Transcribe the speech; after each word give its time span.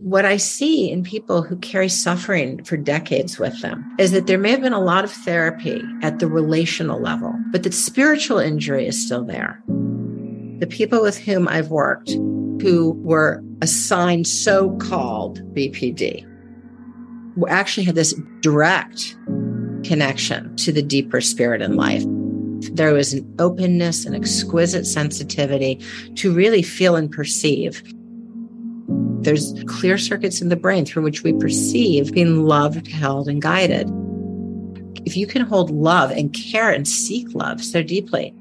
What 0.00 0.24
I 0.24 0.36
see 0.36 0.90
in 0.90 1.02
people 1.02 1.42
who 1.42 1.56
carry 1.56 1.88
suffering 1.88 2.62
for 2.62 2.76
decades 2.76 3.38
with 3.38 3.60
them 3.62 3.84
is 3.98 4.12
that 4.12 4.28
there 4.28 4.38
may 4.38 4.50
have 4.50 4.60
been 4.60 4.72
a 4.72 4.80
lot 4.80 5.02
of 5.02 5.10
therapy 5.10 5.82
at 6.02 6.20
the 6.20 6.28
relational 6.28 7.00
level, 7.00 7.34
but 7.50 7.64
the 7.64 7.72
spiritual 7.72 8.38
injury 8.38 8.86
is 8.86 9.04
still 9.04 9.24
there. 9.24 9.60
The 10.60 10.68
people 10.68 11.02
with 11.02 11.18
whom 11.18 11.48
I've 11.48 11.70
worked 11.70 12.10
who 12.10 12.92
were 13.02 13.42
assigned 13.60 14.26
so 14.26 14.76
called 14.78 15.40
BPD 15.54 16.24
actually 17.48 17.84
had 17.84 17.94
this 17.94 18.14
direct 18.40 19.16
connection 19.84 20.54
to 20.56 20.72
the 20.72 20.82
deeper 20.82 21.20
spirit 21.20 21.62
in 21.62 21.76
life. 21.76 22.02
There 22.72 22.92
was 22.92 23.14
an 23.14 23.34
openness 23.38 24.04
and 24.04 24.14
exquisite 24.14 24.86
sensitivity 24.86 25.80
to 26.16 26.34
really 26.34 26.62
feel 26.62 26.96
and 26.96 27.10
perceive 27.10 27.82
there's 29.22 29.54
clear 29.66 29.98
circuits 29.98 30.40
in 30.40 30.48
the 30.48 30.56
brain 30.56 30.84
through 30.84 31.02
which 31.02 31.22
we 31.22 31.32
perceive 31.34 32.12
being 32.12 32.44
loved, 32.44 32.86
held, 32.86 33.28
and 33.28 33.42
guided. 33.42 33.90
If 35.04 35.16
you 35.16 35.26
can 35.26 35.42
hold 35.42 35.70
love 35.70 36.10
and 36.10 36.32
care 36.32 36.70
and 36.70 36.86
seek 36.86 37.34
love 37.34 37.62
so 37.62 37.82
deeply, 37.82 38.34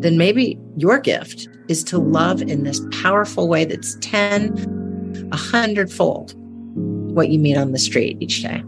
then 0.00 0.18
maybe 0.18 0.58
your 0.76 0.98
gift 0.98 1.48
is 1.68 1.82
to 1.84 1.98
love 1.98 2.42
in 2.42 2.64
this 2.64 2.80
powerful 3.02 3.48
way 3.48 3.64
that's 3.64 3.96
10, 4.00 5.28
a 5.32 5.36
hundredfold 5.36 6.34
what 7.14 7.30
you 7.30 7.38
meet 7.38 7.56
on 7.56 7.72
the 7.72 7.78
street 7.78 8.18
each 8.20 8.42
day. 8.42 8.62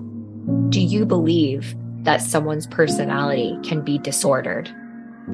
Do 0.71 0.81
you 0.81 1.05
believe 1.05 1.77
that 2.05 2.23
someone's 2.23 2.67
personality 2.67 3.59
can 3.63 3.83
be 3.83 3.99
disordered? 3.99 4.75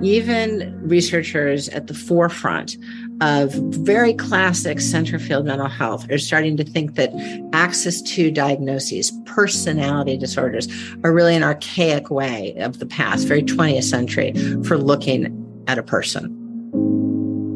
Even 0.03 0.77
researchers 0.87 1.69
at 1.69 1.87
the 1.87 1.95
forefront 1.95 2.77
of 3.21 3.53
very 3.53 4.13
classic 4.13 4.81
center 4.81 5.19
field 5.19 5.47
mental 5.47 5.69
health 5.69 6.11
are 6.11 6.19
starting 6.19 6.57
to 6.57 6.65
think 6.65 6.95
that 6.97 7.13
Axis 7.53 8.03
II 8.19 8.31
diagnoses, 8.31 9.13
personality 9.25 10.17
disorders, 10.17 10.69
are 11.05 11.13
really 11.13 11.37
an 11.37 11.43
archaic 11.43 12.11
way 12.11 12.55
of 12.59 12.79
the 12.81 12.87
past, 12.87 13.27
very 13.27 13.43
20th 13.43 13.85
century, 13.85 14.33
for 14.65 14.77
looking 14.77 15.65
at 15.69 15.79
a 15.79 15.83
person. 15.83 16.41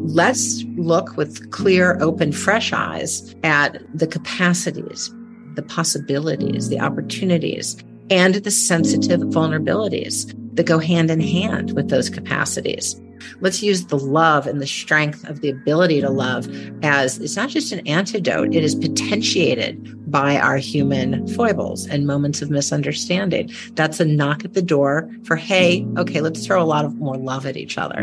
Let's 0.07 0.63
look 0.75 1.17
with 1.17 1.51
clear, 1.51 1.97
open, 2.01 2.31
fresh 2.31 2.73
eyes 2.73 3.35
at 3.43 3.77
the 3.93 4.07
capacities, 4.07 5.13
the 5.55 5.61
possibilities, 5.61 6.69
the 6.69 6.79
opportunities, 6.79 7.77
and 8.09 8.35
the 8.35 8.51
sensitive 8.51 9.19
vulnerabilities 9.21 10.33
that 10.55 10.65
go 10.65 10.79
hand 10.79 11.11
in 11.11 11.19
hand 11.19 11.73
with 11.73 11.89
those 11.89 12.09
capacities. 12.09 12.99
Let's 13.41 13.61
use 13.63 13.85
the 13.85 13.97
love 13.97 14.47
and 14.47 14.61
the 14.61 14.67
strength 14.67 15.27
of 15.27 15.41
the 15.41 15.49
ability 15.49 16.01
to 16.01 16.09
love 16.09 16.47
as 16.83 17.19
it's 17.19 17.35
not 17.35 17.49
just 17.49 17.71
an 17.71 17.85
antidote, 17.87 18.53
it 18.53 18.63
is 18.63 18.75
potentiated 18.75 20.11
by 20.11 20.37
our 20.37 20.57
human 20.57 21.27
foibles 21.27 21.87
and 21.87 22.07
moments 22.07 22.41
of 22.41 22.49
misunderstanding. 22.49 23.51
That's 23.73 23.99
a 23.99 24.05
knock 24.05 24.43
at 24.43 24.53
the 24.53 24.61
door 24.61 25.09
for, 25.23 25.35
hey, 25.35 25.87
okay, 25.97 26.21
let's 26.21 26.45
throw 26.45 26.61
a 26.61 26.65
lot 26.65 26.85
of 26.85 26.95
more 26.95 27.17
love 27.17 27.45
at 27.45 27.57
each 27.57 27.77
other. 27.77 28.01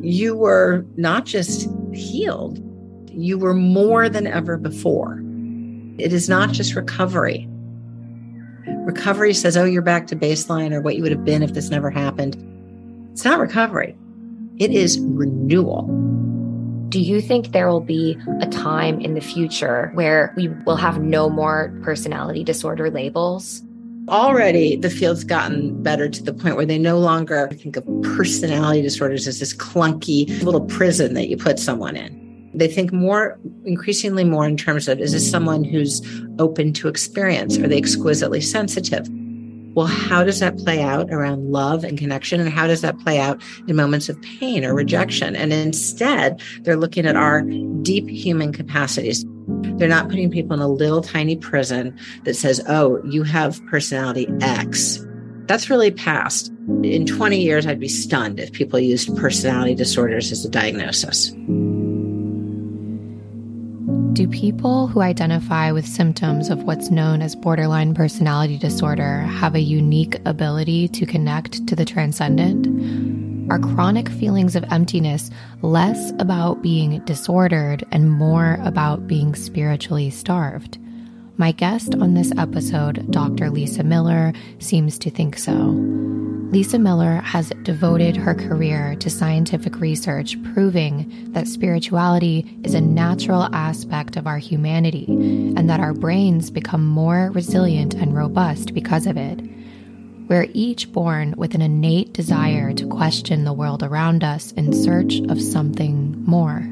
You 0.00 0.36
were 0.36 0.86
not 0.96 1.26
just 1.26 1.68
healed, 1.92 2.62
you 3.10 3.36
were 3.38 3.54
more 3.54 4.08
than 4.08 4.26
ever 4.26 4.56
before. 4.56 5.20
It 5.98 6.12
is 6.12 6.28
not 6.28 6.52
just 6.52 6.76
recovery. 6.76 7.48
Recovery 8.68 9.34
says, 9.34 9.56
oh, 9.56 9.64
you're 9.64 9.82
back 9.82 10.06
to 10.06 10.16
baseline 10.16 10.72
or 10.72 10.80
what 10.80 10.96
you 10.96 11.02
would 11.02 11.12
have 11.12 11.24
been 11.24 11.42
if 11.42 11.54
this 11.54 11.68
never 11.68 11.90
happened. 11.90 12.36
It's 13.12 13.24
not 13.24 13.40
recovery. 13.40 13.96
It 14.58 14.72
is 14.72 14.98
renewal. 15.00 15.86
Do 16.88 17.00
you 17.00 17.20
think 17.20 17.52
there 17.52 17.68
will 17.68 17.80
be 17.80 18.18
a 18.40 18.46
time 18.46 19.00
in 19.00 19.14
the 19.14 19.20
future 19.20 19.92
where 19.94 20.32
we 20.36 20.48
will 20.48 20.76
have 20.76 21.00
no 21.00 21.30
more 21.30 21.72
personality 21.82 22.42
disorder 22.42 22.90
labels? 22.90 23.62
Already, 24.08 24.74
the 24.74 24.90
field's 24.90 25.22
gotten 25.22 25.80
better 25.82 26.08
to 26.08 26.22
the 26.22 26.32
point 26.32 26.56
where 26.56 26.66
they 26.66 26.78
no 26.78 26.98
longer 26.98 27.48
think 27.52 27.76
of 27.76 27.86
personality 28.02 28.82
disorders 28.82 29.28
as 29.28 29.38
this 29.38 29.54
clunky 29.54 30.42
little 30.42 30.62
prison 30.62 31.14
that 31.14 31.28
you 31.28 31.36
put 31.36 31.58
someone 31.58 31.94
in. 31.94 32.50
They 32.54 32.68
think 32.68 32.92
more, 32.92 33.38
increasingly 33.64 34.24
more 34.24 34.46
in 34.46 34.56
terms 34.56 34.88
of 34.88 34.98
is 34.98 35.12
this 35.12 35.30
someone 35.30 35.62
who's 35.62 36.02
open 36.38 36.72
to 36.72 36.88
experience? 36.88 37.58
Are 37.58 37.68
they 37.68 37.76
exquisitely 37.76 38.40
sensitive? 38.40 39.06
Well, 39.78 39.86
how 39.86 40.24
does 40.24 40.40
that 40.40 40.58
play 40.58 40.82
out 40.82 41.08
around 41.12 41.52
love 41.52 41.84
and 41.84 41.96
connection? 41.96 42.40
And 42.40 42.50
how 42.50 42.66
does 42.66 42.80
that 42.80 42.98
play 42.98 43.20
out 43.20 43.40
in 43.68 43.76
moments 43.76 44.08
of 44.08 44.20
pain 44.22 44.64
or 44.64 44.74
rejection? 44.74 45.36
And 45.36 45.52
instead, 45.52 46.42
they're 46.62 46.74
looking 46.74 47.06
at 47.06 47.14
our 47.14 47.42
deep 47.82 48.08
human 48.08 48.52
capacities. 48.52 49.24
They're 49.76 49.88
not 49.88 50.08
putting 50.08 50.32
people 50.32 50.54
in 50.54 50.60
a 50.60 50.66
little 50.66 51.00
tiny 51.00 51.36
prison 51.36 51.96
that 52.24 52.34
says, 52.34 52.60
oh, 52.68 53.00
you 53.04 53.22
have 53.22 53.64
personality 53.66 54.26
X. 54.40 54.98
That's 55.46 55.70
really 55.70 55.92
past. 55.92 56.52
In 56.82 57.06
20 57.06 57.40
years, 57.40 57.64
I'd 57.64 57.78
be 57.78 57.86
stunned 57.86 58.40
if 58.40 58.50
people 58.50 58.80
used 58.80 59.16
personality 59.16 59.76
disorders 59.76 60.32
as 60.32 60.44
a 60.44 60.48
diagnosis. 60.50 61.32
Do 64.14 64.26
people 64.26 64.86
who 64.86 65.00
identify 65.00 65.70
with 65.70 65.86
symptoms 65.86 66.50
of 66.50 66.64
what's 66.64 66.90
known 66.90 67.22
as 67.22 67.36
borderline 67.36 67.94
personality 67.94 68.58
disorder 68.58 69.20
have 69.20 69.54
a 69.54 69.60
unique 69.60 70.16
ability 70.24 70.88
to 70.88 71.06
connect 71.06 71.66
to 71.68 71.76
the 71.76 71.84
transcendent? 71.84 72.66
Are 73.50 73.58
chronic 73.58 74.08
feelings 74.08 74.56
of 74.56 74.64
emptiness 74.72 75.30
less 75.62 76.12
about 76.18 76.62
being 76.62 77.00
disordered 77.04 77.84
and 77.92 78.10
more 78.10 78.58
about 78.62 79.06
being 79.06 79.34
spiritually 79.34 80.10
starved? 80.10 80.78
My 81.40 81.52
guest 81.52 81.94
on 81.94 82.14
this 82.14 82.32
episode, 82.36 83.12
Dr. 83.12 83.48
Lisa 83.48 83.84
Miller, 83.84 84.32
seems 84.58 84.98
to 84.98 85.08
think 85.08 85.38
so. 85.38 85.52
Lisa 86.50 86.80
Miller 86.80 87.20
has 87.20 87.52
devoted 87.62 88.16
her 88.16 88.34
career 88.34 88.96
to 88.96 89.08
scientific 89.08 89.78
research 89.78 90.36
proving 90.52 91.30
that 91.34 91.46
spirituality 91.46 92.58
is 92.64 92.74
a 92.74 92.80
natural 92.80 93.44
aspect 93.54 94.16
of 94.16 94.26
our 94.26 94.38
humanity 94.38 95.04
and 95.08 95.70
that 95.70 95.78
our 95.78 95.94
brains 95.94 96.50
become 96.50 96.84
more 96.84 97.30
resilient 97.32 97.94
and 97.94 98.16
robust 98.16 98.74
because 98.74 99.06
of 99.06 99.16
it. 99.16 99.40
We're 100.28 100.48
each 100.54 100.90
born 100.90 101.34
with 101.36 101.54
an 101.54 101.62
innate 101.62 102.12
desire 102.12 102.72
to 102.72 102.88
question 102.88 103.44
the 103.44 103.52
world 103.52 103.84
around 103.84 104.24
us 104.24 104.50
in 104.52 104.72
search 104.72 105.20
of 105.28 105.40
something 105.40 106.20
more 106.24 106.68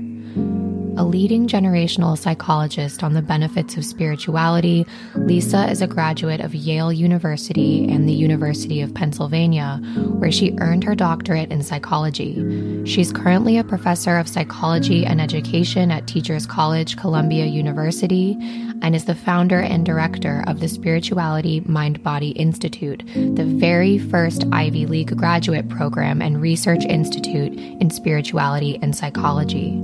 a 0.96 1.04
leading 1.04 1.46
generational 1.46 2.16
psychologist 2.16 3.02
on 3.02 3.12
the 3.12 3.22
benefits 3.22 3.76
of 3.76 3.84
spirituality, 3.84 4.86
Lisa 5.14 5.70
is 5.70 5.82
a 5.82 5.86
graduate 5.86 6.40
of 6.40 6.54
Yale 6.54 6.92
University 6.92 7.86
and 7.88 8.08
the 8.08 8.12
University 8.12 8.80
of 8.80 8.94
Pennsylvania, 8.94 9.80
where 10.18 10.32
she 10.32 10.56
earned 10.60 10.84
her 10.84 10.94
doctorate 10.94 11.50
in 11.50 11.62
psychology. 11.62 12.84
She's 12.86 13.12
currently 13.12 13.58
a 13.58 13.64
professor 13.64 14.16
of 14.16 14.28
psychology 14.28 15.04
and 15.04 15.20
education 15.20 15.90
at 15.90 16.06
Teachers 16.06 16.46
College, 16.46 16.96
Columbia 16.96 17.46
University, 17.46 18.36
and 18.82 18.94
is 18.94 19.04
the 19.04 19.14
founder 19.14 19.60
and 19.60 19.84
director 19.84 20.44
of 20.46 20.60
the 20.60 20.68
Spirituality 20.68 21.60
Mind 21.60 22.02
Body 22.02 22.30
Institute, 22.30 23.02
the 23.14 23.44
very 23.44 23.98
first 23.98 24.44
Ivy 24.52 24.86
League 24.86 25.16
graduate 25.16 25.68
program 25.68 26.22
and 26.22 26.40
research 26.40 26.84
institute 26.84 27.52
in 27.54 27.90
spirituality 27.90 28.78
and 28.80 28.96
psychology. 28.96 29.82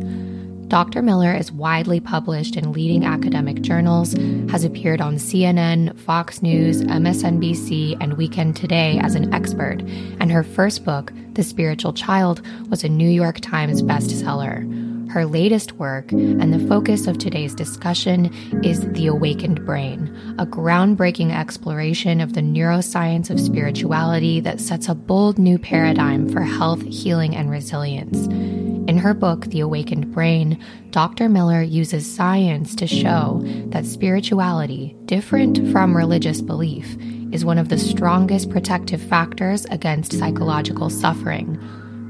Dr. 0.72 1.02
Miller 1.02 1.34
is 1.34 1.52
widely 1.52 2.00
published 2.00 2.56
in 2.56 2.72
leading 2.72 3.04
academic 3.04 3.60
journals, 3.60 4.14
has 4.50 4.64
appeared 4.64 5.02
on 5.02 5.16
CNN, 5.16 5.94
Fox 5.98 6.40
News, 6.40 6.80
MSNBC, 6.84 7.98
and 8.00 8.14
Weekend 8.14 8.56
Today 8.56 8.98
as 9.02 9.14
an 9.14 9.34
expert, 9.34 9.82
and 10.18 10.32
her 10.32 10.42
first 10.42 10.82
book, 10.82 11.12
The 11.34 11.42
Spiritual 11.42 11.92
Child, 11.92 12.40
was 12.70 12.84
a 12.84 12.88
New 12.88 13.10
York 13.10 13.40
Times 13.40 13.82
bestseller. 13.82 15.10
Her 15.10 15.26
latest 15.26 15.72
work, 15.72 16.10
and 16.10 16.54
the 16.54 16.66
focus 16.66 17.06
of 17.06 17.18
today's 17.18 17.54
discussion, 17.54 18.32
is 18.64 18.90
The 18.92 19.08
Awakened 19.08 19.66
Brain, 19.66 20.34
a 20.38 20.46
groundbreaking 20.46 21.38
exploration 21.38 22.18
of 22.22 22.32
the 22.32 22.40
neuroscience 22.40 23.28
of 23.28 23.38
spirituality 23.38 24.40
that 24.40 24.58
sets 24.58 24.88
a 24.88 24.94
bold 24.94 25.38
new 25.38 25.58
paradigm 25.58 26.30
for 26.30 26.40
health, 26.40 26.80
healing, 26.80 27.36
and 27.36 27.50
resilience. 27.50 28.71
In 28.88 28.98
her 28.98 29.14
book, 29.14 29.46
The 29.46 29.60
Awakened 29.60 30.12
Brain, 30.12 30.62
Dr. 30.90 31.28
Miller 31.28 31.62
uses 31.62 32.12
science 32.12 32.74
to 32.74 32.86
show 32.88 33.40
that 33.68 33.86
spirituality, 33.86 34.96
different 35.04 35.70
from 35.70 35.96
religious 35.96 36.40
belief, 36.40 36.96
is 37.30 37.44
one 37.44 37.58
of 37.58 37.68
the 37.68 37.78
strongest 37.78 38.50
protective 38.50 39.00
factors 39.00 39.66
against 39.66 40.18
psychological 40.18 40.90
suffering. 40.90 41.54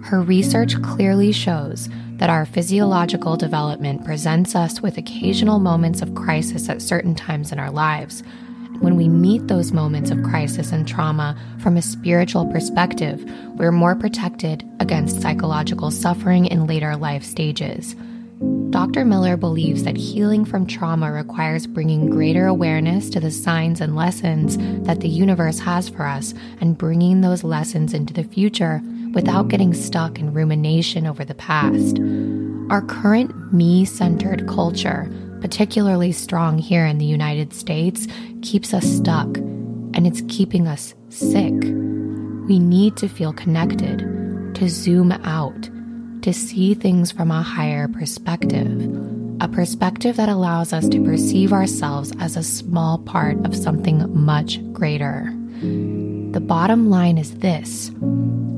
Her 0.05 0.23
research 0.23 0.81
clearly 0.83 1.31
shows 1.31 1.91
that 2.17 2.31
our 2.31 2.47
physiological 2.47 3.37
development 3.37 4.05
presents 4.05 4.55
us 4.55 4.81
with 4.81 4.97
occasional 4.97 5.59
moments 5.59 6.01
of 6.01 6.15
crisis 6.15 6.71
at 6.71 6.81
certain 6.81 7.15
times 7.15 7.53
in 7.53 7.59
our 7.59 7.71
lives 7.71 8.23
when 8.82 8.96
we 8.96 9.08
meet 9.08 9.46
those 9.46 9.70
moments 9.70 10.11
of 10.11 10.23
crisis 10.25 10.73
and 10.73 10.87
trauma 10.87 11.37
from 11.61 11.76
a 11.76 11.82
spiritual 11.82 12.46
perspective, 12.50 13.25
we're 13.55 13.70
more 13.70 13.94
protected 13.94 14.69
against 14.81 15.23
psychological 15.23 15.93
suffering 15.93 16.46
in 16.46 16.67
later 16.67 16.96
life 16.96 17.23
stages. 17.23 17.94
Dr. 18.70 19.05
Miller 19.05 19.37
believes 19.37 19.84
that 19.84 19.96
healing 19.96 20.44
from 20.44 20.67
trauma 20.67 21.12
requires 21.12 21.69
bringing 21.69 22.11
greater 22.11 22.46
awareness 22.46 23.08
to 23.11 23.20
the 23.20 23.31
signs 23.31 23.81
and 23.81 23.94
lessons 23.94 24.56
that 24.85 24.99
the 24.99 25.08
universe 25.08 25.61
has 25.61 25.88
for 25.88 26.05
us 26.05 26.35
and 26.61 26.76
bringing 26.76 27.20
those 27.20 27.44
lessons 27.44 27.94
into 27.94 28.12
the 28.12 28.25
future 28.25 28.82
without 29.12 29.46
getting 29.46 29.73
stuck 29.73 30.19
in 30.19 30.35
rumination 30.35 31.06
over 31.06 31.25
the 31.25 31.35
past. 31.35 31.99
Our 32.69 32.82
current 32.82 33.52
me 33.52 33.85
centered 33.85 34.49
culture 34.49 35.08
particularly 35.43 36.12
strong 36.12 36.56
here 36.56 36.87
in 36.87 36.99
the 36.99 37.05
United 37.05 37.53
States, 37.53 38.06
keeps 38.43 38.73
us 38.73 38.87
stuck 38.87 39.27
and 39.37 40.06
it's 40.06 40.23
keeping 40.29 40.69
us 40.69 40.94
sick. 41.09 41.53
We 42.49 42.61
need 42.61 42.97
to 42.99 43.09
feel 43.09 43.33
connected, 43.33 43.99
to 44.55 44.69
zoom 44.69 45.11
out, 45.11 45.69
to 46.23 46.33
see 46.33 46.75
things 46.75 47.11
from 47.11 47.33
a 47.33 47.43
higher 47.43 47.89
perspective, 47.89 48.89
a 49.41 49.49
perspective 49.49 50.15
that 50.17 50.29
allows 50.29 50.73
us 50.73 50.89
to 50.89 51.03
perceive 51.03 51.53
ourselves 51.53 52.12
as 52.21 52.37
a 52.37 52.45
small 52.45 52.99
part 52.99 53.45
of 53.45 53.56
something 53.56 54.09
much 54.15 54.61
greater. 54.73 55.35
The 56.32 56.40
bottom 56.40 56.88
line 56.88 57.19
is 57.19 57.34
this 57.40 57.90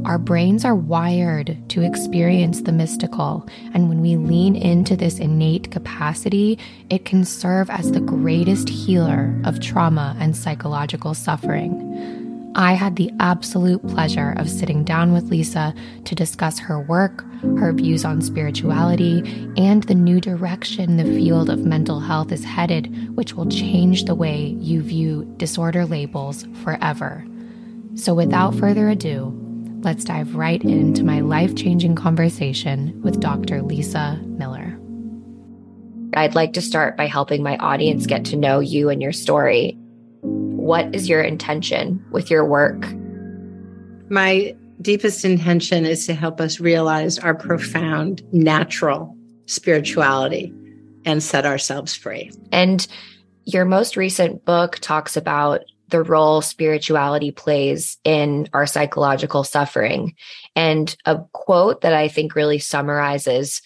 our 0.04 0.16
brains 0.16 0.64
are 0.64 0.76
wired 0.76 1.56
to 1.70 1.82
experience 1.82 2.60
the 2.60 2.70
mystical, 2.70 3.48
and 3.72 3.88
when 3.88 4.00
we 4.00 4.16
lean 4.16 4.54
into 4.54 4.96
this 4.96 5.18
innate 5.18 5.72
capacity, 5.72 6.56
it 6.88 7.04
can 7.04 7.24
serve 7.24 7.68
as 7.70 7.90
the 7.90 8.00
greatest 8.00 8.68
healer 8.68 9.34
of 9.44 9.58
trauma 9.58 10.14
and 10.20 10.36
psychological 10.36 11.14
suffering. 11.14 12.52
I 12.54 12.74
had 12.74 12.94
the 12.94 13.10
absolute 13.18 13.84
pleasure 13.88 14.34
of 14.36 14.48
sitting 14.48 14.84
down 14.84 15.12
with 15.12 15.24
Lisa 15.24 15.74
to 16.04 16.14
discuss 16.14 16.60
her 16.60 16.78
work, 16.78 17.24
her 17.58 17.72
views 17.72 18.04
on 18.04 18.22
spirituality, 18.22 19.18
and 19.56 19.82
the 19.82 19.96
new 19.96 20.20
direction 20.20 20.96
the 20.96 21.04
field 21.04 21.50
of 21.50 21.64
mental 21.64 21.98
health 21.98 22.30
is 22.30 22.44
headed, 22.44 23.16
which 23.16 23.34
will 23.34 23.48
change 23.48 24.04
the 24.04 24.14
way 24.14 24.54
you 24.60 24.80
view 24.80 25.24
disorder 25.38 25.84
labels 25.84 26.46
forever. 26.62 27.26
So, 27.96 28.12
without 28.12 28.54
further 28.56 28.88
ado, 28.88 29.32
let's 29.82 30.04
dive 30.04 30.34
right 30.34 30.62
into 30.62 31.04
my 31.04 31.20
life 31.20 31.54
changing 31.54 31.94
conversation 31.94 33.00
with 33.02 33.20
Dr. 33.20 33.62
Lisa 33.62 34.20
Miller. 34.24 34.78
I'd 36.14 36.34
like 36.34 36.52
to 36.54 36.62
start 36.62 36.96
by 36.96 37.06
helping 37.06 37.42
my 37.42 37.56
audience 37.58 38.06
get 38.06 38.24
to 38.26 38.36
know 38.36 38.58
you 38.60 38.88
and 38.88 39.00
your 39.00 39.12
story. 39.12 39.76
What 40.22 40.94
is 40.94 41.08
your 41.08 41.22
intention 41.22 42.04
with 42.10 42.30
your 42.30 42.44
work? 42.44 42.84
My 44.10 44.56
deepest 44.82 45.24
intention 45.24 45.86
is 45.86 46.06
to 46.06 46.14
help 46.14 46.40
us 46.40 46.60
realize 46.60 47.18
our 47.18 47.34
profound 47.34 48.22
natural 48.32 49.16
spirituality 49.46 50.52
and 51.04 51.22
set 51.22 51.46
ourselves 51.46 51.94
free. 51.94 52.30
And 52.50 52.86
your 53.44 53.64
most 53.64 53.96
recent 53.96 54.44
book 54.44 54.78
talks 54.80 55.16
about 55.16 55.64
the 55.88 56.02
role 56.02 56.40
spirituality 56.40 57.30
plays 57.30 57.98
in 58.04 58.48
our 58.52 58.66
psychological 58.66 59.44
suffering. 59.44 60.14
And 60.56 60.94
a 61.04 61.18
quote 61.32 61.82
that 61.82 61.94
I 61.94 62.08
think 62.08 62.34
really 62.34 62.58
summarizes 62.58 63.62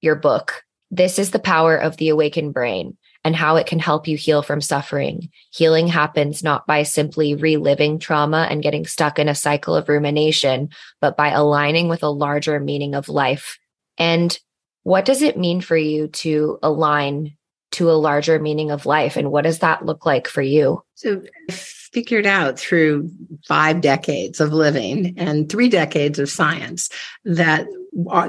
your 0.00 0.16
book 0.16 0.64
this 0.90 1.18
is 1.18 1.30
the 1.30 1.38
power 1.38 1.76
of 1.76 1.96
the 1.96 2.08
awakened 2.08 2.54
brain 2.54 2.96
and 3.24 3.36
how 3.36 3.56
it 3.56 3.66
can 3.66 3.78
help 3.78 4.08
you 4.08 4.16
heal 4.16 4.42
from 4.42 4.60
suffering. 4.60 5.30
Healing 5.50 5.86
happens 5.86 6.42
not 6.42 6.66
by 6.66 6.82
simply 6.84 7.34
reliving 7.34 7.98
trauma 7.98 8.46
and 8.48 8.62
getting 8.62 8.86
stuck 8.86 9.18
in 9.18 9.28
a 9.28 9.34
cycle 9.34 9.74
of 9.74 9.88
rumination, 9.88 10.70
but 11.00 11.16
by 11.16 11.30
aligning 11.30 11.88
with 11.88 12.02
a 12.02 12.08
larger 12.08 12.58
meaning 12.58 12.94
of 12.94 13.08
life. 13.08 13.58
And 13.98 14.38
what 14.82 15.04
does 15.04 15.20
it 15.20 15.36
mean 15.36 15.60
for 15.60 15.76
you 15.76 16.08
to 16.08 16.58
align 16.62 17.36
to 17.72 17.90
a 17.90 17.92
larger 17.92 18.38
meaning 18.38 18.70
of 18.70 18.86
life. 18.86 19.16
And 19.16 19.30
what 19.30 19.44
does 19.44 19.58
that 19.58 19.84
look 19.84 20.06
like 20.06 20.26
for 20.26 20.42
you? 20.42 20.82
So 20.94 21.22
I 21.48 21.52
figured 21.52 22.26
out 22.26 22.58
through 22.58 23.10
five 23.46 23.80
decades 23.80 24.40
of 24.40 24.52
living 24.52 25.14
and 25.18 25.48
three 25.48 25.68
decades 25.68 26.18
of 26.18 26.30
science 26.30 26.88
that 27.24 27.66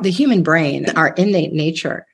the 0.01 0.12
human 0.12 0.44
brain, 0.44 0.89
our 0.95 1.09
innate 1.09 1.53
nature, 1.53 2.06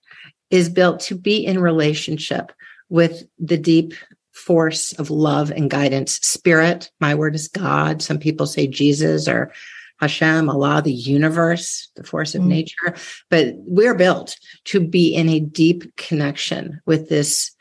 is 0.52 0.70
built 0.70 1.00
to 1.02 1.16
be 1.16 1.46
in 1.46 1.60
relationship 1.60 2.52
with 2.90 3.24
the 3.40 3.58
deep 3.58 3.94
force 4.32 4.92
of 4.94 5.10
love 5.10 5.50
and 5.50 5.70
guidance, 5.70 6.16
spirit. 6.18 6.92
My 7.00 7.16
word 7.16 7.36
is 7.36 7.48
God. 7.48 8.02
Some 8.02 8.20
people 8.20 8.46
say 8.46 8.68
Jesus 8.68 9.28
or 9.28 9.52
Hashem, 10.00 10.50
Allah, 10.50 10.82
the 10.84 10.94
universe, 10.94 11.90
the 11.96 12.04
force 12.04 12.36
of 12.36 12.42
mm. 12.42 12.48
nature. 12.48 12.96
But 13.30 13.54
we're 13.56 13.96
built 13.96 14.38
to 14.66 14.80
be 14.80 15.14
in 15.14 15.30
a 15.30 15.40
deep 15.40 15.96
connection 15.96 16.82
with 16.86 17.10
this 17.10 17.52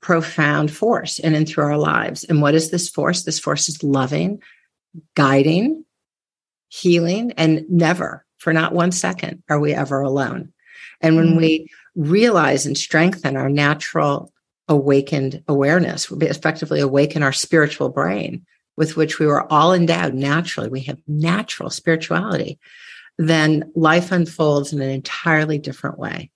profound 0.00 0.70
force 0.70 1.18
in 1.18 1.34
and 1.34 1.48
through 1.48 1.64
our 1.64 1.78
lives. 1.78 2.24
And 2.24 2.42
what 2.42 2.54
is 2.54 2.70
this 2.70 2.88
force? 2.88 3.22
This 3.22 3.38
force 3.38 3.68
is 3.68 3.82
loving, 3.82 4.40
guiding, 5.14 5.84
healing, 6.68 7.32
and 7.32 7.64
never, 7.68 8.24
for 8.38 8.52
not 8.52 8.72
one 8.72 8.92
second, 8.92 9.42
are 9.48 9.60
we 9.60 9.72
ever 9.72 10.00
alone. 10.00 10.52
And 11.00 11.16
when 11.16 11.34
mm. 11.34 11.36
we 11.36 11.68
realize 11.94 12.66
and 12.66 12.76
strengthen 12.76 13.36
our 13.36 13.48
natural 13.48 14.32
awakened 14.68 15.42
awareness, 15.48 16.10
we 16.10 16.26
effectively 16.26 16.80
awaken 16.80 17.22
our 17.22 17.32
spiritual 17.32 17.88
brain, 17.88 18.44
with 18.76 18.96
which 18.96 19.18
we 19.18 19.26
were 19.26 19.50
all 19.52 19.72
endowed 19.72 20.14
naturally, 20.14 20.68
we 20.68 20.82
have 20.82 20.98
natural 21.06 21.70
spirituality, 21.70 22.58
then 23.18 23.70
life 23.74 24.12
unfolds 24.12 24.72
in 24.72 24.80
an 24.80 24.90
entirely 24.90 25.58
different 25.58 25.98
way. 25.98 26.30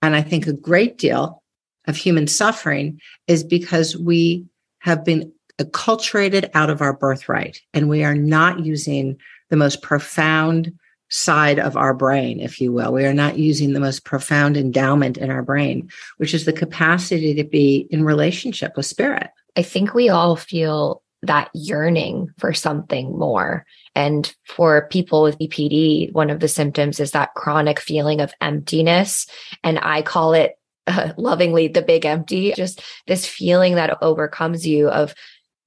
And 0.00 0.16
I 0.16 0.22
think 0.22 0.46
a 0.46 0.52
great 0.52 0.98
deal 0.98 1.42
of 1.86 1.96
human 1.96 2.26
suffering 2.26 3.00
is 3.26 3.44
because 3.44 3.96
we 3.96 4.46
have 4.80 5.04
been 5.04 5.32
acculturated 5.60 6.50
out 6.54 6.70
of 6.70 6.80
our 6.80 6.92
birthright 6.92 7.60
and 7.74 7.88
we 7.88 8.02
are 8.04 8.14
not 8.14 8.64
using 8.64 9.16
the 9.50 9.56
most 9.56 9.82
profound 9.82 10.72
side 11.10 11.58
of 11.58 11.76
our 11.76 11.92
brain, 11.92 12.40
if 12.40 12.60
you 12.60 12.72
will. 12.72 12.90
We 12.90 13.04
are 13.04 13.12
not 13.12 13.38
using 13.38 13.74
the 13.74 13.80
most 13.80 14.04
profound 14.04 14.56
endowment 14.56 15.18
in 15.18 15.30
our 15.30 15.42
brain, 15.42 15.90
which 16.16 16.32
is 16.32 16.46
the 16.46 16.54
capacity 16.54 17.34
to 17.34 17.44
be 17.44 17.86
in 17.90 18.02
relationship 18.02 18.72
with 18.76 18.86
spirit. 18.86 19.28
I 19.54 19.62
think 19.62 19.92
we 19.92 20.08
all 20.08 20.36
feel 20.36 21.01
that 21.22 21.50
yearning 21.54 22.28
for 22.38 22.52
something 22.52 23.16
more. 23.16 23.64
And 23.94 24.34
for 24.44 24.88
people 24.88 25.22
with 25.22 25.38
BPD, 25.38 26.12
one 26.12 26.30
of 26.30 26.40
the 26.40 26.48
symptoms 26.48 26.98
is 26.98 27.12
that 27.12 27.34
chronic 27.34 27.78
feeling 27.78 28.20
of 28.20 28.32
emptiness. 28.40 29.26
And 29.62 29.78
I 29.80 30.02
call 30.02 30.32
it 30.32 30.58
uh, 30.86 31.12
lovingly 31.16 31.68
the 31.68 31.82
big 31.82 32.04
empty, 32.04 32.52
just 32.56 32.82
this 33.06 33.26
feeling 33.26 33.76
that 33.76 34.02
overcomes 34.02 34.66
you 34.66 34.88
of 34.88 35.14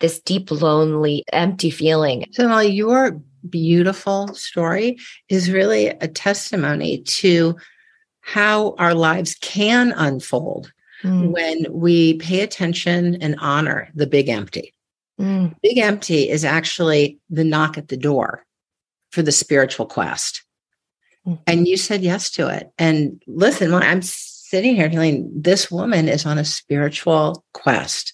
this 0.01 0.19
deep, 0.19 0.51
lonely, 0.51 1.23
empty 1.31 1.69
feeling. 1.69 2.25
So, 2.31 2.49
Molly, 2.49 2.67
your 2.67 3.21
beautiful 3.49 4.33
story 4.33 4.97
is 5.29 5.51
really 5.51 5.87
a 5.87 6.07
testimony 6.07 7.01
to 7.03 7.55
how 8.21 8.75
our 8.77 8.93
lives 8.93 9.35
can 9.39 9.93
unfold 9.95 10.73
mm. 11.03 11.31
when 11.31 11.65
we 11.71 12.15
pay 12.17 12.41
attention 12.41 13.15
and 13.21 13.35
honor 13.39 13.89
the 13.95 14.07
big 14.07 14.27
empty. 14.27 14.74
Mm. 15.19 15.55
Big 15.61 15.77
empty 15.77 16.29
is 16.29 16.43
actually 16.43 17.19
the 17.29 17.43
knock 17.43 17.77
at 17.77 17.87
the 17.87 17.97
door 17.97 18.45
for 19.11 19.21
the 19.21 19.31
spiritual 19.31 19.85
quest. 19.85 20.43
Mm. 21.25 21.39
And 21.47 21.67
you 21.67 21.77
said 21.77 22.03
yes 22.03 22.29
to 22.31 22.47
it. 22.47 22.71
And 22.77 23.21
listen, 23.27 23.73
I'm 23.73 24.01
sitting 24.01 24.75
here 24.75 24.89
feeling 24.89 25.31
this 25.33 25.71
woman 25.71 26.07
is 26.07 26.25
on 26.25 26.37
a 26.37 26.45
spiritual 26.45 27.45
quest. 27.53 28.13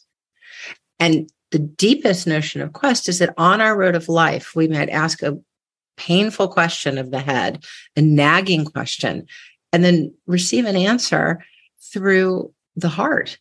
And 0.99 1.29
the 1.51 1.59
deepest 1.59 2.27
notion 2.27 2.61
of 2.61 2.73
quest 2.73 3.09
is 3.09 3.19
that 3.19 3.33
on 3.37 3.61
our 3.61 3.77
road 3.77 3.95
of 3.95 4.07
life, 4.07 4.55
we 4.55 4.67
might 4.67 4.89
ask 4.89 5.21
a 5.21 5.37
painful 5.97 6.47
question 6.47 6.97
of 6.97 7.11
the 7.11 7.19
head, 7.19 7.63
a 7.95 8.01
nagging 8.01 8.65
question, 8.65 9.25
and 9.73 9.83
then 9.83 10.13
receive 10.27 10.65
an 10.65 10.75
answer 10.75 11.43
through 11.91 12.53
the 12.75 12.89
heart 12.89 13.37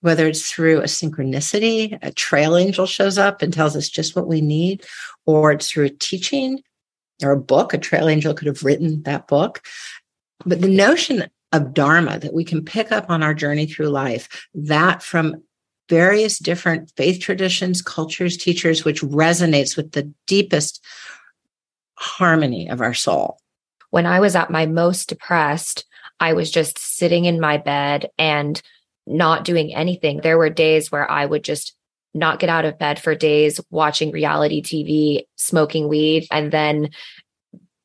whether 0.00 0.26
it's 0.26 0.50
through 0.50 0.80
a 0.80 0.84
synchronicity, 0.84 1.98
a 2.02 2.10
trail 2.12 2.56
angel 2.56 2.86
shows 2.86 3.18
up 3.18 3.42
and 3.42 3.52
tells 3.52 3.76
us 3.76 3.88
just 3.88 4.16
what 4.16 4.26
we 4.26 4.40
need, 4.40 4.84
or 5.26 5.52
it's 5.52 5.70
through 5.70 5.86
a 5.86 5.90
teaching 5.90 6.62
or 7.22 7.32
a 7.32 7.40
book. 7.40 7.74
A 7.74 7.78
trail 7.78 8.08
angel 8.08 8.34
could 8.34 8.46
have 8.46 8.64
written 8.64 9.02
that 9.02 9.28
book. 9.28 9.62
But 10.46 10.62
the 10.62 10.68
notion 10.68 11.28
of 11.52 11.74
Dharma 11.74 12.18
that 12.18 12.32
we 12.32 12.44
can 12.44 12.64
pick 12.64 12.92
up 12.92 13.10
on 13.10 13.22
our 13.22 13.34
journey 13.34 13.66
through 13.66 13.88
life, 13.88 14.48
that 14.54 15.02
from 15.02 15.42
various 15.88 16.38
different 16.38 16.92
faith 16.96 17.20
traditions, 17.20 17.82
cultures, 17.82 18.36
teachers, 18.36 18.84
which 18.84 19.02
resonates 19.02 19.76
with 19.76 19.92
the 19.92 20.12
deepest 20.26 20.82
harmony 21.96 22.70
of 22.70 22.80
our 22.80 22.94
soul. 22.94 23.38
When 23.90 24.06
I 24.06 24.20
was 24.20 24.36
at 24.36 24.50
my 24.50 24.66
most 24.66 25.08
depressed, 25.08 25.84
I 26.20 26.32
was 26.32 26.50
just 26.50 26.78
sitting 26.78 27.24
in 27.24 27.40
my 27.40 27.58
bed 27.58 28.08
and 28.16 28.62
not 29.06 29.44
doing 29.44 29.74
anything. 29.74 30.20
There 30.20 30.38
were 30.38 30.50
days 30.50 30.90
where 30.90 31.10
I 31.10 31.26
would 31.26 31.44
just 31.44 31.74
not 32.14 32.40
get 32.40 32.50
out 32.50 32.64
of 32.64 32.78
bed 32.78 33.00
for 33.00 33.14
days, 33.14 33.60
watching 33.70 34.10
reality 34.10 34.62
TV, 34.62 35.26
smoking 35.36 35.88
weed. 35.88 36.26
And 36.30 36.52
then 36.52 36.90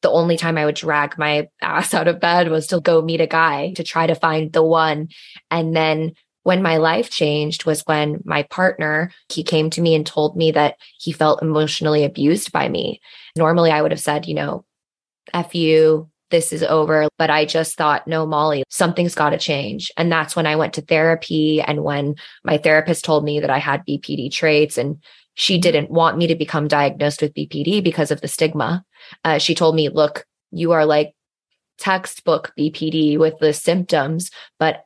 the 0.01 0.09
only 0.09 0.37
time 0.37 0.57
I 0.57 0.65
would 0.65 0.75
drag 0.75 1.17
my 1.17 1.47
ass 1.61 1.93
out 1.93 2.07
of 2.07 2.19
bed 2.19 2.49
was 2.49 2.67
to 2.67 2.79
go 2.79 3.01
meet 3.01 3.21
a 3.21 3.27
guy 3.27 3.73
to 3.73 3.83
try 3.83 4.07
to 4.07 4.15
find 4.15 4.51
the 4.51 4.63
one. 4.63 5.09
And 5.51 5.75
then 5.75 6.13
when 6.45 6.61
my 6.61 6.77
life 6.77 7.09
changed 7.09 7.65
was 7.65 7.81
when 7.87 8.21
my 8.23 8.43
partner 8.43 9.11
he 9.29 9.43
came 9.43 9.71
to 9.71 9.81
me 9.81 9.95
and 9.95 10.05
told 10.05 10.37
me 10.37 10.51
that 10.51 10.75
he 10.99 11.11
felt 11.11 11.41
emotionally 11.41 12.03
abused 12.03 12.51
by 12.51 12.69
me 12.69 13.01
normally 13.35 13.71
i 13.71 13.81
would 13.81 13.91
have 13.91 13.99
said 13.99 14.27
you 14.27 14.35
know 14.35 14.63
f 15.33 15.55
you 15.55 16.07
this 16.31 16.51
is 16.51 16.63
over. 16.63 17.07
But 17.17 17.29
I 17.29 17.45
just 17.45 17.77
thought, 17.77 18.07
no, 18.07 18.25
Molly, 18.25 18.63
something's 18.69 19.15
got 19.15 19.31
to 19.31 19.37
change. 19.37 19.91
And 19.97 20.11
that's 20.11 20.35
when 20.35 20.47
I 20.47 20.55
went 20.55 20.73
to 20.75 20.81
therapy. 20.81 21.61
And 21.61 21.83
when 21.83 22.15
my 22.43 22.57
therapist 22.57 23.05
told 23.05 23.23
me 23.23 23.39
that 23.39 23.49
I 23.49 23.59
had 23.59 23.85
BPD 23.85 24.31
traits 24.31 24.77
and 24.77 25.01
she 25.35 25.57
didn't 25.57 25.91
want 25.91 26.17
me 26.17 26.27
to 26.27 26.35
become 26.35 26.67
diagnosed 26.67 27.21
with 27.21 27.33
BPD 27.33 27.83
because 27.83 28.09
of 28.09 28.21
the 28.21 28.27
stigma. 28.27 28.83
Uh, 29.23 29.37
she 29.37 29.53
told 29.53 29.75
me, 29.75 29.89
look, 29.89 30.25
you 30.51 30.71
are 30.71 30.85
like 30.85 31.13
textbook 31.77 32.53
BPD 32.57 33.19
with 33.19 33.37
the 33.39 33.53
symptoms, 33.53 34.31
but 34.59 34.85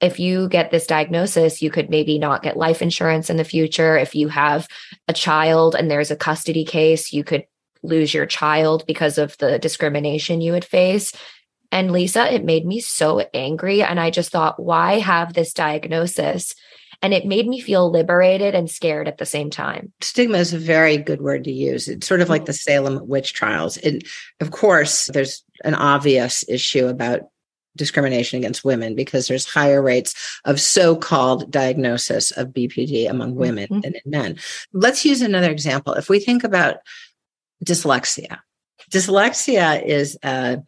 if 0.00 0.18
you 0.18 0.48
get 0.48 0.72
this 0.72 0.86
diagnosis, 0.86 1.62
you 1.62 1.70
could 1.70 1.88
maybe 1.88 2.18
not 2.18 2.42
get 2.42 2.56
life 2.56 2.82
insurance 2.82 3.30
in 3.30 3.36
the 3.36 3.44
future. 3.44 3.96
If 3.96 4.16
you 4.16 4.28
have 4.28 4.66
a 5.06 5.12
child 5.12 5.76
and 5.76 5.88
there's 5.88 6.10
a 6.10 6.16
custody 6.16 6.64
case, 6.64 7.12
you 7.12 7.22
could 7.22 7.44
lose 7.82 8.14
your 8.14 8.26
child 8.26 8.84
because 8.86 9.18
of 9.18 9.36
the 9.38 9.58
discrimination 9.58 10.40
you 10.40 10.52
would 10.52 10.64
face. 10.64 11.12
And 11.70 11.90
Lisa, 11.90 12.32
it 12.32 12.44
made 12.44 12.66
me 12.66 12.80
so 12.80 13.20
angry. 13.32 13.82
And 13.82 13.98
I 13.98 14.10
just 14.10 14.30
thought, 14.30 14.62
why 14.62 14.98
have 14.98 15.32
this 15.32 15.52
diagnosis? 15.52 16.54
And 17.00 17.12
it 17.12 17.26
made 17.26 17.48
me 17.48 17.60
feel 17.60 17.90
liberated 17.90 18.54
and 18.54 18.70
scared 18.70 19.08
at 19.08 19.18
the 19.18 19.26
same 19.26 19.50
time. 19.50 19.92
Stigma 20.00 20.38
is 20.38 20.52
a 20.52 20.58
very 20.58 20.96
good 20.96 21.20
word 21.20 21.44
to 21.44 21.52
use. 21.52 21.88
It's 21.88 22.06
sort 22.06 22.20
of 22.20 22.28
like 22.28 22.44
the 22.44 22.52
Salem 22.52 23.08
witch 23.08 23.32
trials. 23.32 23.76
And 23.78 24.04
of 24.40 24.52
course, 24.52 25.06
there's 25.06 25.42
an 25.64 25.74
obvious 25.74 26.44
issue 26.48 26.86
about 26.86 27.22
discrimination 27.74 28.38
against 28.38 28.64
women 28.64 28.94
because 28.94 29.26
there's 29.26 29.46
higher 29.46 29.82
rates 29.82 30.14
of 30.44 30.60
so-called 30.60 31.50
diagnosis 31.50 32.30
of 32.32 32.48
BPD 32.48 33.08
among 33.08 33.34
women 33.34 33.64
mm-hmm. 33.64 33.80
than 33.80 33.94
in 33.94 34.10
men. 34.10 34.38
Let's 34.72 35.04
use 35.04 35.22
another 35.22 35.50
example. 35.50 35.94
If 35.94 36.08
we 36.08 36.20
think 36.20 36.44
about 36.44 36.76
dyslexia. 37.64 38.38
Dyslexia 38.90 39.84
is 39.84 40.18
a 40.22 40.62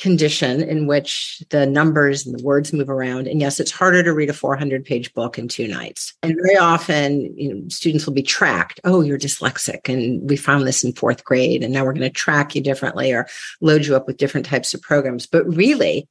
condition 0.00 0.62
in 0.62 0.86
which 0.86 1.42
the 1.50 1.66
numbers 1.66 2.26
and 2.26 2.36
the 2.38 2.42
words 2.42 2.72
move 2.72 2.88
around. 2.88 3.28
And 3.28 3.40
yes, 3.40 3.60
it's 3.60 3.70
harder 3.70 4.02
to 4.02 4.14
read 4.14 4.30
a 4.30 4.34
400 4.34 4.84
page 4.84 5.12
book 5.12 5.38
in 5.38 5.46
two 5.46 5.68
nights. 5.68 6.14
And 6.22 6.36
very 6.42 6.56
often, 6.56 7.36
you 7.36 7.54
know, 7.54 7.68
students 7.68 8.06
will 8.06 8.14
be 8.14 8.22
tracked. 8.22 8.80
Oh, 8.84 9.02
you're 9.02 9.18
dyslexic. 9.18 9.92
And 9.92 10.28
we 10.28 10.36
found 10.36 10.66
this 10.66 10.82
in 10.82 10.94
fourth 10.94 11.22
grade. 11.22 11.62
And 11.62 11.72
now 11.72 11.84
we're 11.84 11.92
going 11.92 12.00
to 12.00 12.10
track 12.10 12.54
you 12.54 12.62
differently 12.62 13.12
or 13.12 13.28
load 13.60 13.84
you 13.84 13.94
up 13.94 14.06
with 14.06 14.16
different 14.16 14.46
types 14.46 14.72
of 14.72 14.80
programs. 14.80 15.26
But 15.26 15.46
really, 15.46 16.08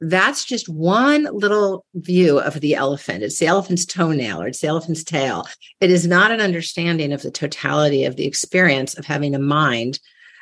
that's 0.00 0.44
just 0.44 0.68
one 0.68 1.24
little 1.32 1.84
view 1.94 2.38
of 2.38 2.60
the 2.60 2.74
elephant. 2.74 3.22
It's 3.22 3.38
the 3.38 3.46
elephant's 3.46 3.86
toenail 3.86 4.42
or 4.42 4.48
it's 4.48 4.60
the 4.60 4.68
elephant's 4.68 5.04
tail. 5.04 5.46
It 5.80 5.90
is 5.90 6.06
not 6.06 6.30
an 6.30 6.40
understanding 6.40 7.12
of 7.12 7.22
the 7.22 7.30
totality 7.30 8.04
of 8.04 8.16
the 8.16 8.26
experience 8.26 8.94
of 8.94 9.06
having 9.06 9.34
a 9.34 9.38
mind 9.38 10.00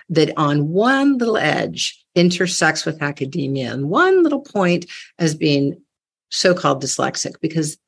that 0.09 0.32
on 0.37 0.68
one 0.68 1.18
little 1.18 1.37
edge 1.37 2.02
intersects 2.14 2.85
with 2.85 3.02
academia 3.02 3.73
and 3.73 3.88
one 3.88 4.23
little 4.23 4.40
point 4.40 4.87
as 5.18 5.35
being 5.35 5.80
so-called 6.30 6.82
dyslexic 6.82 7.35
because 7.40 7.78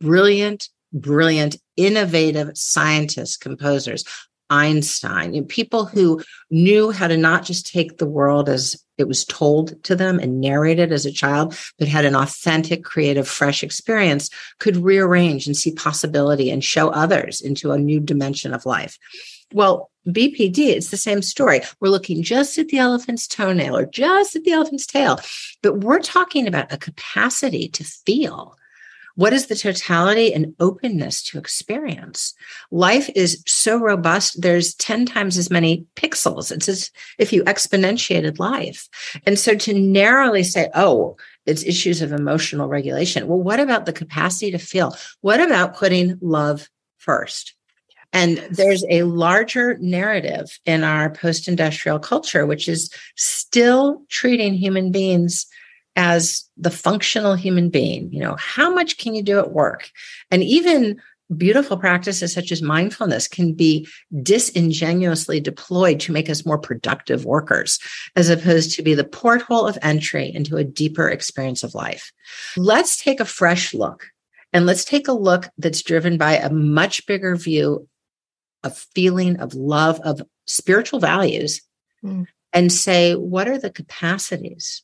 brilliant 0.00 0.68
brilliant 0.92 1.56
innovative 1.76 2.56
scientists 2.56 3.36
composers 3.36 4.04
Einstein, 4.50 5.34
you 5.34 5.40
know, 5.42 5.46
people 5.46 5.86
who 5.86 6.22
knew 6.50 6.90
how 6.90 7.06
to 7.06 7.16
not 7.16 7.44
just 7.44 7.66
take 7.66 7.98
the 7.98 8.06
world 8.06 8.48
as 8.48 8.82
it 8.96 9.06
was 9.06 9.24
told 9.24 9.82
to 9.84 9.94
them 9.94 10.18
and 10.18 10.40
narrated 10.40 10.92
as 10.92 11.06
a 11.06 11.12
child, 11.12 11.56
but 11.78 11.88
had 11.88 12.04
an 12.04 12.16
authentic, 12.16 12.84
creative, 12.84 13.28
fresh 13.28 13.62
experience, 13.62 14.28
could 14.58 14.76
rearrange 14.76 15.46
and 15.46 15.56
see 15.56 15.72
possibility 15.72 16.50
and 16.50 16.64
show 16.64 16.88
others 16.88 17.40
into 17.40 17.70
a 17.70 17.78
new 17.78 18.00
dimension 18.00 18.52
of 18.52 18.66
life. 18.66 18.98
Well, 19.52 19.90
BPD, 20.06 20.58
it's 20.58 20.90
the 20.90 20.96
same 20.96 21.22
story. 21.22 21.60
We're 21.80 21.88
looking 21.88 22.22
just 22.22 22.58
at 22.58 22.68
the 22.68 22.78
elephant's 22.78 23.26
toenail 23.26 23.76
or 23.76 23.86
just 23.86 24.36
at 24.36 24.44
the 24.44 24.52
elephant's 24.52 24.86
tail, 24.86 25.20
but 25.62 25.80
we're 25.80 26.00
talking 26.00 26.46
about 26.46 26.72
a 26.72 26.78
capacity 26.78 27.68
to 27.68 27.84
feel 27.84 28.56
what 29.18 29.32
is 29.32 29.46
the 29.46 29.56
totality 29.56 30.32
and 30.32 30.54
openness 30.60 31.24
to 31.24 31.38
experience? 31.38 32.34
Life 32.70 33.10
is 33.16 33.42
so 33.48 33.76
robust. 33.76 34.40
There's 34.40 34.76
10 34.76 35.06
times 35.06 35.36
as 35.36 35.50
many 35.50 35.84
pixels. 35.96 36.52
It's 36.52 36.68
as 36.68 36.92
if 37.18 37.32
you 37.32 37.42
exponentiated 37.42 38.38
life. 38.38 38.88
And 39.26 39.36
so 39.36 39.56
to 39.56 39.74
narrowly 39.74 40.44
say, 40.44 40.68
oh, 40.72 41.16
it's 41.46 41.64
issues 41.64 42.00
of 42.00 42.12
emotional 42.12 42.68
regulation. 42.68 43.26
Well, 43.26 43.42
what 43.42 43.58
about 43.58 43.86
the 43.86 43.92
capacity 43.92 44.52
to 44.52 44.58
feel? 44.58 44.96
What 45.20 45.40
about 45.40 45.74
putting 45.74 46.16
love 46.20 46.68
first? 46.98 47.54
And 48.12 48.38
there's 48.52 48.84
a 48.88 49.02
larger 49.02 49.78
narrative 49.78 50.60
in 50.64 50.84
our 50.84 51.10
post 51.10 51.48
industrial 51.48 51.98
culture, 51.98 52.46
which 52.46 52.68
is 52.68 52.88
still 53.16 54.00
treating 54.10 54.54
human 54.54 54.92
beings 54.92 55.44
as 55.98 56.48
the 56.56 56.70
functional 56.70 57.34
human 57.34 57.68
being. 57.68 58.10
You 58.12 58.20
know, 58.20 58.36
how 58.38 58.72
much 58.72 58.98
can 58.98 59.16
you 59.16 59.22
do 59.22 59.40
at 59.40 59.50
work? 59.50 59.90
And 60.30 60.44
even 60.44 61.00
beautiful 61.36 61.76
practices 61.76 62.32
such 62.32 62.52
as 62.52 62.62
mindfulness 62.62 63.26
can 63.26 63.52
be 63.52 63.86
disingenuously 64.22 65.40
deployed 65.40 65.98
to 66.00 66.12
make 66.12 66.30
us 66.30 66.46
more 66.46 66.56
productive 66.56 67.24
workers, 67.24 67.80
as 68.14 68.30
opposed 68.30 68.74
to 68.76 68.82
be 68.82 68.94
the 68.94 69.04
porthole 69.04 69.66
of 69.66 69.76
entry 69.82 70.32
into 70.32 70.56
a 70.56 70.64
deeper 70.64 71.08
experience 71.08 71.64
of 71.64 71.74
life. 71.74 72.12
Let's 72.56 72.96
take 72.96 73.18
a 73.18 73.26
fresh 73.26 73.74
look 73.74 74.06
and 74.52 74.64
let's 74.66 74.84
take 74.84 75.08
a 75.08 75.12
look 75.12 75.48
that's 75.58 75.82
driven 75.82 76.16
by 76.16 76.36
a 76.36 76.50
much 76.50 77.06
bigger 77.06 77.34
view 77.34 77.88
of 78.62 78.78
feeling 78.94 79.38
of 79.40 79.52
love, 79.52 80.00
of 80.04 80.22
spiritual 80.46 81.00
values, 81.00 81.60
mm. 82.04 82.26
and 82.52 82.72
say, 82.72 83.16
what 83.16 83.48
are 83.48 83.58
the 83.58 83.70
capacities 83.70 84.82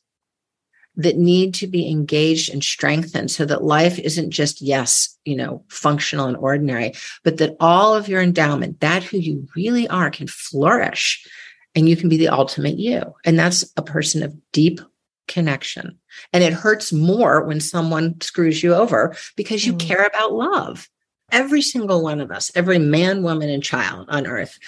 that 0.97 1.17
need 1.17 1.53
to 1.55 1.67
be 1.67 1.89
engaged 1.89 2.51
and 2.51 2.63
strengthened 2.63 3.29
so 3.31 3.45
that 3.45 3.63
life 3.63 3.99
isn't 3.99 4.31
just, 4.31 4.61
yes, 4.61 5.17
you 5.25 5.35
know, 5.35 5.63
functional 5.69 6.27
and 6.27 6.37
ordinary, 6.37 6.93
but 7.23 7.37
that 7.37 7.55
all 7.59 7.93
of 7.93 8.07
your 8.07 8.21
endowment, 8.21 8.79
that 8.79 9.03
who 9.03 9.17
you 9.17 9.47
really 9.55 9.87
are, 9.89 10.09
can 10.09 10.27
flourish 10.27 11.27
and 11.75 11.89
you 11.89 11.97
can 11.97 12.09
be 12.09 12.17
the 12.17 12.29
ultimate 12.29 12.77
you. 12.77 13.13
And 13.25 13.37
that's 13.37 13.65
a 13.75 13.81
person 13.81 14.23
of 14.23 14.35
deep 14.51 14.79
connection. 15.27 15.97
And 16.31 16.43
it 16.43 16.53
hurts 16.53 16.93
more 16.93 17.43
when 17.43 17.59
someone 17.59 18.19
screws 18.21 18.63
you 18.63 18.73
over 18.73 19.15
because 19.35 19.65
you 19.65 19.73
mm. 19.73 19.79
care 19.79 20.05
about 20.05 20.33
love. 20.33 20.89
Every 21.31 21.61
single 21.61 22.03
one 22.03 22.21
of 22.21 22.31
us, 22.31 22.51
every 22.55 22.79
man, 22.79 23.23
woman, 23.23 23.49
and 23.49 23.63
child 23.63 24.07
on 24.09 24.27
earth 24.27 24.59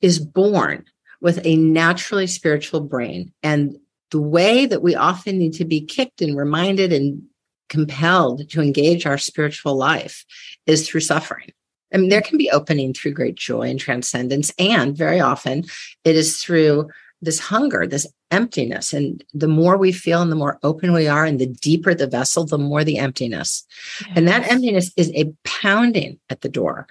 is 0.00 0.18
born 0.18 0.84
with 1.20 1.40
a 1.44 1.56
naturally 1.56 2.26
spiritual 2.26 2.80
brain. 2.80 3.32
And 3.42 3.76
the 4.10 4.20
way 4.20 4.66
that 4.66 4.82
we 4.82 4.94
often 4.94 5.38
need 5.38 5.54
to 5.54 5.64
be 5.64 5.80
kicked 5.80 6.22
and 6.22 6.36
reminded 6.36 6.92
and 6.92 7.22
compelled 7.68 8.48
to 8.50 8.60
engage 8.60 9.06
our 9.06 9.18
spiritual 9.18 9.76
life 9.76 10.24
is 10.66 10.88
through 10.88 11.00
suffering. 11.00 11.50
I 11.92 11.98
mean, 11.98 12.08
there 12.08 12.22
can 12.22 12.38
be 12.38 12.50
opening 12.50 12.92
through 12.92 13.12
great 13.12 13.36
joy 13.36 13.62
and 13.62 13.78
transcendence. 13.78 14.52
And 14.58 14.96
very 14.96 15.20
often 15.20 15.64
it 16.04 16.16
is 16.16 16.40
through 16.40 16.90
this 17.22 17.38
hunger, 17.38 17.86
this 17.86 18.06
emptiness. 18.30 18.92
And 18.92 19.24
the 19.32 19.48
more 19.48 19.76
we 19.76 19.92
feel 19.92 20.20
and 20.20 20.30
the 20.30 20.36
more 20.36 20.58
open 20.62 20.92
we 20.92 21.08
are 21.08 21.24
and 21.24 21.38
the 21.38 21.46
deeper 21.46 21.94
the 21.94 22.06
vessel, 22.06 22.44
the 22.44 22.58
more 22.58 22.84
the 22.84 22.98
emptiness. 22.98 23.64
Yes. 24.00 24.12
And 24.16 24.28
that 24.28 24.50
emptiness 24.50 24.92
is 24.96 25.10
a 25.14 25.32
pounding 25.44 26.18
at 26.28 26.40
the 26.40 26.48
door. 26.48 26.86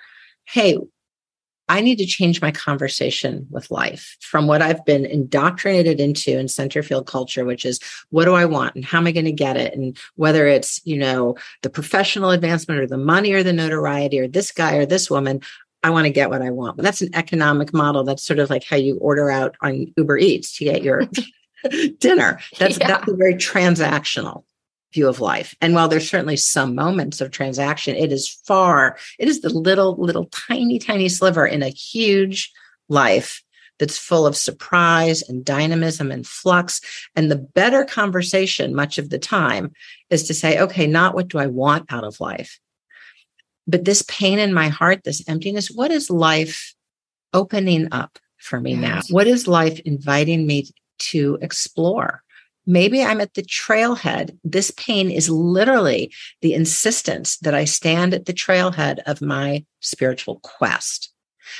Hey, 0.46 0.78
I 1.68 1.82
need 1.82 1.98
to 1.98 2.06
change 2.06 2.42
my 2.42 2.52
conversation 2.52 3.48
with 3.50 3.72
life 3.72 4.18
from 4.22 4.46
what 4.46 4.62
I've 4.62 4.86
been 4.86 5.06
indoctrinated 5.06 6.00
into 6.00 6.38
in 6.38 6.46
centerfield 6.46 7.08
culture, 7.08 7.44
which 7.44 7.66
is 7.66 7.80
what 8.10 8.26
do 8.26 8.36
I 8.36 8.46
want 8.46 8.76
and 8.76 8.86
how 8.86 9.00
am 9.00 9.08
I 9.08 9.12
going 9.12 9.26
to 9.26 9.32
get 9.32 9.58
it? 9.58 9.74
And 9.74 9.98
whether 10.16 10.48
it's, 10.48 10.80
you 10.86 10.98
know, 10.98 11.36
the 11.64 11.70
professional 11.70 12.30
advancement 12.30 12.80
or 12.80 12.88
the 12.88 12.98
money 12.98 13.34
or 13.34 13.42
the 13.42 13.54
notoriety 13.54 14.20
or 14.20 14.28
this 14.28 14.52
guy 14.52 14.76
or 14.76 14.86
this 14.86 15.10
woman, 15.10 15.42
I 15.84 15.90
want 15.90 16.06
to 16.06 16.12
get 16.12 16.30
what 16.30 16.42
I 16.42 16.52
want. 16.52 16.78
But 16.78 16.84
that's 16.84 17.02
an 17.02 17.14
economic 17.14 17.74
model. 17.74 18.04
That's 18.04 18.24
sort 18.24 18.40
of 18.40 18.50
like 18.50 18.64
how 18.64 18.78
you 18.78 18.98
order 18.98 19.32
out 19.32 19.56
on 19.62 19.92
Uber 19.98 20.18
Eats 20.18 20.58
to 20.58 20.66
get 20.66 20.84
your 20.84 21.04
dinner. 22.00 22.40
That's 22.60 22.78
yeah. 22.78 22.88
that's 22.88 23.12
very 23.12 23.36
transactional 23.36 24.44
view 24.96 25.08
of 25.08 25.20
life. 25.20 25.54
And 25.62 25.76
while 25.76 25.88
there's 25.88 26.10
certainly 26.10 26.38
some 26.38 26.74
moments 26.74 27.22
of 27.22 27.30
transaction, 27.30 27.96
it 27.96 28.12
is 28.12 28.28
far, 28.28 28.98
it 29.20 29.28
is 29.28 29.42
the 29.42 29.50
little, 29.50 29.96
little 29.98 30.26
tiny, 30.26 30.80
tiny 30.80 31.10
sliver 31.10 31.46
in 31.46 31.62
a 31.62 31.70
huge 31.70 32.52
life 32.90 33.44
that's 33.78 33.98
full 33.98 34.26
of 34.26 34.38
surprise 34.38 35.22
and 35.22 35.44
dynamism 35.46 36.12
and 36.12 36.26
flux. 36.26 36.82
And 37.16 37.30
the 37.30 37.36
better 37.36 37.84
conversation, 37.84 38.74
much 38.74 38.98
of 38.98 39.10
the 39.10 39.20
time, 39.20 39.74
is 40.10 40.24
to 40.24 40.34
say, 40.34 40.60
okay, 40.60 40.88
not 40.88 41.14
what 41.14 41.28
do 41.28 41.38
I 41.38 41.48
want 41.48 41.92
out 41.92 42.06
of 42.06 42.22
life, 42.22 42.60
but 43.68 43.86
this 43.86 44.04
pain 44.08 44.40
in 44.40 44.54
my 44.54 44.70
heart, 44.70 45.04
this 45.04 45.28
emptiness, 45.28 45.70
what 45.70 45.92
is 45.92 46.10
life 46.10 46.74
opening 47.34 47.90
up 47.92 48.18
for 48.38 48.62
me 48.62 48.76
yes. 48.76 48.82
now? 48.82 49.02
What 49.14 49.28
is 49.28 49.48
life 49.48 49.80
inviting 49.82 50.48
me 50.48 50.70
to 50.98 51.38
explore? 51.42 52.24
Maybe 52.66 53.04
I'm 53.04 53.22
at 53.22 53.34
the 53.34 53.44
trailhead. 53.44 54.38
This 54.44 54.72
pain 54.72 55.12
is 55.12 55.30
literally 55.30 56.14
the 56.42 56.54
insistence 56.54 57.38
that 57.40 57.54
I 57.54 57.66
stand 57.66 58.14
at 58.14 58.26
the 58.26 58.34
trailhead 58.34 59.00
of 59.06 59.22
my 59.22 59.66
spiritual 59.82 60.40
quest. 60.42 61.12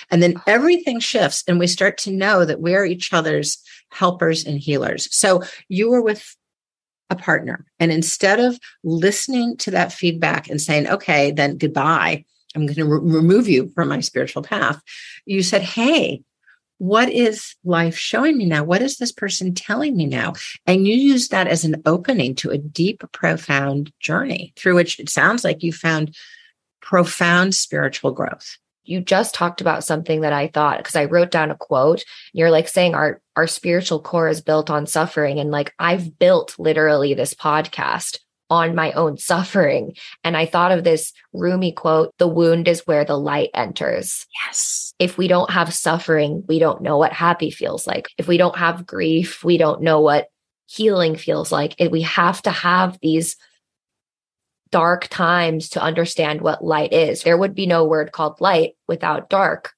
And 0.10 0.22
then 0.22 0.34
oh. 0.38 0.42
everything 0.48 1.00
shifts 1.00 1.44
and 1.48 1.60
we 1.60 1.68
start 1.68 1.98
to 2.00 2.12
know 2.12 2.46
that 2.46 2.60
we're 2.60 2.86
each 2.86 3.14
other's 3.14 3.58
helpers 3.92 4.46
and 4.46 4.60
healers. 4.60 5.14
So 5.16 5.44
you 5.70 5.90
were 5.90 6.02
with 6.02 6.36
a 7.10 7.16
partner. 7.16 7.66
And 7.80 7.92
instead 7.92 8.40
of 8.40 8.60
listening 8.84 9.58
to 9.58 9.72
that 9.72 9.94
feedback 9.94 10.50
and 10.50 10.60
saying, 10.60 10.88
okay, 10.88 11.32
then 11.32 11.58
goodbye, 11.58 12.26
I'm 12.56 12.66
going 12.66 12.76
to 12.76 12.86
re- 12.86 13.00
remove 13.18 13.48
you 13.48 13.70
from 13.76 13.90
my 13.90 14.00
spiritual 14.00 14.42
path, 14.42 14.82
you 15.26 15.44
said, 15.44 15.62
hey, 15.62 16.24
what 16.88 17.10
is 17.10 17.56
life 17.64 17.98
showing 17.98 18.38
me 18.38 18.46
now? 18.46 18.64
What 18.64 18.82
is 18.82 18.98
this 18.98 19.12
person 19.12 19.54
telling 19.54 19.98
me 19.98 20.06
now? 20.06 20.34
And 20.66 20.88
you 20.88 20.96
use 20.96 21.30
that 21.30 21.48
as 21.48 21.66
an 21.66 21.82
opening 21.86 22.36
to 22.36 22.52
a 22.52 22.58
deep, 22.58 23.04
profound 23.12 23.92
journey 24.00 24.54
through 24.56 24.76
which 24.76 25.00
it 25.00 25.10
sounds 25.10 25.44
like 25.44 25.64
you 25.64 25.74
found 25.74 26.16
profound 26.82 27.56
spiritual 27.56 28.12
growth 28.12 28.58
you 28.86 29.02
just 29.02 29.34
talked 29.34 29.62
about 29.62 29.84
something 29.84 30.22
that 30.22 30.34
I 30.34 30.48
thought 30.48 30.78
because 30.78 30.96
I 30.96 31.06
wrote 31.06 31.32
down 31.32 31.52
a 31.52 31.56
quote. 31.56 32.04
You're 32.34 32.52
like 32.52 32.68
saying 32.68 32.96
our 32.96 33.22
our 33.36 33.48
spiritual 33.48 34.00
core 34.00 34.30
is 34.30 34.42
built 34.42 34.70
on 34.70 34.86
suffering 34.86 35.40
and 35.40 35.52
like 35.52 35.74
I've 35.80 36.18
built 36.18 36.56
literally 36.58 37.14
this 37.14 37.34
podcast 37.34 38.20
on 38.50 38.76
my 38.76 38.92
own 38.92 39.18
suffering 39.18 39.96
and 40.24 40.38
I 40.38 40.46
thought 40.46 40.72
of 40.72 40.84
this 40.84 41.14
Rumi 41.34 41.72
quote, 41.72 42.14
the 42.20 42.28
wound 42.28 42.68
is 42.68 42.86
where 42.86 43.04
the 43.04 43.18
light 43.18 43.50
enters. 43.54 44.26
Yes. 44.46 44.94
If 45.00 45.18
we 45.18 45.28
don't 45.28 45.50
have 45.50 45.74
suffering, 45.74 46.44
we 46.48 46.60
don't 46.60 46.82
know 46.82 46.98
what 46.98 47.14
happy 47.14 47.50
feels 47.50 47.88
like. 47.88 48.08
If 48.18 48.28
we 48.28 48.38
don't 48.38 48.58
have 48.58 48.86
grief, 48.86 49.44
we 49.44 49.58
don't 49.58 49.82
know 49.82 50.00
what 50.00 50.28
healing 50.68 51.16
feels 51.16 51.52
like. 51.52 51.76
And 51.80 51.92
we 51.92 52.02
have 52.02 52.42
to 52.44 52.52
have 52.52 53.00
these 53.02 53.36
dark 54.72 55.08
times 55.08 55.70
to 55.70 55.82
understand 55.82 56.42
what 56.42 56.64
light 56.64 56.94
is. 56.94 57.24
There 57.24 57.38
would 57.38 57.56
be 57.56 57.66
no 57.66 57.86
word 57.86 58.12
called 58.12 58.42
light 58.42 58.74
without 58.88 59.30
dark. 59.30 59.74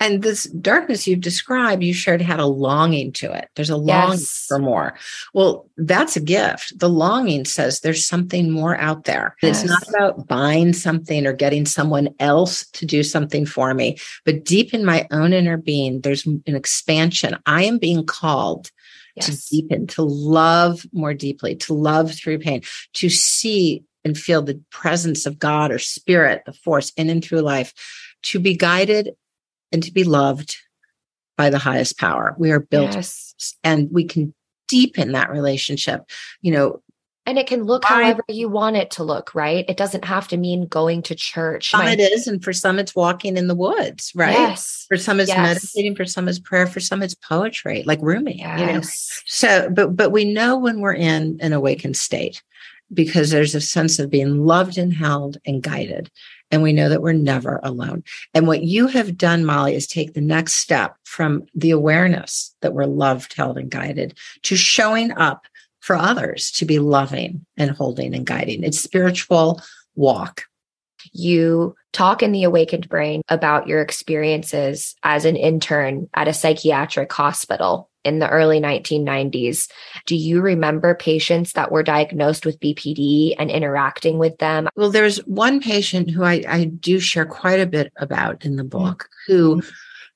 And 0.00 0.22
this 0.22 0.44
darkness 0.44 1.06
you've 1.06 1.20
described, 1.20 1.82
you 1.82 1.94
shared 1.94 2.20
had 2.20 2.40
a 2.40 2.46
longing 2.46 3.12
to 3.12 3.32
it. 3.32 3.48
There's 3.54 3.70
a 3.70 3.76
longing 3.76 4.18
yes. 4.18 4.44
for 4.48 4.58
more. 4.58 4.94
Well, 5.32 5.70
that's 5.76 6.16
a 6.16 6.20
gift. 6.20 6.78
The 6.78 6.88
longing 6.88 7.44
says 7.44 7.80
there's 7.80 8.04
something 8.04 8.50
more 8.50 8.76
out 8.76 9.04
there. 9.04 9.36
Yes. 9.42 9.62
It's 9.62 9.70
not 9.70 9.88
about 9.88 10.26
buying 10.26 10.72
something 10.72 11.26
or 11.26 11.32
getting 11.32 11.64
someone 11.64 12.14
else 12.18 12.66
to 12.72 12.86
do 12.86 13.02
something 13.02 13.46
for 13.46 13.72
me, 13.72 13.98
but 14.24 14.44
deep 14.44 14.74
in 14.74 14.84
my 14.84 15.06
own 15.10 15.32
inner 15.32 15.56
being, 15.56 16.00
there's 16.00 16.26
an 16.26 16.42
expansion. 16.46 17.38
I 17.46 17.64
am 17.64 17.78
being 17.78 18.04
called 18.04 18.70
yes. 19.14 19.26
to 19.26 19.56
deepen, 19.56 19.86
to 19.88 20.02
love 20.02 20.84
more 20.92 21.14
deeply, 21.14 21.56
to 21.56 21.74
love 21.74 22.12
through 22.12 22.40
pain, 22.40 22.62
to 22.94 23.08
see 23.08 23.84
and 24.04 24.18
feel 24.18 24.42
the 24.42 24.60
presence 24.70 25.24
of 25.24 25.38
God 25.38 25.70
or 25.70 25.78
spirit, 25.78 26.42
the 26.44 26.52
force 26.52 26.92
in 26.96 27.08
and 27.08 27.24
through 27.24 27.40
life, 27.40 27.72
to 28.22 28.38
be 28.38 28.56
guided 28.56 29.10
and 29.74 29.82
to 29.82 29.92
be 29.92 30.04
loved 30.04 30.56
by 31.36 31.50
the 31.50 31.58
highest 31.58 31.98
power. 31.98 32.34
We 32.38 32.52
are 32.52 32.60
built 32.60 32.94
yes. 32.94 33.56
and 33.64 33.90
we 33.90 34.04
can 34.04 34.32
deepen 34.68 35.12
that 35.12 35.30
relationship. 35.30 36.08
You 36.40 36.52
know, 36.52 36.82
and 37.26 37.38
it 37.38 37.46
can 37.46 37.64
look 37.64 37.84
however 37.84 38.22
you 38.28 38.48
want 38.48 38.76
it 38.76 38.90
to 38.92 39.02
look, 39.02 39.34
right? 39.34 39.64
It 39.68 39.76
doesn't 39.76 40.04
have 40.04 40.28
to 40.28 40.36
mean 40.36 40.66
going 40.66 41.02
to 41.02 41.14
church. 41.14 41.70
Some 41.70 41.84
My, 41.84 41.92
it 41.92 42.00
is, 42.00 42.28
and 42.28 42.42
for 42.42 42.52
some 42.52 42.78
it's 42.78 42.94
walking 42.94 43.36
in 43.36 43.48
the 43.48 43.54
woods, 43.54 44.12
right? 44.14 44.32
Yes. 44.32 44.86
For 44.88 44.96
some 44.96 45.18
it's 45.18 45.28
yes. 45.28 45.38
meditating, 45.38 45.96
for 45.96 46.04
some 46.04 46.28
it's 46.28 46.38
prayer, 46.38 46.66
for 46.66 46.80
some 46.80 47.02
it's 47.02 47.14
poetry, 47.14 47.82
like 47.84 47.98
Rumi. 48.00 48.38
Yes. 48.38 48.60
You 48.60 48.66
know? 48.66 48.80
So, 49.26 49.70
but 49.70 49.96
but 49.96 50.12
we 50.12 50.24
know 50.24 50.56
when 50.56 50.80
we're 50.80 50.94
in 50.94 51.38
an 51.40 51.52
awakened 51.52 51.96
state 51.96 52.42
because 52.92 53.30
there's 53.30 53.56
a 53.56 53.60
sense 53.60 53.98
of 53.98 54.10
being 54.10 54.46
loved 54.46 54.78
and 54.78 54.92
held 54.92 55.38
and 55.44 55.62
guided. 55.62 56.10
And 56.50 56.62
we 56.62 56.72
know 56.72 56.88
that 56.88 57.02
we're 57.02 57.12
never 57.12 57.58
alone. 57.62 58.04
And 58.32 58.46
what 58.46 58.62
you 58.62 58.86
have 58.86 59.16
done, 59.16 59.44
Molly, 59.44 59.74
is 59.74 59.86
take 59.86 60.14
the 60.14 60.20
next 60.20 60.54
step 60.54 60.96
from 61.04 61.46
the 61.54 61.70
awareness 61.70 62.54
that 62.60 62.74
we're 62.74 62.86
loved, 62.86 63.34
held, 63.34 63.58
and 63.58 63.70
guided 63.70 64.16
to 64.42 64.56
showing 64.56 65.12
up 65.12 65.46
for 65.80 65.96
others 65.96 66.50
to 66.52 66.64
be 66.64 66.78
loving 66.78 67.44
and 67.56 67.70
holding 67.70 68.14
and 68.14 68.24
guiding. 68.24 68.62
It's 68.62 68.80
spiritual 68.80 69.60
walk. 69.94 70.44
You 71.12 71.76
talk 71.92 72.22
in 72.22 72.32
the 72.32 72.44
awakened 72.44 72.88
brain 72.88 73.22
about 73.28 73.68
your 73.68 73.82
experiences 73.82 74.94
as 75.02 75.24
an 75.24 75.36
intern 75.36 76.08
at 76.14 76.28
a 76.28 76.32
psychiatric 76.32 77.12
hospital 77.12 77.90
in 78.04 78.18
the 78.18 78.28
early 78.28 78.60
1990s. 78.60 79.70
Do 80.06 80.16
you 80.16 80.40
remember 80.40 80.94
patients 80.94 81.52
that 81.52 81.72
were 81.72 81.82
diagnosed 81.82 82.46
with 82.46 82.60
BPD 82.60 83.34
and 83.38 83.50
interacting 83.50 84.18
with 84.18 84.38
them? 84.38 84.68
Well, 84.76 84.90
there's 84.90 85.18
one 85.26 85.60
patient 85.60 86.10
who 86.10 86.22
I, 86.22 86.44
I 86.48 86.64
do 86.64 87.00
share 87.00 87.26
quite 87.26 87.60
a 87.60 87.66
bit 87.66 87.92
about 87.96 88.44
in 88.44 88.56
the 88.56 88.64
book 88.64 89.08
mm-hmm. 89.28 89.32
who 89.32 89.62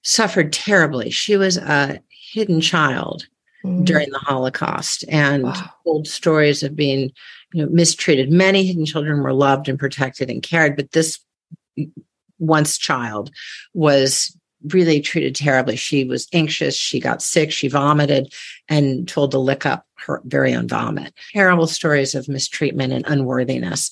suffered 0.03 0.53
terribly. 0.53 1.11
She 1.11 1.37
was 1.37 1.57
a 1.57 2.01
hidden 2.11 2.61
child 2.61 3.27
mm-hmm. 3.65 3.85
during 3.85 4.11
the 4.11 4.19
Holocaust 4.19 5.05
and 5.09 5.45
wow. 5.45 5.71
told 5.85 6.07
stories 6.07 6.63
of 6.63 6.77
being 6.77 7.11
you 7.53 7.65
know, 7.65 7.71
mistreated. 7.71 8.31
Many 8.31 8.67
hidden 8.67 8.85
children 8.85 9.23
were 9.23 9.33
loved 9.33 9.69
and 9.69 9.79
protected 9.79 10.31
and 10.31 10.43
cared, 10.43 10.77
but 10.77 10.93
this 10.93 11.19
once 12.39 12.79
child 12.79 13.31
was 13.75 14.37
really 14.73 15.01
treated 15.01 15.35
terribly. 15.35 15.77
She 15.77 16.05
was 16.05 16.29
anxious. 16.33 16.77
She 16.77 17.01
got 17.01 17.23
sick. 17.23 17.53
She 17.53 17.69
vomited 17.69 18.33
and 18.69 19.07
told 19.09 19.31
to 19.33 19.39
lick 19.39 19.67
up 19.67 19.87
her 20.07 20.21
very 20.25 20.55
own 20.55 20.69
vomit. 20.69 21.15
Terrible 21.33 21.67
stories 21.67 22.15
of 22.15 22.29
mistreatment 22.29 22.93
and 22.93 23.05
unworthiness. 23.07 23.91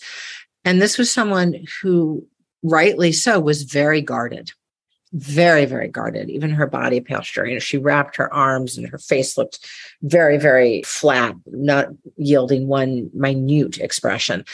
And 0.65 0.83
this 0.83 0.99
was 0.99 1.13
someone 1.13 1.65
who, 1.81 2.27
rightly 2.63 3.13
so, 3.13 3.39
was 3.39 3.63
very 3.63 4.01
guarded 4.01 4.51
very, 5.13 5.65
very 5.65 5.89
guarded. 5.89 6.29
Even 6.29 6.51
her 6.51 6.67
body 6.67 7.01
posture, 7.01 7.47
you 7.47 7.55
know, 7.55 7.61
she 7.61 7.79
wrapped 7.79 8.17
her 8.17 8.33
arms 8.33 8.77
and 8.77 8.89
her 8.89 8.99
face 8.99 9.39
looked 9.39 9.67
very, 10.03 10.37
very 10.37 10.83
flat, 10.83 11.35
not 11.47 11.89
yielding 12.17 12.67
one 12.67 13.11
minute 13.15 13.79
expression. 13.79 14.45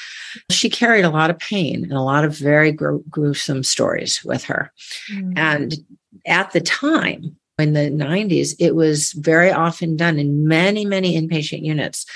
She 0.50 0.68
carried 0.68 1.04
a 1.04 1.10
lot 1.10 1.30
of 1.30 1.38
pain 1.38 1.82
and 1.84 1.92
a 1.92 2.02
lot 2.02 2.24
of 2.24 2.36
very 2.36 2.70
gr- 2.70 2.98
gruesome 3.08 3.62
stories 3.62 4.22
with 4.24 4.44
her. 4.44 4.72
Mm. 5.12 5.32
And 5.36 5.74
at 6.26 6.52
the 6.52 6.60
time, 6.60 7.36
in 7.58 7.74
the 7.74 7.90
90s, 7.90 8.54
it 8.58 8.74
was 8.74 9.12
very 9.12 9.50
often 9.50 9.96
done 9.96 10.18
in 10.18 10.48
many, 10.48 10.84
many 10.84 11.20
inpatient 11.20 11.62
units 11.62 12.06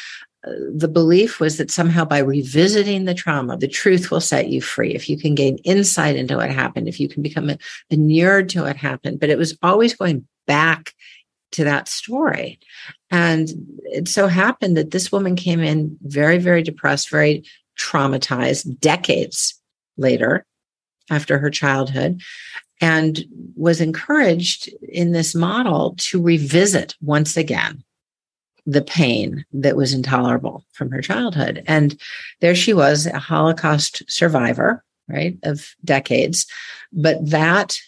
uh, 0.47 0.53
the 0.75 0.88
belief 0.88 1.40
was 1.40 1.57
that 1.59 1.71
somehow 1.71 2.05
by 2.05 2.19
revisiting 2.19 3.05
the 3.05 3.14
trauma, 3.14 3.57
the 3.57 3.69
truth 3.69 4.11
will 4.11 4.21
set 4.21 4.49
you 4.49 4.61
free. 4.61 4.95
If 4.95 5.09
you 5.09 5.19
can 5.19 5.35
gain 5.35 5.59
insight 5.59 6.16
into 6.16 6.37
what 6.37 6.51
happened, 6.51 6.88
if 6.88 7.01
you 7.01 7.09
can 7.09 7.23
become 7.23 7.51
inured 7.90 8.49
to 8.51 8.62
what 8.62 8.77
happened, 8.77 9.19
but 9.19 9.31
it 9.31 9.38
was 9.38 9.57
always 9.62 9.95
going 9.95 10.27
back 10.47 10.92
to 11.53 11.64
that 11.64 11.88
story. 11.88 12.59
And 13.11 13.49
it 13.85 14.09
so 14.09 14.27
happened 14.27 14.77
that 14.77 14.90
this 14.90 15.11
woman 15.11 15.37
came 15.37 15.61
in 15.61 15.97
very, 16.03 16.38
very 16.38 16.62
depressed, 16.62 17.11
very 17.11 17.45
traumatized 17.79 18.79
decades 18.81 19.61
later 19.97 20.45
after 21.11 21.38
her 21.38 21.51
childhood 21.51 22.21
and 22.81 23.25
was 23.57 23.81
encouraged 23.81 24.69
in 24.83 25.12
this 25.12 25.35
model 25.35 25.95
to 25.99 26.23
revisit 26.23 26.95
once 27.01 27.37
again 27.37 27.83
the 28.67 28.83
pain 28.83 29.45
that 29.53 29.77
was 29.77 29.95
intolerable 29.95 30.65
from 30.73 30.91
her 30.91 31.01
childhood. 31.01 31.62
And 31.67 31.99
there 32.41 32.55
she 32.55 32.75
was, 32.75 33.07
a 33.07 33.19
Holocaust 33.19 34.03
survivor, 34.09 34.85
right, 35.09 35.39
of 35.45 35.75
decades. 35.85 36.47
But 36.93 37.31
that 37.31 37.79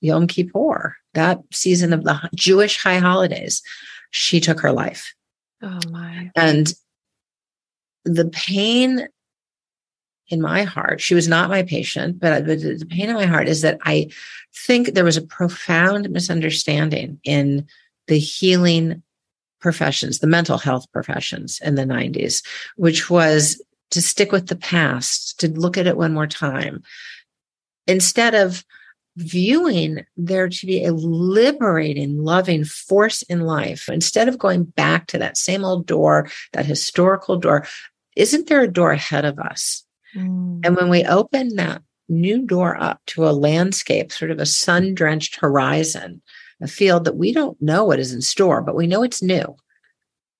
Yom 0.00 0.26
Kippur, 0.26 0.94
that 1.14 1.40
season 1.52 1.92
of 1.92 2.04
the 2.04 2.28
Jewish 2.34 2.82
high 2.82 2.98
holidays, 2.98 3.62
she 4.10 4.40
took 4.40 4.60
her 4.60 4.72
life. 4.72 5.14
Oh 5.62 5.80
my. 5.90 6.30
And 6.36 6.72
the 8.04 8.26
pain 8.26 9.08
in 10.28 10.40
my 10.40 10.64
heart, 10.64 11.00
she 11.00 11.14
was 11.14 11.28
not 11.28 11.50
my 11.50 11.62
patient, 11.62 12.18
but 12.18 12.32
uh, 12.32 12.40
the 12.40 12.86
pain 12.90 13.08
in 13.08 13.14
my 13.14 13.26
heart 13.26 13.48
is 13.48 13.62
that 13.62 13.78
I 13.82 14.10
think 14.54 14.88
there 14.88 15.04
was 15.04 15.16
a 15.16 15.22
profound 15.22 16.10
misunderstanding 16.10 17.20
in 17.24 17.66
the 18.08 18.18
healing 18.18 19.02
professions, 19.60 20.18
the 20.18 20.26
mental 20.26 20.58
health 20.58 20.90
professions 20.92 21.60
in 21.62 21.76
the 21.76 21.84
90s, 21.84 22.44
which 22.76 23.08
was 23.08 23.62
to 23.90 24.02
stick 24.02 24.32
with 24.32 24.48
the 24.48 24.56
past, 24.56 25.38
to 25.40 25.48
look 25.48 25.78
at 25.78 25.86
it 25.86 25.96
one 25.96 26.12
more 26.12 26.26
time, 26.26 26.82
instead 27.86 28.34
of 28.34 28.64
viewing 29.16 30.04
there 30.16 30.48
to 30.48 30.66
be 30.66 30.84
a 30.84 30.92
liberating, 30.92 32.22
loving 32.22 32.64
force 32.64 33.22
in 33.22 33.40
life. 33.40 33.88
Instead 33.88 34.28
of 34.28 34.38
going 34.38 34.64
back 34.64 35.06
to 35.06 35.18
that 35.18 35.38
same 35.38 35.64
old 35.64 35.86
door, 35.86 36.28
that 36.52 36.66
historical 36.66 37.38
door, 37.38 37.66
isn't 38.14 38.46
there 38.46 38.62
a 38.62 38.68
door 38.68 38.92
ahead 38.92 39.24
of 39.24 39.38
us? 39.38 39.85
Mm. 40.16 40.60
And 40.64 40.76
when 40.76 40.88
we 40.88 41.04
open 41.04 41.56
that 41.56 41.82
new 42.08 42.46
door 42.46 42.80
up 42.80 43.00
to 43.06 43.28
a 43.28 43.30
landscape, 43.30 44.12
sort 44.12 44.30
of 44.30 44.38
a 44.38 44.46
sun 44.46 44.94
drenched 44.94 45.36
horizon, 45.40 46.22
a 46.60 46.68
field 46.68 47.04
that 47.04 47.16
we 47.16 47.32
don't 47.32 47.60
know 47.60 47.84
what 47.84 47.98
is 47.98 48.12
in 48.12 48.22
store, 48.22 48.62
but 48.62 48.76
we 48.76 48.86
know 48.86 49.02
it's 49.02 49.22
new. 49.22 49.56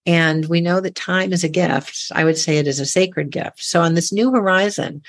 And 0.07 0.47
we 0.47 0.61
know 0.61 0.81
that 0.81 0.95
time 0.95 1.33
is 1.33 1.43
a 1.43 1.49
gift. 1.49 2.13
I 2.15 2.25
would 2.25 2.39
say 2.39 2.59
it 2.59 2.69
is 2.69 2.79
a 2.79 2.87
sacred 2.87 3.31
gift. 3.31 3.63
So 3.63 3.81
on 3.83 3.95
this 3.95 4.13
new 4.13 4.31
horizon 4.31 5.03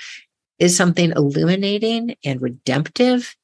is 0.58 0.76
something 0.76 1.12
illuminating 1.12 2.16
and 2.24 2.42
redemptive 2.42 3.36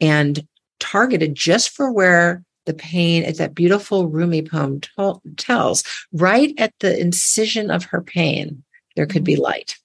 and 0.00 0.46
targeted 0.80 1.34
just 1.34 1.70
for 1.70 1.92
where 1.92 2.42
the 2.64 2.74
pain, 2.74 3.22
as 3.22 3.38
that 3.38 3.54
beautiful 3.54 4.08
Rumi 4.08 4.42
poem 4.42 4.80
t- 4.80 4.90
tells, 5.36 5.84
right 6.12 6.54
at 6.58 6.72
the 6.80 6.98
incision 6.98 7.70
of 7.70 7.84
her 7.84 8.00
pain, 8.00 8.62
there 8.96 9.06
could 9.06 9.24
be 9.24 9.34
mm-hmm. 9.34 9.42
light. 9.42 9.76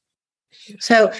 So 0.79 1.11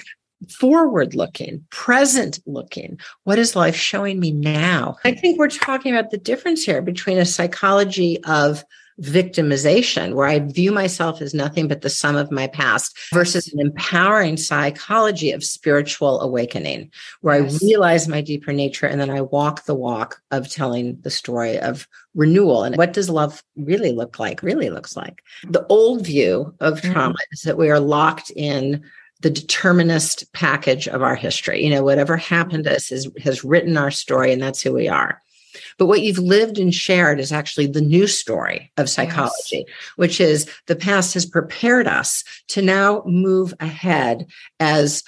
forward 0.50 1.14
looking, 1.14 1.64
present 1.70 2.38
looking. 2.46 2.98
What 3.24 3.38
is 3.38 3.56
life 3.56 3.76
showing 3.76 4.20
me 4.20 4.30
now? 4.32 4.96
I 5.04 5.12
think 5.12 5.38
we're 5.38 5.48
talking 5.48 5.94
about 5.94 6.10
the 6.10 6.18
difference 6.18 6.64
here 6.64 6.82
between 6.82 7.18
a 7.18 7.24
psychology 7.24 8.22
of 8.24 8.64
victimization, 9.00 10.14
where 10.14 10.26
I 10.26 10.40
view 10.40 10.72
myself 10.72 11.22
as 11.22 11.32
nothing 11.32 11.68
but 11.68 11.82
the 11.82 11.90
sum 11.90 12.16
of 12.16 12.32
my 12.32 12.48
past, 12.48 12.98
versus 13.12 13.52
an 13.52 13.60
empowering 13.60 14.36
psychology 14.36 15.30
of 15.30 15.44
spiritual 15.44 16.20
awakening, 16.20 16.90
where 17.20 17.42
yes. 17.42 17.62
I 17.62 17.66
realize 17.66 18.08
my 18.08 18.20
deeper 18.20 18.52
nature 18.52 18.86
and 18.86 19.00
then 19.00 19.10
I 19.10 19.20
walk 19.20 19.66
the 19.66 19.74
walk 19.74 20.20
of 20.32 20.48
telling 20.48 21.00
the 21.02 21.10
story 21.10 21.60
of 21.60 21.86
renewal. 22.16 22.64
And 22.64 22.76
what 22.76 22.92
does 22.92 23.08
love 23.08 23.44
really 23.56 23.92
look 23.92 24.18
like? 24.18 24.42
Really 24.42 24.70
looks 24.70 24.96
like. 24.96 25.22
The 25.44 25.64
old 25.68 26.04
view 26.04 26.52
of 26.58 26.80
mm-hmm. 26.80 26.92
trauma 26.92 27.14
mm-hmm. 27.14 27.32
is 27.32 27.42
that 27.42 27.58
we 27.58 27.70
are 27.70 27.80
locked 27.80 28.30
in 28.34 28.84
the 29.20 29.30
determinist 29.30 30.32
package 30.32 30.86
of 30.88 31.02
our 31.02 31.16
history. 31.16 31.62
You 31.62 31.70
know, 31.70 31.82
whatever 31.82 32.16
happened 32.16 32.64
to 32.64 32.76
us 32.76 32.92
is, 32.92 33.10
has 33.22 33.44
written 33.44 33.76
our 33.76 33.90
story, 33.90 34.32
and 34.32 34.42
that's 34.42 34.62
who 34.62 34.72
we 34.72 34.88
are. 34.88 35.20
But 35.76 35.86
what 35.86 36.02
you've 36.02 36.18
lived 36.18 36.58
and 36.58 36.74
shared 36.74 37.20
is 37.20 37.32
actually 37.32 37.66
the 37.66 37.80
new 37.80 38.06
story 38.06 38.70
of 38.76 38.90
psychology, 38.90 39.64
yes. 39.66 39.76
which 39.96 40.20
is 40.20 40.50
the 40.66 40.76
past 40.76 41.14
has 41.14 41.26
prepared 41.26 41.86
us 41.86 42.24
to 42.48 42.62
now 42.62 43.02
move 43.06 43.54
ahead 43.60 44.26
as 44.60 45.02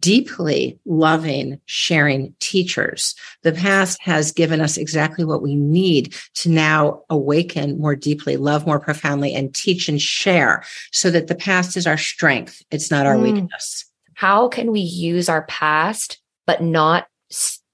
deeply 0.00 0.78
loving, 0.84 1.60
sharing 1.66 2.34
teachers. 2.40 3.14
The 3.42 3.52
past 3.52 4.00
has 4.02 4.32
given 4.32 4.60
us 4.60 4.76
exactly 4.76 5.24
what 5.24 5.42
we 5.42 5.54
need 5.54 6.14
to 6.34 6.50
now 6.50 7.02
awaken 7.10 7.78
more 7.78 7.94
deeply, 7.94 8.36
love 8.36 8.66
more 8.66 8.80
profoundly, 8.80 9.34
and 9.34 9.54
teach 9.54 9.88
and 9.88 10.00
share 10.00 10.64
so 10.92 11.10
that 11.10 11.26
the 11.26 11.34
past 11.34 11.76
is 11.76 11.86
our 11.86 11.98
strength. 11.98 12.62
It's 12.70 12.90
not 12.90 13.06
our 13.06 13.16
mm. 13.16 13.34
weakness. 13.34 13.84
How 14.14 14.48
can 14.48 14.72
we 14.72 14.80
use 14.80 15.28
our 15.28 15.42
past, 15.42 16.20
but 16.46 16.62
not 16.62 17.06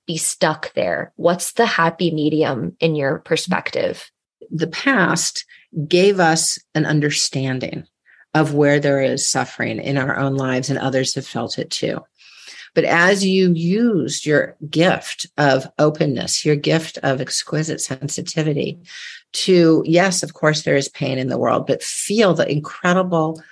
be 0.06 0.16
stuck 0.16 0.72
there? 0.74 1.12
What's 1.16 1.52
the 1.52 1.66
happy 1.66 2.10
medium 2.10 2.76
in 2.80 2.96
your 2.96 3.20
perspective? 3.20 4.10
The 4.50 4.66
past 4.66 5.46
gave 5.86 6.20
us 6.20 6.58
an 6.74 6.84
understanding 6.84 7.86
of 8.34 8.54
where 8.54 8.80
there 8.80 9.02
is 9.02 9.28
suffering 9.28 9.78
in 9.78 9.98
our 9.98 10.16
own 10.16 10.36
lives, 10.36 10.70
and 10.70 10.78
others 10.78 11.14
have 11.14 11.26
felt 11.26 11.58
it 11.58 11.70
too. 11.70 12.00
But 12.74 12.84
as 12.84 13.24
you 13.24 13.52
used 13.52 14.24
your 14.24 14.56
gift 14.70 15.26
of 15.36 15.70
openness, 15.78 16.44
your 16.44 16.56
gift 16.56 16.98
of 17.02 17.20
exquisite 17.20 17.82
sensitivity 17.82 18.78
to, 19.32 19.82
yes, 19.86 20.22
of 20.22 20.32
course, 20.32 20.62
there 20.62 20.76
is 20.76 20.88
pain 20.88 21.18
in 21.18 21.28
the 21.28 21.38
world, 21.38 21.66
but 21.66 21.82
feel 21.82 22.32
the 22.32 22.50
incredible 22.50 23.42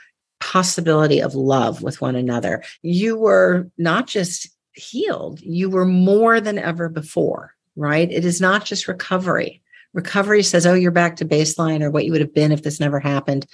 possibility 0.40 1.20
of 1.20 1.34
love 1.34 1.82
with 1.82 2.00
one 2.00 2.16
another. 2.16 2.62
You 2.80 3.18
were 3.18 3.70
not 3.76 4.06
just 4.06 4.48
healed, 4.72 5.40
you 5.42 5.68
were 5.68 5.84
more 5.84 6.40
than 6.40 6.58
ever 6.58 6.88
before, 6.88 7.54
right? 7.76 8.10
It 8.10 8.24
is 8.24 8.40
not 8.40 8.64
just 8.64 8.88
recovery. 8.88 9.60
Recovery 9.92 10.42
says, 10.42 10.66
oh, 10.66 10.72
you're 10.72 10.92
back 10.92 11.16
to 11.16 11.26
baseline 11.26 11.82
or 11.82 11.90
what 11.90 12.06
you 12.06 12.12
would 12.12 12.22
have 12.22 12.32
been 12.32 12.52
if 12.52 12.62
this 12.62 12.80
never 12.80 13.00
happened. 13.00 13.46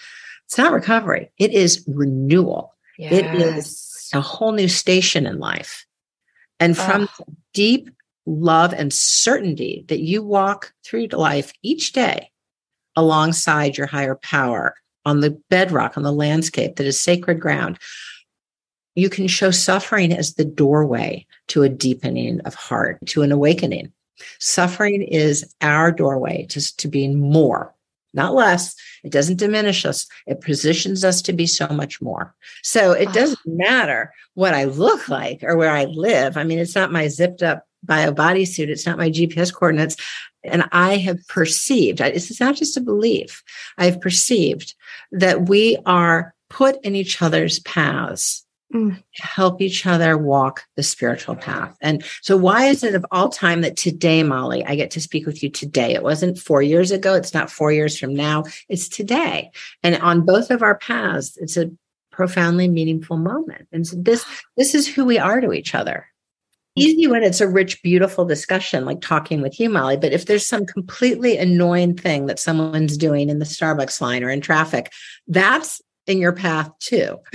It's 0.47 0.59
not 0.59 0.73
recovery, 0.73 1.31
it 1.39 1.53
is 1.53 1.85
renewal. 1.89 2.75
Yes. 2.99 3.13
It 3.13 3.27
is 3.35 4.11
a 4.15 4.21
whole 4.21 4.53
new 4.53 4.69
station 4.69 5.27
in 5.27 5.39
life. 5.39 5.87
And 6.59 6.77
from 6.77 7.09
oh. 7.21 7.25
deep 7.53 7.91
love 8.25 8.73
and 8.73 8.93
certainty 8.93 9.85
that 9.89 10.01
you 10.01 10.23
walk 10.23 10.73
through 10.85 11.09
life 11.09 11.53
each 11.63 11.93
day 11.93 12.31
alongside 12.97 13.77
your 13.77 13.87
higher 13.87 14.15
power 14.15 14.75
on 15.05 15.21
the 15.21 15.39
bedrock, 15.51 15.97
on 15.97 16.03
the 16.03 16.13
landscape 16.13 16.77
that 16.77 16.87
is 16.87 17.01
sacred 17.01 17.41
ground, 17.41 17.79
you 18.95 19.11
can 19.11 19.29
show 19.29 19.51
suffering 19.51 20.13
as 20.13 20.35
the 20.35 20.45
doorway 20.45 21.27
to 21.49 21.63
a 21.63 21.69
deepening 21.69 22.41
of 22.41 22.55
heart, 22.55 22.99
to 23.07 23.23
an 23.23 23.31
awakening. 23.31 23.93
Suffering 24.41 25.03
is 25.03 25.55
our 25.61 25.93
doorway 25.93 26.47
to, 26.49 26.77
to 26.79 26.89
being 26.89 27.21
more 27.21 27.75
not 28.17 28.35
less. 28.35 28.75
It 29.05 29.13
doesn't 29.13 29.39
diminish 29.39 29.85
us. 29.85 30.07
It 30.27 30.41
positions 30.41 31.05
us 31.05 31.23
to 31.23 31.33
be 31.33 31.47
so 31.47 31.69
much 31.69 32.01
more. 32.03 32.35
So 32.63 32.93
it 32.93 33.09
ah. 33.09 33.13
doesn't 33.13 33.47
matter 33.47 34.13
what 34.35 34.55
I 34.55 34.65
look 34.65 35.09
like 35.09 35.43
or 35.43 35.57
where 35.57 35.71
I 35.71 35.85
live. 35.85 36.37
I 36.37 36.45
mean, 36.45 36.59
it's 36.59 36.75
not 36.75 36.93
my 36.93 37.09
zipped 37.09 37.43
up 37.43 37.65
bio 37.83 38.13
bodysuit. 38.13 38.69
It's 38.69 38.87
not 38.87 38.99
my 38.99 39.11
GPS 39.11 39.53
coordinates. 39.53 39.97
And 40.43 40.65
I 40.73 40.97
have 40.97 41.27
perceived, 41.29 42.01
it's 42.01 42.41
not 42.41 42.57
just 42.57 42.77
a 42.77 42.81
belief. 42.81 43.43
I've 43.79 44.01
perceived 44.01 44.75
that 45.13 45.49
we 45.49 45.79
are 45.87 46.35
put 46.49 46.83
in 46.85 46.95
each 46.95 47.21
other's 47.21 47.59
paths 47.61 48.46
Mm. 48.75 49.01
help 49.13 49.63
each 49.63 49.87
other 49.87 50.19
walk 50.19 50.65
the 50.75 50.83
spiritual 50.83 51.37
path. 51.37 51.77
And 51.81 52.05
so, 52.21 52.37
why 52.37 52.65
is 52.67 52.83
it 52.83 52.97
of 52.97 53.07
all 53.13 53.29
time 53.29 53.61
that 53.61 53.77
today, 53.77 54.25
Molly, 54.25 54.65
I 54.65 54.75
get 54.75 54.91
to 54.91 55.01
speak 55.01 55.25
with 55.25 55.41
you 55.41 55.49
today? 55.49 55.95
It 55.95 56.03
wasn't 56.03 56.37
four 56.37 56.63
years 56.63 56.91
ago. 56.91 57.15
It's 57.15 57.33
not 57.33 57.49
four 57.49 57.71
years 57.71 57.97
from 57.97 58.13
now. 58.13 58.43
It's 58.69 58.89
today. 58.89 59.53
And 59.85 59.97
on 60.03 60.27
both 60.27 60.51
of 60.51 60.63
our 60.63 60.77
paths, 60.79 61.37
it's 61.37 61.57
a 61.57 61.71
profoundly 62.11 62.67
meaningful 62.67 63.19
moment. 63.19 63.69
And 63.71 63.87
so, 63.87 63.97
this 64.01 64.25
this 64.57 64.75
is 64.75 64.89
who 64.89 65.05
we 65.05 65.17
are 65.17 65.41
to 65.41 65.53
each 65.53 65.73
other. 65.73 66.09
Easy 66.75 67.07
when 67.07 67.23
it's 67.23 67.41
a 67.41 67.49
rich, 67.49 67.81
beautiful 67.85 68.25
discussion, 68.25 68.85
like 68.85 69.01
talking 69.01 69.41
with 69.43 69.61
you, 69.61 69.71
Molly. 69.71 69.97
But 69.97 70.13
if 70.13 70.27
there's 70.27 70.45
some 70.45 70.67
completely 70.67 71.39
annoying 71.39 71.97
thing 71.97 72.27
that 72.27 72.41
someone's 72.41 72.99
doing 72.99 73.31
in 73.31 73.39
the 73.39 73.47
Starbucks 73.47 74.01
line 74.01 74.25
or 74.25 74.29
in 74.29 74.41
traffic, 74.41 74.93
that's 75.29 75.81
in 76.07 76.19
your 76.19 76.33
path 76.33 76.71
too 76.79 77.19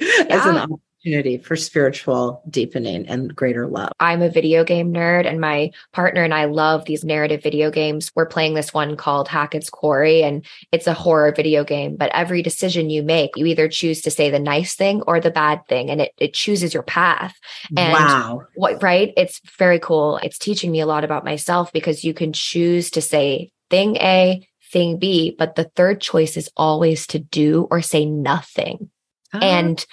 as 0.00 0.46
an 0.46 0.56
opportunity 1.04 1.38
for 1.38 1.56
spiritual 1.56 2.42
deepening 2.48 3.06
and 3.08 3.34
greater 3.34 3.66
love. 3.66 3.90
I'm 3.98 4.22
a 4.22 4.28
video 4.28 4.64
game 4.64 4.92
nerd 4.92 5.26
and 5.26 5.40
my 5.40 5.72
partner 5.92 6.22
and 6.22 6.32
I 6.32 6.44
love 6.44 6.84
these 6.84 7.04
narrative 7.04 7.42
video 7.42 7.70
games. 7.70 8.12
We're 8.14 8.26
playing 8.26 8.54
this 8.54 8.72
one 8.72 8.96
called 8.96 9.28
Hackett's 9.28 9.70
Quarry 9.70 10.22
and 10.22 10.44
it's 10.70 10.86
a 10.86 10.94
horror 10.94 11.32
video 11.34 11.64
game, 11.64 11.96
but 11.96 12.12
every 12.14 12.42
decision 12.42 12.90
you 12.90 13.02
make, 13.02 13.30
you 13.36 13.46
either 13.46 13.68
choose 13.68 14.00
to 14.02 14.10
say 14.10 14.30
the 14.30 14.38
nice 14.38 14.74
thing 14.74 15.02
or 15.02 15.20
the 15.20 15.30
bad 15.30 15.66
thing 15.68 15.90
and 15.90 16.00
it, 16.00 16.12
it 16.18 16.34
chooses 16.34 16.72
your 16.72 16.84
path. 16.84 17.36
And 17.76 17.92
wow. 17.92 18.42
what 18.54 18.82
right? 18.82 19.12
It's 19.16 19.40
very 19.58 19.78
cool. 19.78 20.18
It's 20.22 20.38
teaching 20.38 20.70
me 20.70 20.80
a 20.80 20.86
lot 20.86 21.04
about 21.04 21.24
myself 21.24 21.72
because 21.72 22.04
you 22.04 22.14
can 22.14 22.32
choose 22.32 22.90
to 22.92 23.00
say 23.00 23.50
thing 23.70 23.96
A, 23.96 24.46
thing 24.72 24.98
B, 24.98 25.34
but 25.38 25.54
the 25.54 25.70
third 25.76 26.00
choice 26.00 26.36
is 26.36 26.50
always 26.56 27.06
to 27.08 27.18
do 27.18 27.68
or 27.70 27.82
say 27.82 28.04
nothing. 28.04 28.90
Oh. 29.34 29.38
And 29.38 29.84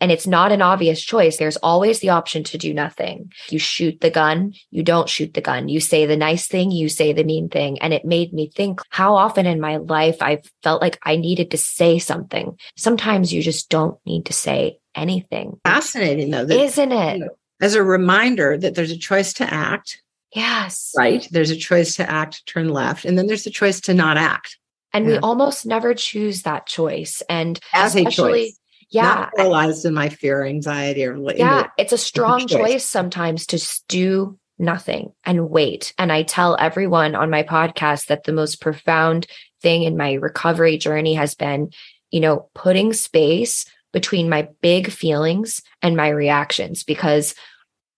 and 0.00 0.12
it's 0.12 0.26
not 0.26 0.52
an 0.52 0.62
obvious 0.62 1.00
choice. 1.00 1.36
There's 1.36 1.56
always 1.58 2.00
the 2.00 2.10
option 2.10 2.44
to 2.44 2.58
do 2.58 2.74
nothing. 2.74 3.32
You 3.48 3.58
shoot 3.58 4.00
the 4.00 4.10
gun, 4.10 4.52
you 4.70 4.82
don't 4.82 5.08
shoot 5.08 5.34
the 5.34 5.40
gun. 5.40 5.68
You 5.68 5.80
say 5.80 6.06
the 6.06 6.16
nice 6.16 6.46
thing, 6.46 6.70
you 6.70 6.88
say 6.88 7.12
the 7.12 7.24
mean 7.24 7.48
thing. 7.48 7.78
And 7.80 7.94
it 7.94 8.04
made 8.04 8.32
me 8.32 8.50
think 8.54 8.80
how 8.90 9.16
often 9.16 9.46
in 9.46 9.60
my 9.60 9.76
life 9.78 10.18
I 10.20 10.42
felt 10.62 10.82
like 10.82 10.98
I 11.02 11.16
needed 11.16 11.50
to 11.52 11.58
say 11.58 11.98
something. 11.98 12.58
Sometimes 12.76 13.32
you 13.32 13.42
just 13.42 13.70
don't 13.70 13.98
need 14.04 14.26
to 14.26 14.32
say 14.32 14.78
anything. 14.94 15.58
Fascinating 15.64 16.30
though. 16.30 16.46
Isn't 16.46 16.92
it? 16.92 17.18
You 17.18 17.24
know, 17.24 17.30
as 17.60 17.74
a 17.74 17.82
reminder 17.82 18.58
that 18.58 18.74
there's 18.74 18.90
a 18.90 18.98
choice 18.98 19.32
to 19.34 19.52
act 19.52 20.02
Yes. 20.34 20.92
Right. 20.96 21.26
There's 21.30 21.50
a 21.50 21.56
choice 21.56 21.96
to 21.96 22.10
act, 22.10 22.46
turn 22.46 22.68
left, 22.68 23.04
and 23.04 23.16
then 23.16 23.26
there's 23.26 23.46
a 23.46 23.50
choice 23.50 23.80
to 23.82 23.94
not 23.94 24.16
act. 24.16 24.58
And 24.92 25.06
yeah. 25.06 25.12
we 25.12 25.18
almost 25.18 25.66
never 25.66 25.94
choose 25.94 26.42
that 26.42 26.66
choice. 26.66 27.22
And 27.28 27.58
as 27.72 27.96
a 27.96 28.04
choice. 28.06 28.58
Yeah. 28.88 29.02
Not 29.02 29.34
paralyzed 29.34 29.84
in 29.84 29.94
my 29.94 30.08
fear, 30.08 30.44
anxiety, 30.44 31.04
or 31.04 31.18
yeah, 31.32 31.66
it's 31.76 31.92
a 31.92 31.98
strong 31.98 32.46
choice. 32.46 32.50
choice 32.50 32.84
sometimes 32.84 33.46
to 33.46 33.80
do 33.88 34.38
nothing 34.58 35.12
and 35.24 35.50
wait. 35.50 35.92
And 35.98 36.12
I 36.12 36.22
tell 36.22 36.56
everyone 36.58 37.16
on 37.16 37.28
my 37.28 37.42
podcast 37.42 38.06
that 38.06 38.24
the 38.24 38.32
most 38.32 38.60
profound 38.60 39.26
thing 39.60 39.82
in 39.82 39.96
my 39.96 40.14
recovery 40.14 40.78
journey 40.78 41.14
has 41.14 41.34
been, 41.34 41.70
you 42.10 42.20
know, 42.20 42.48
putting 42.54 42.92
space 42.92 43.66
between 43.92 44.28
my 44.28 44.48
big 44.60 44.90
feelings 44.90 45.62
and 45.82 45.96
my 45.96 46.08
reactions 46.08 46.84
because 46.84 47.34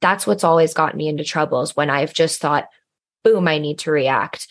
that's 0.00 0.26
what's 0.26 0.44
always 0.44 0.74
gotten 0.74 0.98
me 0.98 1.08
into 1.08 1.24
troubles 1.24 1.76
when 1.76 1.90
I've 1.90 2.14
just 2.14 2.40
thought, 2.40 2.68
boom, 3.24 3.48
I 3.48 3.58
need 3.58 3.80
to 3.80 3.90
react. 3.90 4.48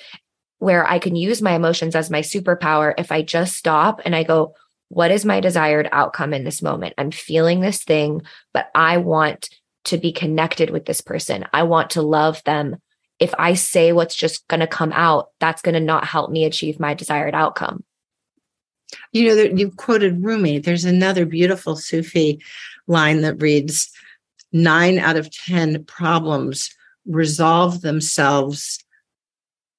Where 0.60 0.88
I 0.88 1.00
can 1.00 1.16
use 1.16 1.42
my 1.42 1.54
emotions 1.54 1.96
as 1.96 2.10
my 2.10 2.22
superpower 2.22 2.94
if 2.98 3.12
I 3.12 3.22
just 3.22 3.56
stop 3.56 4.02
and 4.04 4.16
I 4.16 4.24
go, 4.24 4.56
what 4.90 5.12
is 5.12 5.26
my 5.26 5.40
desired 5.40 5.90
outcome 5.92 6.34
in 6.34 6.44
this 6.44 6.62
moment? 6.62 6.96
I'm 6.98 7.12
feeling 7.12 7.60
this 7.60 7.84
thing, 7.84 8.22
but 8.54 8.70
I 8.74 8.98
want 8.98 9.50
to 9.86 9.98
be 9.98 10.12
connected 10.12 10.70
with 10.70 10.86
this 10.86 11.02
person. 11.02 11.46
I 11.54 11.64
want 11.64 11.92
to 11.92 12.02
love 12.02 12.44
them. 12.44 12.78
If 13.20 13.34
I 13.38 13.54
say 13.54 13.94
what's 13.94 14.16
just 14.16 14.48
going 14.48 14.60
to 14.60 14.68
come 14.68 14.92
out, 14.94 15.30
that's 15.40 15.62
going 15.62 15.74
to 15.74 15.80
not 15.80 16.06
help 16.06 16.32
me 16.32 16.46
achieve 16.46 16.80
my 16.80 16.94
desired 16.94 17.36
outcome. 17.36 17.84
You 19.12 19.28
know, 19.28 19.42
you 19.44 19.72
quoted 19.72 20.24
Rumi. 20.24 20.60
There's 20.60 20.86
another 20.86 21.26
beautiful 21.26 21.76
Sufi 21.76 22.42
line 22.88 23.22
that 23.22 23.42
reads 23.42 23.92
Nine 24.58 24.98
out 24.98 25.18
of 25.18 25.32
10 25.32 25.84
problems 25.86 26.72
resolve 27.06 27.82
themselves 27.82 28.84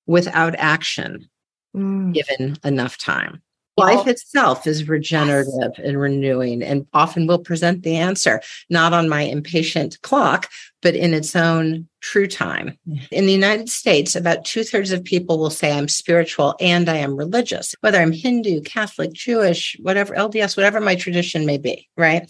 without 0.07 0.55
action, 0.57 1.29
mm. 1.77 2.15
given 2.15 2.57
enough 2.65 2.97
time. 2.97 3.43
Life 3.77 4.09
itself 4.09 4.67
is 4.67 4.89
regenerative 4.89 5.53
yes. 5.79 5.87
and 5.87 6.01
renewing 6.01 6.65
and 6.65 6.87
often 6.93 7.29
will 7.29 7.39
present 7.39 7.85
the 7.85 7.97
answer, 7.97 8.41
not 8.69 8.93
on 8.93 9.09
my 9.09 9.23
impatient 9.23 10.01
clock, 10.03 10.51
but 10.83 10.97
in 10.97 11.15
its 11.15 11.37
own 11.37 11.89
true 12.01 12.27
time. 12.27 12.77
In 13.13 13.27
the 13.27 13.33
United 13.33 13.69
States, 13.69 14.17
about 14.17 14.45
two 14.45 14.65
thirds 14.65 14.91
of 14.91 15.05
people 15.05 15.39
will 15.39 15.51
say 15.51 15.71
I'm 15.71 15.87
spiritual 15.87 16.57
and 16.61 16.89
I 16.89 16.97
am 16.97 17.17
religious, 17.17 17.75
whether 17.81 17.99
I'm 17.99 18.11
Hindu, 18.11 18.63
Catholic, 18.63 19.13
Jewish, 19.13 19.77
whatever, 19.81 20.15
LDS, 20.15 20.57
whatever 20.57 20.81
my 20.81 20.97
tradition 20.97 21.47
may 21.47 21.59
be, 21.59 21.89
right? 21.97 22.29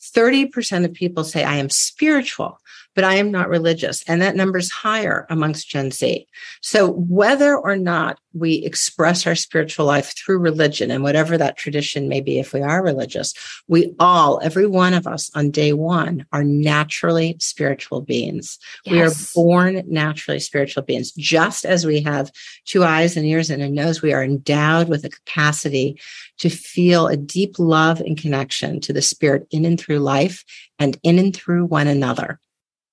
30% 0.00 0.84
of 0.84 0.92
people 0.92 1.24
say 1.24 1.44
I 1.44 1.56
am 1.56 1.70
spiritual, 1.70 2.60
but 2.96 3.04
I 3.04 3.16
am 3.16 3.30
not 3.30 3.50
religious. 3.50 4.02
And 4.08 4.20
that 4.22 4.34
number 4.34 4.58
is 4.58 4.72
higher 4.72 5.26
amongst 5.28 5.68
Gen 5.68 5.92
Z. 5.92 6.26
So 6.62 6.92
whether 6.92 7.56
or 7.56 7.76
not 7.76 8.18
we 8.32 8.64
express 8.64 9.26
our 9.26 9.34
spiritual 9.34 9.84
life 9.84 10.16
through 10.16 10.38
religion 10.38 10.90
and 10.90 11.02
whatever 11.02 11.36
that 11.36 11.58
tradition 11.58 12.08
may 12.08 12.22
be, 12.22 12.38
if 12.38 12.54
we 12.54 12.62
are 12.62 12.82
religious, 12.82 13.34
we 13.68 13.94
all, 13.98 14.40
every 14.42 14.66
one 14.66 14.94
of 14.94 15.06
us 15.06 15.30
on 15.34 15.50
day 15.50 15.74
one 15.74 16.26
are 16.32 16.42
naturally 16.42 17.36
spiritual 17.38 18.00
beings. 18.00 18.58
Yes. 18.84 18.92
We 18.92 19.02
are 19.02 19.44
born 19.44 19.82
naturally 19.86 20.40
spiritual 20.40 20.82
beings. 20.82 21.12
Just 21.12 21.66
as 21.66 21.84
we 21.84 22.00
have 22.00 22.32
two 22.64 22.82
eyes 22.82 23.16
and 23.16 23.26
ears 23.26 23.50
and 23.50 23.62
a 23.62 23.68
nose, 23.68 24.00
we 24.00 24.14
are 24.14 24.24
endowed 24.24 24.88
with 24.88 25.04
a 25.04 25.10
capacity 25.10 26.00
to 26.38 26.48
feel 26.48 27.08
a 27.08 27.16
deep 27.16 27.58
love 27.58 28.00
and 28.00 28.16
connection 28.16 28.80
to 28.80 28.94
the 28.94 29.02
spirit 29.02 29.46
in 29.50 29.66
and 29.66 29.78
through 29.78 29.98
life 29.98 30.44
and 30.78 30.98
in 31.02 31.18
and 31.18 31.36
through 31.36 31.66
one 31.66 31.88
another. 31.88 32.40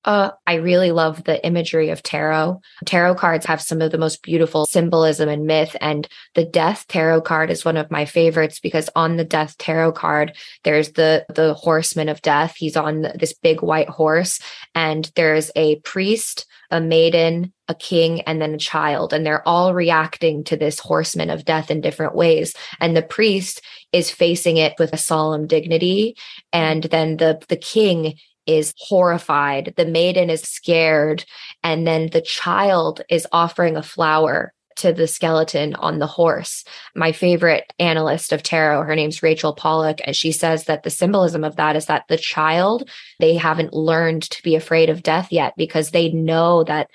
Uh, 0.06 0.32
I 0.46 0.56
really 0.56 0.92
love 0.92 1.24
the 1.24 1.46
imagery 1.46 1.90
of 1.90 2.04
tarot. 2.04 2.62
Tarot 2.86 3.16
cards 3.16 3.46
have 3.46 3.62
some 3.62 3.82
of 3.82 3.92
the 3.92 3.98
most 3.98 4.22
beautiful 4.22 4.66
symbolism 4.66 5.30
and 5.30 5.46
myth. 5.46 5.76
And 5.80 6.08
the 6.36 6.44
death 6.46 6.86
tarot 6.88 7.22
card 7.22 7.50
is 7.50 7.64
one 7.64 7.78
of 7.78 7.92
my 7.92 8.06
favorites 8.06 8.60
because 8.60 8.90
on 8.96 9.16
the 9.16 9.24
death 9.24 9.58
tarot 9.58 9.94
card, 9.94 10.36
there's 10.64 10.92
the, 10.94 11.26
the 11.34 11.54
horseman 11.54 12.10
of 12.10 12.22
death. 12.22 12.56
He's 12.58 12.76
on 12.76 13.08
this 13.16 13.34
big 13.34 13.62
white 13.62 13.90
horse 13.90 14.40
and 14.76 15.10
there's 15.16 15.52
a 15.56 15.78
priest, 15.82 16.46
a 16.70 16.82
maiden, 16.82 17.54
a 17.70 17.76
king, 17.76 18.22
and 18.22 18.42
then 18.42 18.54
a 18.54 18.58
child. 18.58 19.14
And 19.14 19.26
they're 19.26 19.48
all 19.48 19.74
reacting 19.74 20.44
to 20.46 20.58
this 20.58 20.80
horseman 20.80 21.30
of 21.30 21.46
death 21.46 21.72
in 21.72 21.80
different 21.80 22.16
ways. 22.16 22.54
And 22.82 22.98
the 22.98 23.02
priest 23.02 23.62
is 23.94 24.12
facing 24.12 24.58
it 24.58 24.74
with 24.80 24.92
a 24.92 24.98
solemn 24.98 25.48
dignity. 25.48 26.18
And 26.52 26.84
then 26.84 27.18
the, 27.18 27.42
the 27.48 27.56
king 27.56 28.16
is 28.46 28.74
horrified. 28.78 29.74
The 29.78 29.86
maiden 29.86 30.30
is 30.30 30.42
scared. 30.42 31.26
And 31.64 31.88
then 31.88 32.10
the 32.12 32.22
child 32.22 33.02
is 33.10 33.28
offering 33.32 33.76
a 33.78 33.84
flower 33.84 34.54
to 34.76 34.92
the 34.92 35.08
skeleton 35.08 35.76
on 35.76 36.00
the 36.00 36.08
horse. 36.08 36.64
My 36.96 37.12
favorite 37.12 37.72
analyst 37.80 38.32
of 38.32 38.44
tarot, 38.44 38.84
her 38.84 38.96
name's 38.96 39.22
Rachel 39.22 39.54
Pollack, 39.54 40.02
and 40.04 40.16
she 40.16 40.32
says 40.32 40.66
that 40.66 40.84
the 40.84 40.90
symbolism 40.90 41.44
of 41.44 41.58
that 41.58 41.76
is 41.76 41.86
that 41.86 42.06
the 42.10 42.18
child, 42.18 42.90
they 43.20 43.36
haven't 43.36 43.74
learned 43.74 44.24
to 44.24 44.44
be 44.44 44.56
afraid 44.56 44.90
of 44.90 45.04
death 45.04 45.32
yet 45.32 45.54
because 45.58 45.92
they 45.92 46.10
know 46.10 46.64
that 46.64 46.90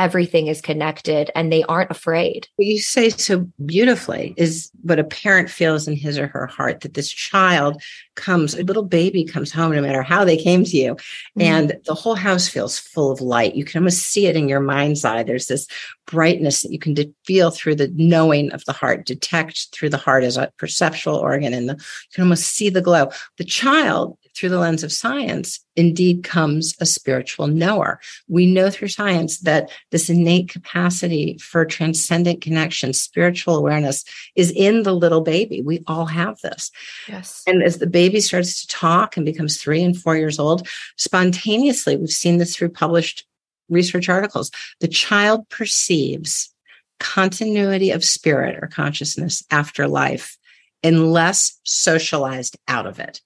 everything 0.00 0.46
is 0.46 0.62
connected 0.62 1.30
and 1.34 1.52
they 1.52 1.62
aren't 1.64 1.90
afraid. 1.90 2.48
What 2.56 2.66
you 2.66 2.80
say 2.80 3.10
so 3.10 3.46
beautifully 3.66 4.32
is 4.38 4.70
what 4.82 4.98
a 4.98 5.04
parent 5.04 5.50
feels 5.50 5.86
in 5.86 5.94
his 5.94 6.18
or 6.18 6.26
her 6.28 6.46
heart 6.46 6.80
that 6.80 6.94
this 6.94 7.10
child 7.10 7.82
comes, 8.20 8.54
a 8.54 8.62
little 8.62 8.84
baby 8.84 9.24
comes 9.24 9.50
home, 9.50 9.72
no 9.72 9.82
matter 9.82 10.02
how 10.02 10.24
they 10.24 10.36
came 10.36 10.62
to 10.64 10.76
you, 10.76 10.94
mm-hmm. 10.94 11.42
and 11.42 11.76
the 11.86 11.94
whole 11.94 12.14
house 12.14 12.48
feels 12.48 12.78
full 12.78 13.10
of 13.10 13.20
light. 13.20 13.56
You 13.56 13.64
can 13.64 13.78
almost 13.78 14.02
see 14.02 14.26
it 14.26 14.36
in 14.36 14.48
your 14.48 14.60
mind's 14.60 15.04
eye. 15.04 15.22
There's 15.22 15.46
this 15.46 15.66
brightness 16.06 16.62
that 16.62 16.72
you 16.72 16.78
can 16.78 16.94
de- 16.94 17.12
feel 17.24 17.50
through 17.50 17.76
the 17.76 17.92
knowing 17.94 18.52
of 18.52 18.64
the 18.66 18.72
heart, 18.72 19.06
detect 19.06 19.68
through 19.72 19.90
the 19.90 19.96
heart 19.96 20.24
as 20.24 20.36
a 20.36 20.52
perceptual 20.58 21.16
organ, 21.16 21.54
and 21.54 21.68
the, 21.68 21.74
you 21.74 22.14
can 22.14 22.22
almost 22.22 22.44
see 22.44 22.70
the 22.70 22.82
glow. 22.82 23.10
The 23.38 23.44
child 23.44 24.16
through 24.36 24.48
the 24.48 24.58
lens 24.58 24.82
of 24.82 24.92
science, 24.92 25.60
indeed 25.76 26.24
comes 26.24 26.74
a 26.80 26.86
spiritual 26.86 27.46
knower. 27.46 28.00
We 28.28 28.46
know 28.46 28.70
through 28.70 28.88
science 28.88 29.40
that 29.40 29.70
this 29.90 30.08
innate 30.08 30.48
capacity 30.48 31.38
for 31.38 31.64
transcendent 31.64 32.40
connection, 32.40 32.92
spiritual 32.92 33.56
awareness 33.56 34.04
is 34.36 34.50
in 34.52 34.82
the 34.82 34.94
little 34.94 35.20
baby. 35.20 35.62
We 35.62 35.82
all 35.86 36.06
have 36.06 36.40
this. 36.40 36.70
Yes. 37.08 37.42
And 37.46 37.62
as 37.62 37.78
the 37.78 37.86
baby 38.10 38.20
starts 38.20 38.60
to 38.60 38.66
talk 38.66 39.16
and 39.16 39.24
becomes 39.24 39.56
three 39.56 39.82
and 39.82 39.96
four 39.96 40.16
years 40.16 40.40
old, 40.40 40.66
spontaneously, 40.96 41.96
we've 41.96 42.10
seen 42.10 42.38
this 42.38 42.56
through 42.56 42.70
published 42.70 43.24
research 43.68 44.08
articles, 44.08 44.50
the 44.80 44.88
child 44.88 45.48
perceives 45.48 46.52
continuity 46.98 47.92
of 47.92 48.04
spirit 48.04 48.58
or 48.60 48.66
consciousness 48.66 49.44
after 49.50 49.86
life 49.86 50.36
unless 50.82 51.60
socialized 51.62 52.56
out 52.66 52.86
of 52.86 52.98
it. 52.98 53.20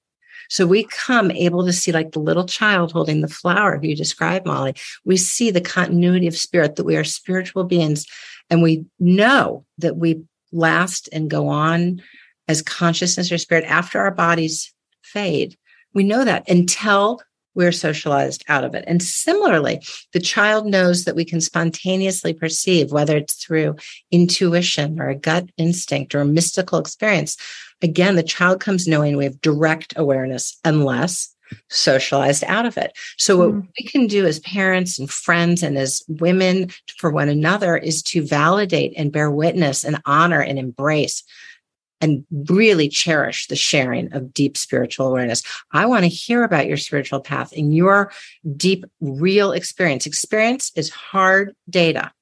So 0.51 0.67
we 0.67 0.85
come 0.85 1.31
able 1.31 1.65
to 1.65 1.73
see, 1.73 1.93
like 1.93 2.13
the 2.13 2.19
little 2.19 2.45
child 2.45 2.93
holding 2.93 3.23
the 3.23 3.29
flower 3.29 3.81
you 3.83 3.97
described, 3.97 4.45
Molly. 4.45 4.75
We 5.07 5.17
see 5.17 5.51
the 5.51 5.63
continuity 5.63 6.27
of 6.27 6.37
spirit, 6.37 6.77
that 6.77 6.85
we 6.85 6.97
are 6.97 7.05
spiritual 7.05 7.65
beings, 7.65 8.07
and 8.51 8.63
we 8.63 8.85
know 9.01 9.65
that 9.79 9.97
we 9.97 10.23
last 10.53 11.09
and 11.11 11.31
go 11.31 11.49
on 11.49 12.03
as 12.49 12.61
consciousness 12.61 13.33
or 13.33 13.39
spirit 13.39 13.65
after 13.65 13.99
our 13.99 14.11
bodies 14.11 14.74
fade. 15.15 15.57
We 15.95 16.05
know 16.05 16.25
that 16.25 16.49
until 16.51 17.23
we're 17.55 17.73
socialized 17.73 18.45
out 18.49 18.65
of 18.65 18.75
it. 18.75 18.85
And 18.87 19.03
similarly, 19.03 19.81
the 20.13 20.21
child 20.21 20.67
knows 20.67 21.05
that 21.05 21.15
we 21.15 21.25
can 21.25 21.41
spontaneously 21.41 22.35
perceive, 22.35 22.91
whether 22.91 23.17
it's 23.17 23.35
through 23.35 23.77
intuition 24.11 25.01
or 25.01 25.09
a 25.09 25.15
gut 25.15 25.49
instinct 25.57 26.15
or 26.15 26.21
a 26.21 26.27
mystical 26.27 26.79
experience. 26.79 27.37
Again, 27.81 28.17
the 28.17 28.23
child 28.23 28.61
comes 28.61 28.89
knowing 28.89 29.17
we 29.17 29.25
have 29.25 29.41
direct 29.41 29.95
awareness 29.97 30.59
unless 30.65 31.35
socialized 31.71 32.43
out 32.45 32.67
of 32.67 32.77
it. 32.77 32.97
So 33.19 33.37
what 33.37 33.51
mm. 33.51 33.69
we 33.79 33.87
can 33.87 34.07
do 34.07 34.27
as 34.27 34.41
parents 34.41 34.99
and 34.99 35.09
friends 35.09 35.63
and 35.63 35.77
as 35.77 36.03
women 36.09 36.71
for 36.99 37.11
one 37.11 37.29
another 37.29 37.77
is 37.77 38.03
to 38.05 38.27
validate 38.27 38.95
and 38.97 39.13
bear 39.13 39.31
witness 39.31 39.85
and 39.85 40.01
honor 40.07 40.41
and 40.41 40.59
embrace 40.59 41.23
and 42.05 42.27
really 42.51 42.87
cherish 42.87 43.47
the 43.47 43.57
sharing 43.57 44.13
of 44.13 44.35
deep 44.35 44.59
spiritual 44.59 45.07
awareness. 45.07 45.43
I 45.73 45.87
want 45.87 46.03
to 46.03 46.09
hear 46.09 46.45
about 46.45 46.67
your 46.67 46.77
spiritual 46.77 47.21
path 47.21 47.53
and 47.57 47.75
your 47.75 48.13
deep, 48.57 48.85
real 49.01 49.53
experience. 49.53 50.05
Experience 50.05 50.71
is 50.77 50.91
hard 50.91 51.57
data. 51.71 52.13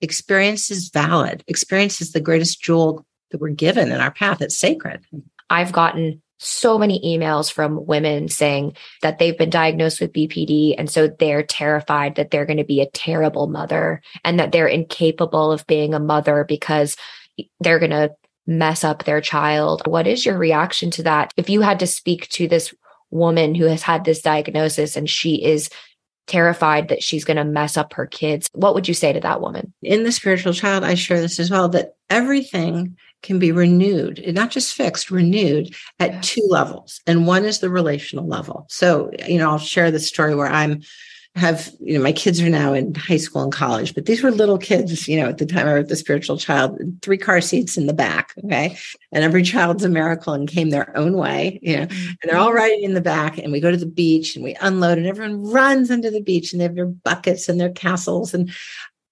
Experience 0.00 0.68
is 0.68 0.88
valid. 0.88 1.44
Experience 1.46 2.00
is 2.00 2.10
the 2.10 2.20
greatest 2.20 2.60
jewel 2.60 3.06
that 3.30 3.40
we're 3.40 3.50
given 3.50 3.92
in 3.92 4.00
our 4.00 4.10
path. 4.10 4.42
It's 4.42 4.58
sacred. 4.58 5.04
I've 5.48 5.70
gotten 5.70 6.20
so 6.38 6.76
many 6.76 7.00
emails 7.04 7.52
from 7.52 7.86
women 7.86 8.28
saying 8.28 8.74
that 9.02 9.18
they've 9.18 9.38
been 9.38 9.50
diagnosed 9.50 10.00
with 10.00 10.12
BPD. 10.12 10.74
And 10.76 10.90
so 10.90 11.06
they're 11.06 11.44
terrified 11.44 12.16
that 12.16 12.32
they're 12.32 12.46
going 12.46 12.56
to 12.56 12.64
be 12.64 12.80
a 12.80 12.90
terrible 12.90 13.46
mother 13.46 14.02
and 14.24 14.40
that 14.40 14.50
they're 14.50 14.66
incapable 14.66 15.52
of 15.52 15.66
being 15.68 15.94
a 15.94 16.00
mother 16.00 16.44
because 16.48 16.96
they're 17.60 17.78
going 17.78 17.90
to 17.90 18.10
mess 18.50 18.84
up 18.84 19.04
their 19.04 19.20
child. 19.20 19.82
What 19.86 20.06
is 20.06 20.26
your 20.26 20.36
reaction 20.36 20.90
to 20.92 21.02
that? 21.04 21.32
If 21.36 21.48
you 21.48 21.60
had 21.60 21.78
to 21.80 21.86
speak 21.86 22.28
to 22.30 22.48
this 22.48 22.74
woman 23.10 23.54
who 23.54 23.64
has 23.64 23.82
had 23.82 24.04
this 24.04 24.20
diagnosis 24.20 24.96
and 24.96 25.08
she 25.08 25.42
is 25.42 25.70
terrified 26.26 26.88
that 26.88 27.02
she's 27.02 27.24
going 27.24 27.36
to 27.36 27.44
mess 27.44 27.76
up 27.76 27.92
her 27.94 28.06
kids, 28.06 28.48
what 28.52 28.74
would 28.74 28.88
you 28.88 28.94
say 28.94 29.12
to 29.12 29.20
that 29.20 29.40
woman? 29.40 29.72
In 29.82 30.02
the 30.02 30.12
spiritual 30.12 30.52
child, 30.52 30.84
I 30.84 30.94
share 30.94 31.20
this 31.20 31.38
as 31.38 31.50
well 31.50 31.68
that 31.70 31.94
everything 32.10 32.96
can 33.22 33.38
be 33.38 33.52
renewed, 33.52 34.22
not 34.34 34.50
just 34.50 34.74
fixed, 34.74 35.10
renewed 35.10 35.74
at 35.98 36.22
two 36.22 36.46
levels. 36.48 37.00
And 37.06 37.26
one 37.26 37.44
is 37.44 37.60
the 37.60 37.70
relational 37.70 38.26
level. 38.26 38.66
So, 38.68 39.10
you 39.28 39.38
know, 39.38 39.50
I'll 39.50 39.58
share 39.58 39.90
the 39.90 40.00
story 40.00 40.34
where 40.34 40.48
I'm 40.48 40.82
have, 41.36 41.72
you 41.80 41.96
know, 41.96 42.02
my 42.02 42.12
kids 42.12 42.40
are 42.40 42.50
now 42.50 42.72
in 42.72 42.94
high 42.94 43.16
school 43.16 43.42
and 43.42 43.52
college, 43.52 43.94
but 43.94 44.06
these 44.06 44.22
were 44.22 44.32
little 44.32 44.58
kids, 44.58 45.06
you 45.06 45.18
know, 45.18 45.28
at 45.28 45.38
the 45.38 45.46
time 45.46 45.68
I 45.68 45.74
wrote 45.74 45.88
The 45.88 45.96
Spiritual 45.96 46.36
Child, 46.36 46.80
three 47.02 47.18
car 47.18 47.40
seats 47.40 47.76
in 47.76 47.86
the 47.86 47.92
back. 47.92 48.34
Okay. 48.44 48.76
And 49.12 49.22
every 49.22 49.42
child's 49.42 49.84
a 49.84 49.88
miracle 49.88 50.32
and 50.32 50.48
came 50.48 50.70
their 50.70 50.96
own 50.96 51.16
way, 51.16 51.60
you 51.62 51.76
know, 51.76 51.86
mm-hmm. 51.86 52.10
and 52.22 52.30
they're 52.30 52.38
all 52.38 52.52
riding 52.52 52.82
in 52.82 52.94
the 52.94 53.00
back. 53.00 53.38
And 53.38 53.52
we 53.52 53.60
go 53.60 53.70
to 53.70 53.76
the 53.76 53.86
beach 53.86 54.34
and 54.34 54.44
we 54.44 54.56
unload 54.60 54.98
and 54.98 55.06
everyone 55.06 55.44
runs 55.44 55.90
into 55.90 56.10
the 56.10 56.22
beach 56.22 56.52
and 56.52 56.60
they 56.60 56.64
have 56.64 56.74
their 56.74 56.86
buckets 56.86 57.48
and 57.48 57.60
their 57.60 57.70
castles. 57.70 58.34
And 58.34 58.50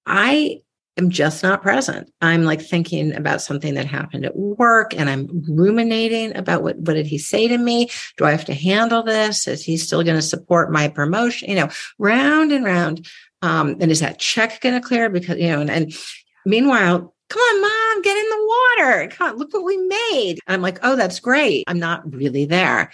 I 0.04 0.60
am 0.98 1.10
just 1.10 1.42
not 1.42 1.62
present. 1.62 2.10
I'm 2.20 2.44
like 2.44 2.60
thinking 2.60 3.14
about 3.14 3.40
something 3.40 3.74
that 3.74 3.86
happened 3.86 4.24
at 4.24 4.36
work 4.36 4.94
and 4.94 5.08
I'm 5.08 5.44
ruminating 5.48 6.36
about 6.36 6.62
what, 6.62 6.76
what 6.78 6.94
did 6.94 7.06
he 7.06 7.18
say 7.18 7.48
to 7.48 7.56
me? 7.56 7.88
Do 8.16 8.24
I 8.24 8.32
have 8.32 8.44
to 8.46 8.54
handle 8.54 9.02
this? 9.02 9.46
Is 9.46 9.64
he 9.64 9.76
still 9.76 10.02
going 10.02 10.16
to 10.16 10.22
support 10.22 10.72
my 10.72 10.88
promotion? 10.88 11.48
You 11.48 11.56
know, 11.56 11.68
round 11.98 12.52
and 12.52 12.64
round. 12.64 13.06
Um, 13.42 13.76
and 13.80 13.90
is 13.90 14.00
that 14.00 14.18
check 14.18 14.60
going 14.60 14.74
to 14.74 14.86
clear? 14.86 15.08
Because, 15.08 15.38
you 15.38 15.48
know, 15.48 15.60
and, 15.60 15.70
and 15.70 15.94
meanwhile, 16.44 17.14
come 17.28 17.40
on, 17.40 17.60
mom, 17.60 18.02
get 18.02 18.16
in 18.16 18.28
the 18.28 18.54
water. 18.78 19.08
Come 19.08 19.30
on, 19.30 19.36
look 19.36 19.54
what 19.54 19.64
we 19.64 19.76
made. 19.76 20.38
And 20.46 20.54
I'm 20.54 20.62
like, 20.62 20.80
oh, 20.82 20.96
that's 20.96 21.20
great. 21.20 21.64
I'm 21.68 21.78
not 21.78 22.12
really 22.12 22.44
there. 22.46 22.90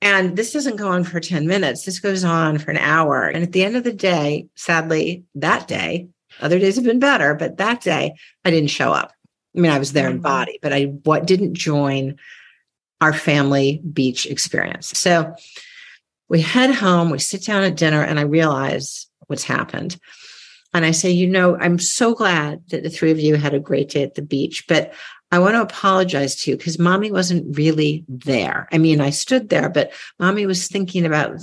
And 0.00 0.36
this 0.36 0.52
doesn't 0.52 0.76
go 0.76 0.88
on 0.88 1.02
for 1.02 1.18
10 1.18 1.46
minutes. 1.46 1.84
This 1.84 1.98
goes 1.98 2.24
on 2.24 2.58
for 2.58 2.70
an 2.70 2.76
hour. 2.76 3.26
And 3.26 3.42
at 3.42 3.52
the 3.52 3.64
end 3.64 3.74
of 3.74 3.84
the 3.84 3.92
day, 3.92 4.46
sadly, 4.54 5.24
that 5.34 5.66
day, 5.66 6.08
other 6.40 6.58
days 6.58 6.76
have 6.76 6.84
been 6.84 6.98
better, 6.98 7.34
but 7.34 7.58
that 7.58 7.80
day 7.80 8.14
I 8.44 8.50
didn't 8.50 8.70
show 8.70 8.92
up. 8.92 9.12
I 9.56 9.60
mean, 9.60 9.70
I 9.70 9.78
was 9.78 9.92
there 9.92 10.08
in 10.08 10.14
mm-hmm. 10.14 10.22
body, 10.22 10.58
but 10.62 10.72
I 10.72 10.84
what 11.04 11.26
didn't 11.26 11.54
join 11.54 12.16
our 13.00 13.12
family 13.12 13.80
beach 13.92 14.26
experience. 14.26 14.88
So 14.98 15.34
we 16.28 16.40
head 16.40 16.74
home, 16.74 17.10
we 17.10 17.18
sit 17.18 17.44
down 17.44 17.64
at 17.64 17.76
dinner, 17.76 18.02
and 18.02 18.18
I 18.18 18.22
realize 18.22 19.06
what's 19.26 19.44
happened. 19.44 19.98
And 20.72 20.84
I 20.84 20.90
say, 20.90 21.10
you 21.10 21.28
know, 21.28 21.56
I'm 21.56 21.78
so 21.78 22.14
glad 22.14 22.62
that 22.70 22.82
the 22.82 22.90
three 22.90 23.12
of 23.12 23.20
you 23.20 23.36
had 23.36 23.54
a 23.54 23.60
great 23.60 23.90
day 23.90 24.02
at 24.02 24.14
the 24.14 24.22
beach, 24.22 24.64
but 24.66 24.92
I 25.30 25.38
want 25.38 25.54
to 25.54 25.62
apologize 25.62 26.36
to 26.36 26.50
you 26.50 26.56
because 26.56 26.78
mommy 26.78 27.10
wasn't 27.10 27.56
really 27.56 28.04
there. 28.08 28.68
I 28.72 28.78
mean, 28.78 29.00
I 29.00 29.10
stood 29.10 29.48
there, 29.48 29.68
but 29.68 29.92
mommy 30.18 30.46
was 30.46 30.68
thinking 30.68 31.04
about 31.04 31.36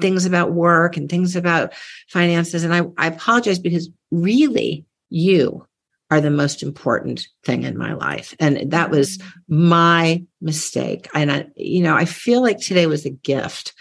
things 0.00 0.24
about 0.24 0.52
work 0.52 0.96
and 0.96 1.08
things 1.08 1.36
about 1.36 1.72
finances. 2.08 2.64
And 2.64 2.74
I, 2.74 2.82
I 2.96 3.08
apologize 3.08 3.58
because 3.58 3.90
really 4.10 4.86
you 5.10 5.66
are 6.10 6.20
the 6.20 6.30
most 6.30 6.62
important 6.62 7.28
thing 7.44 7.64
in 7.64 7.76
my 7.76 7.92
life. 7.92 8.34
And 8.40 8.70
that 8.70 8.90
was 8.90 9.18
my 9.48 10.24
mistake. 10.40 11.08
And 11.14 11.30
I, 11.30 11.46
you 11.56 11.82
know, 11.82 11.94
I 11.94 12.06
feel 12.06 12.40
like 12.40 12.58
today 12.58 12.86
was 12.86 13.04
a 13.04 13.10
gift 13.10 13.74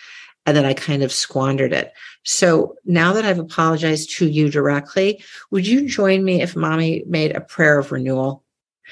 and 0.46 0.56
then 0.56 0.66
I 0.66 0.74
kind 0.74 1.04
of 1.04 1.12
squandered 1.12 1.74
it. 1.74 1.94
So 2.24 2.76
now 2.86 3.14
that 3.14 3.26
I've 3.26 3.40
apologized 3.40 4.18
to 4.18 4.28
you 4.28 4.50
directly, 4.50 5.24
would 5.52 5.68
you 5.68 5.88
join 5.88 6.24
me 6.24 6.42
if 6.42 6.56
mommy 6.56 7.04
made 7.08 7.36
a 7.36 7.42
prayer 7.42 7.80
of 7.80 7.92
renewal? 7.92 8.44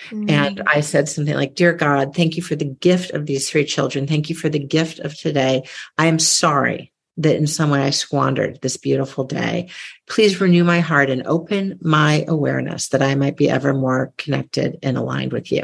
Mm-hmm. 0.09 0.29
And 0.29 0.61
I 0.67 0.81
said 0.81 1.07
something 1.07 1.33
like, 1.33 1.55
Dear 1.55 1.73
God, 1.73 2.13
thank 2.13 2.35
you 2.35 2.43
for 2.43 2.55
the 2.55 2.65
gift 2.65 3.11
of 3.11 3.25
these 3.25 3.49
three 3.49 3.63
children. 3.63 4.07
Thank 4.07 4.29
you 4.29 4.35
for 4.35 4.49
the 4.49 4.59
gift 4.59 4.99
of 4.99 5.17
today. 5.17 5.63
I 5.97 6.07
am 6.07 6.19
sorry 6.19 6.91
that 7.17 7.35
in 7.35 7.47
some 7.47 7.69
way 7.69 7.81
I 7.81 7.91
squandered 7.91 8.59
this 8.61 8.77
beautiful 8.77 9.23
day. 9.23 9.69
Please 10.07 10.41
renew 10.41 10.63
my 10.63 10.79
heart 10.79 11.09
and 11.09 11.25
open 11.25 11.79
my 11.81 12.25
awareness 12.27 12.89
that 12.89 13.01
I 13.01 13.15
might 13.15 13.37
be 13.37 13.49
ever 13.49 13.73
more 13.73 14.13
connected 14.17 14.77
and 14.83 14.97
aligned 14.97 15.31
with 15.31 15.51
you. 15.51 15.63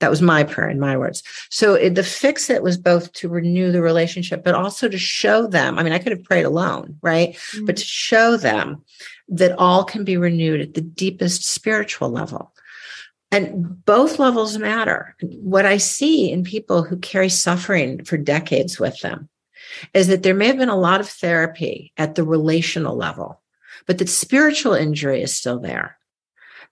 That 0.00 0.10
was 0.10 0.22
my 0.22 0.42
prayer 0.42 0.68
in 0.68 0.80
my 0.80 0.96
words. 0.96 1.22
So 1.50 1.74
it, 1.74 1.94
the 1.94 2.02
fix 2.02 2.50
it 2.50 2.62
was 2.62 2.76
both 2.76 3.12
to 3.12 3.28
renew 3.28 3.70
the 3.70 3.82
relationship, 3.82 4.42
but 4.42 4.54
also 4.54 4.88
to 4.88 4.98
show 4.98 5.46
them. 5.46 5.78
I 5.78 5.84
mean, 5.84 5.92
I 5.92 5.98
could 5.98 6.10
have 6.10 6.24
prayed 6.24 6.44
alone, 6.44 6.96
right? 7.02 7.34
Mm-hmm. 7.34 7.66
But 7.66 7.76
to 7.76 7.84
show 7.84 8.36
them 8.36 8.82
that 9.28 9.56
all 9.58 9.84
can 9.84 10.02
be 10.02 10.16
renewed 10.16 10.60
at 10.60 10.74
the 10.74 10.80
deepest 10.80 11.44
spiritual 11.44 12.10
level. 12.10 12.52
And 13.30 13.84
both 13.84 14.18
levels 14.18 14.58
matter. 14.58 15.16
What 15.22 15.66
I 15.66 15.76
see 15.76 16.32
in 16.32 16.42
people 16.42 16.82
who 16.82 16.98
carry 16.98 17.28
suffering 17.28 18.04
for 18.04 18.16
decades 18.16 18.80
with 18.80 19.00
them 19.00 19.28
is 19.94 20.08
that 20.08 20.22
there 20.22 20.34
may 20.34 20.46
have 20.46 20.58
been 20.58 20.68
a 20.68 20.76
lot 20.76 21.00
of 21.00 21.08
therapy 21.08 21.92
at 21.96 22.14
the 22.14 22.24
relational 22.24 22.96
level, 22.96 23.40
but 23.86 23.98
that 23.98 24.08
spiritual 24.08 24.74
injury 24.74 25.22
is 25.22 25.34
still 25.34 25.58
there. 25.58 25.98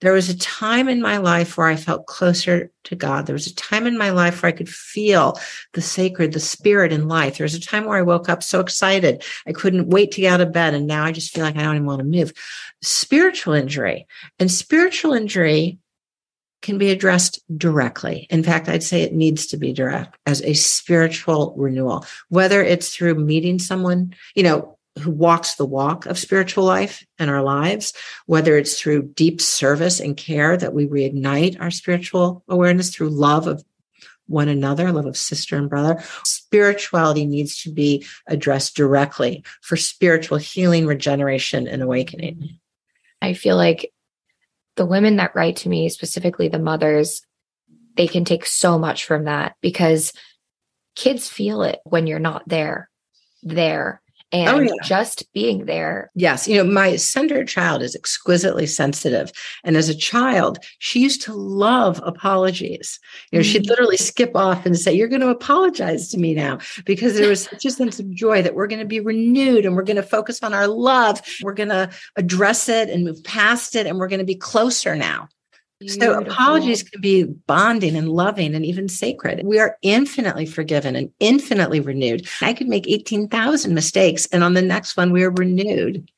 There 0.00 0.12
was 0.14 0.30
a 0.30 0.38
time 0.38 0.88
in 0.88 1.02
my 1.02 1.18
life 1.18 1.58
where 1.58 1.66
I 1.66 1.76
felt 1.76 2.06
closer 2.06 2.70
to 2.84 2.96
God. 2.96 3.26
There 3.26 3.34
was 3.34 3.46
a 3.46 3.54
time 3.54 3.86
in 3.86 3.98
my 3.98 4.10
life 4.10 4.42
where 4.42 4.48
I 4.48 4.56
could 4.56 4.68
feel 4.68 5.38
the 5.74 5.82
sacred, 5.82 6.32
the 6.32 6.40
spirit 6.40 6.90
in 6.90 7.06
life. 7.06 7.36
There 7.36 7.44
was 7.44 7.54
a 7.54 7.60
time 7.60 7.84
where 7.84 7.98
I 7.98 8.02
woke 8.02 8.30
up 8.30 8.42
so 8.42 8.60
excited. 8.60 9.22
I 9.46 9.52
couldn't 9.52 9.90
wait 9.90 10.12
to 10.12 10.22
get 10.22 10.32
out 10.32 10.40
of 10.40 10.52
bed. 10.52 10.72
And 10.72 10.86
now 10.86 11.04
I 11.04 11.12
just 11.12 11.34
feel 11.34 11.44
like 11.44 11.56
I 11.56 11.62
don't 11.62 11.76
even 11.76 11.86
want 11.86 11.98
to 11.98 12.04
move. 12.04 12.32
Spiritual 12.80 13.52
injury 13.52 14.06
and 14.38 14.50
spiritual 14.50 15.12
injury 15.12 15.78
can 16.62 16.78
be 16.78 16.90
addressed 16.90 17.40
directly. 17.56 18.26
In 18.30 18.42
fact, 18.42 18.68
I'd 18.68 18.82
say 18.82 19.02
it 19.02 19.14
needs 19.14 19.46
to 19.46 19.56
be 19.56 19.72
direct 19.72 20.18
as 20.26 20.42
a 20.42 20.54
spiritual 20.54 21.54
renewal, 21.56 22.04
whether 22.28 22.62
it's 22.62 22.94
through 22.94 23.14
meeting 23.14 23.58
someone, 23.58 24.14
you 24.34 24.42
know, 24.42 24.76
who 24.98 25.10
walks 25.10 25.54
the 25.54 25.64
walk 25.64 26.06
of 26.06 26.18
spiritual 26.18 26.64
life 26.64 27.04
in 27.18 27.28
our 27.28 27.42
lives, 27.42 27.92
whether 28.26 28.56
it's 28.58 28.78
through 28.78 29.02
deep 29.14 29.40
service 29.40 30.00
and 30.00 30.16
care 30.16 30.56
that 30.56 30.74
we 30.74 30.86
reignite 30.86 31.60
our 31.60 31.70
spiritual 31.70 32.42
awareness 32.48 32.94
through 32.94 33.08
love 33.08 33.46
of 33.46 33.64
one 34.26 34.48
another, 34.48 34.92
love 34.92 35.06
of 35.06 35.16
sister 35.16 35.56
and 35.56 35.68
brother. 35.68 36.02
Spirituality 36.24 37.26
needs 37.26 37.62
to 37.62 37.72
be 37.72 38.06
addressed 38.26 38.76
directly 38.76 39.44
for 39.60 39.76
spiritual 39.76 40.38
healing, 40.38 40.86
regeneration, 40.86 41.66
and 41.66 41.82
awakening. 41.82 42.58
I 43.22 43.34
feel 43.34 43.56
like 43.56 43.92
the 44.80 44.86
women 44.86 45.16
that 45.16 45.36
write 45.36 45.56
to 45.56 45.68
me, 45.68 45.90
specifically 45.90 46.48
the 46.48 46.58
mothers, 46.58 47.20
they 47.98 48.08
can 48.08 48.24
take 48.24 48.46
so 48.46 48.78
much 48.78 49.04
from 49.04 49.24
that 49.24 49.54
because 49.60 50.14
kids 50.96 51.28
feel 51.28 51.60
it 51.60 51.80
when 51.84 52.06
you're 52.06 52.18
not 52.18 52.48
there, 52.48 52.88
there. 53.42 54.00
Oh, 54.32 54.38
and 54.38 54.48
oh, 54.48 54.60
yeah. 54.60 54.72
just 54.84 55.32
being 55.32 55.66
there. 55.66 56.10
Yes. 56.14 56.46
You 56.46 56.56
know, 56.56 56.70
my 56.70 56.94
center 56.96 57.44
child 57.44 57.82
is 57.82 57.96
exquisitely 57.96 58.66
sensitive. 58.66 59.32
And 59.64 59.76
as 59.76 59.88
a 59.88 59.94
child, 59.94 60.58
she 60.78 61.00
used 61.00 61.22
to 61.22 61.34
love 61.34 62.00
apologies. 62.04 63.00
You 63.32 63.38
know, 63.38 63.42
mm-hmm. 63.42 63.50
she'd 63.50 63.64
mm. 63.64 63.70
literally 63.70 63.96
skip 63.96 64.36
off 64.36 64.66
and 64.66 64.78
say, 64.78 64.94
You're 64.94 65.08
going 65.08 65.20
to 65.22 65.28
apologize 65.28 66.08
to 66.10 66.18
me 66.18 66.34
now 66.34 66.58
because 66.84 67.16
there 67.16 67.28
was 67.28 67.44
such 67.44 67.64
a 67.64 67.70
sense 67.70 67.98
of 67.98 68.10
joy 68.12 68.40
that 68.42 68.54
we're 68.54 68.68
going 68.68 68.80
to 68.80 68.86
be 68.86 69.00
renewed 69.00 69.66
and 69.66 69.74
we're 69.74 69.82
going 69.82 69.96
to 69.96 70.02
focus 70.02 70.42
on 70.42 70.54
our 70.54 70.68
love. 70.68 71.20
We're 71.42 71.54
going 71.54 71.70
to 71.70 71.90
address 72.16 72.68
it 72.68 72.88
and 72.88 73.04
move 73.04 73.24
past 73.24 73.74
it 73.74 73.86
and 73.86 73.98
we're 73.98 74.08
going 74.08 74.20
to 74.20 74.24
be 74.24 74.36
closer 74.36 74.94
now. 74.94 75.28
Beautiful. 75.80 76.02
So 76.02 76.20
apologies 76.20 76.82
can 76.82 77.00
be 77.00 77.24
bonding 77.24 77.96
and 77.96 78.10
loving 78.10 78.54
and 78.54 78.66
even 78.66 78.86
sacred. 78.86 79.40
We 79.44 79.58
are 79.58 79.78
infinitely 79.80 80.44
forgiven 80.44 80.94
and 80.94 81.10
infinitely 81.20 81.80
renewed. 81.80 82.28
I 82.42 82.52
could 82.52 82.68
make 82.68 82.86
18,000 82.86 83.72
mistakes 83.72 84.26
and 84.26 84.44
on 84.44 84.52
the 84.52 84.60
next 84.60 84.98
one 84.98 85.10
we 85.10 85.24
are 85.24 85.30
renewed. 85.30 86.10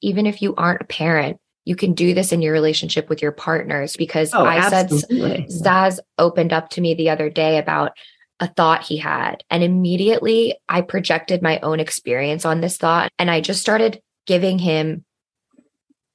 Even 0.00 0.24
if 0.24 0.40
you 0.40 0.54
aren't 0.54 0.80
a 0.80 0.86
parent, 0.86 1.38
you 1.66 1.76
can 1.76 1.92
do 1.92 2.14
this 2.14 2.32
in 2.32 2.40
your 2.40 2.54
relationship 2.54 3.10
with 3.10 3.20
your 3.20 3.32
partners 3.32 3.94
because 3.96 4.32
oh, 4.32 4.44
I 4.44 4.56
absolutely. 4.56 5.48
said 5.50 5.64
Zaz 5.64 5.98
opened 6.16 6.54
up 6.54 6.70
to 6.70 6.80
me 6.80 6.94
the 6.94 7.10
other 7.10 7.28
day 7.28 7.58
about 7.58 7.92
a 8.40 8.48
thought 8.48 8.84
he 8.84 8.96
had 8.96 9.44
and 9.50 9.62
immediately 9.62 10.56
I 10.68 10.80
projected 10.80 11.42
my 11.42 11.58
own 11.60 11.78
experience 11.78 12.44
on 12.44 12.62
this 12.62 12.78
thought 12.78 13.10
and 13.18 13.30
I 13.30 13.40
just 13.40 13.60
started 13.60 14.02
giving 14.26 14.58
him 14.58 15.04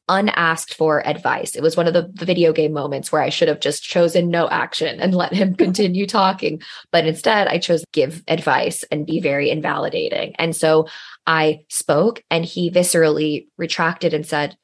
unasked 0.10 0.74
for 0.74 1.06
advice. 1.08 1.56
It 1.56 1.62
was 1.62 1.78
one 1.78 1.88
of 1.88 1.94
the, 1.94 2.12
the, 2.14 2.26
video 2.26 2.52
game 2.52 2.74
moments 2.74 3.12
where 3.12 3.22
I 3.22 3.30
should 3.30 3.48
have 3.48 3.60
just 3.60 3.84
chosen 3.84 4.30
no 4.30 4.50
action 4.50 5.00
and 5.00 5.16
let 5.16 5.34
him 5.34 5.56
continue 5.66 6.06
talking. 6.06 6.62
But 6.92 7.06
instead, 7.06 7.48
I 7.48 7.60
chose 7.60 7.86
give 7.94 8.24
advice 8.28 8.84
and 8.92 9.06
be 9.06 9.20
very 9.20 9.50
invalidating. 9.50 10.36
And 10.38 10.56
so 10.56 10.88
I 11.26 11.62
spoke 11.70 12.24
and 12.30 12.44
he 12.44 12.72
viscerally 12.72 13.48
retracted 13.58 14.14
and 14.14 14.26
said, 14.26 14.58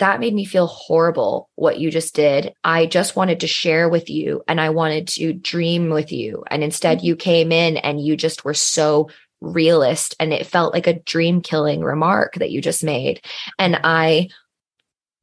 that 0.00 0.20
made 0.20 0.34
me 0.34 0.46
feel 0.46 0.66
horrible 0.66 1.50
what 1.56 1.78
you 1.78 1.90
just 1.90 2.14
did. 2.14 2.54
I 2.64 2.86
just 2.86 3.16
wanted 3.16 3.40
to 3.40 3.46
share 3.46 3.88
with 3.88 4.08
you 4.08 4.42
and 4.48 4.60
I 4.60 4.70
wanted 4.70 5.08
to 5.08 5.34
dream 5.34 5.90
with 5.90 6.10
you. 6.10 6.42
And 6.50 6.64
instead, 6.64 6.98
mm-hmm. 6.98 7.06
you 7.06 7.16
came 7.16 7.52
in 7.52 7.76
and 7.76 8.00
you 8.00 8.16
just 8.16 8.44
were 8.44 8.54
so 8.54 9.10
realist 9.40 10.14
and 10.18 10.32
it 10.32 10.46
felt 10.46 10.74
like 10.74 10.86
a 10.86 10.98
dream 11.00 11.40
killing 11.40 11.82
remark 11.82 12.34
that 12.36 12.50
you 12.50 12.60
just 12.60 12.84
made. 12.84 13.20
And 13.58 13.78
I 13.84 14.28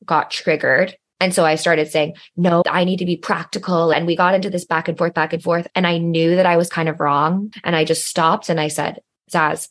got 0.06 0.32
triggered. 0.32 0.96
And 1.20 1.34
so 1.34 1.46
I 1.46 1.56
started 1.56 1.88
saying, 1.88 2.16
no, 2.36 2.62
I 2.70 2.84
need 2.84 2.98
to 2.98 3.06
be 3.06 3.18
practical. 3.18 3.92
And 3.92 4.06
we 4.06 4.16
got 4.16 4.36
into 4.36 4.50
this 4.50 4.66
back 4.66 4.88
and 4.88 4.98
forth, 4.98 5.14
back 5.14 5.34
and 5.34 5.42
forth. 5.42 5.68
And 5.74 5.88
I 5.88 5.98
knew 5.98 6.36
that 6.36 6.46
I 6.46 6.58
was 6.58 6.70
kind 6.70 6.88
of 6.88 7.00
wrong. 7.00 7.52
And 7.64 7.76
I 7.76 7.86
just 7.86 8.06
stopped 8.06 8.50
and 8.50 8.60
I 8.60 8.68
said, 8.68 9.02
Zaz, 9.32 9.70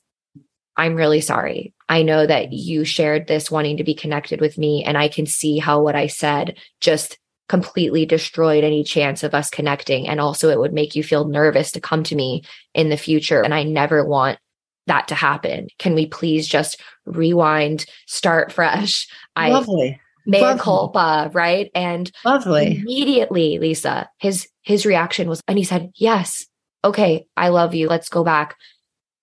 I'm 0.76 0.96
really 0.96 1.20
sorry. 1.20 1.72
I 1.88 2.02
know 2.02 2.26
that 2.26 2.52
you 2.52 2.84
shared 2.84 3.28
this 3.28 3.50
wanting 3.50 3.76
to 3.76 3.84
be 3.84 3.94
connected 3.94 4.40
with 4.40 4.58
me. 4.58 4.82
And 4.84 4.98
I 4.98 5.08
can 5.08 5.24
see 5.24 5.58
how 5.58 5.80
what 5.80 5.94
I 5.94 6.08
said 6.08 6.58
just 6.80 7.16
completely 7.48 8.04
destroyed 8.04 8.64
any 8.64 8.82
chance 8.82 9.22
of 9.22 9.32
us 9.32 9.48
connecting. 9.48 10.08
And 10.08 10.20
also, 10.20 10.50
it 10.50 10.58
would 10.58 10.72
make 10.72 10.96
you 10.96 11.04
feel 11.04 11.28
nervous 11.28 11.70
to 11.72 11.80
come 11.80 12.02
to 12.04 12.16
me 12.16 12.42
in 12.74 12.88
the 12.88 12.96
future. 12.96 13.40
And 13.40 13.54
I 13.54 13.62
never 13.62 14.04
want 14.04 14.40
that 14.88 15.08
to 15.08 15.14
happen. 15.14 15.68
Can 15.78 15.94
we 15.94 16.06
please 16.06 16.48
just 16.48 16.80
rewind, 17.04 17.86
start 18.06 18.52
fresh? 18.52 19.06
I 19.36 19.50
lovely. 19.50 20.00
Mea 20.26 20.40
lovely. 20.40 20.62
culpa, 20.62 21.30
right? 21.32 21.70
And 21.74 22.10
lovely. 22.24 22.78
Immediately, 22.80 23.58
Lisa, 23.58 24.08
his 24.18 24.48
his 24.62 24.84
reaction 24.84 25.28
was, 25.28 25.40
and 25.48 25.58
he 25.58 25.64
said, 25.64 25.92
Yes, 25.94 26.46
okay, 26.84 27.26
I 27.36 27.48
love 27.48 27.74
you. 27.74 27.88
Let's 27.88 28.08
go 28.08 28.24
back. 28.24 28.56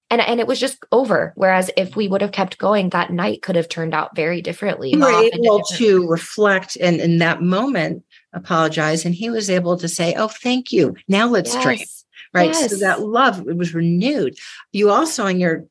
And, 0.10 0.22
and 0.22 0.40
it 0.40 0.46
was 0.46 0.60
just 0.60 0.78
over. 0.92 1.34
Whereas 1.36 1.72
if 1.76 1.96
we 1.96 2.08
would 2.08 2.22
have 2.22 2.32
kept 2.32 2.60
going, 2.60 2.90
that 2.90 3.12
night 3.12 3.42
could 3.42 3.56
have 3.56 3.68
turned 3.68 3.96
out 3.96 4.16
very 4.16 4.44
differently. 4.44 4.92
You 4.92 5.00
were 5.00 5.10
able 5.10 5.62
to 5.78 6.08
reflect 6.08 6.78
and 6.80 7.00
in 7.00 7.18
that 7.18 7.42
moment 7.42 8.04
apologize. 8.32 9.06
And 9.06 9.16
he 9.16 9.32
was 9.32 9.50
able 9.50 9.76
to 9.78 9.88
say, 9.88 10.14
Oh, 10.14 10.28
thank 10.28 10.72
you. 10.72 10.96
Now 11.08 11.28
let's 11.28 11.54
yes. 11.56 11.64
dream 11.64 11.80
right? 12.34 12.52
Yes. 12.52 12.72
So 12.72 12.78
that 12.78 13.02
love 13.02 13.48
it 13.48 13.56
was 13.56 13.74
renewed. 13.74 14.38
You 14.72 14.90
also 14.90 15.26
on 15.26 15.40
your 15.40 15.66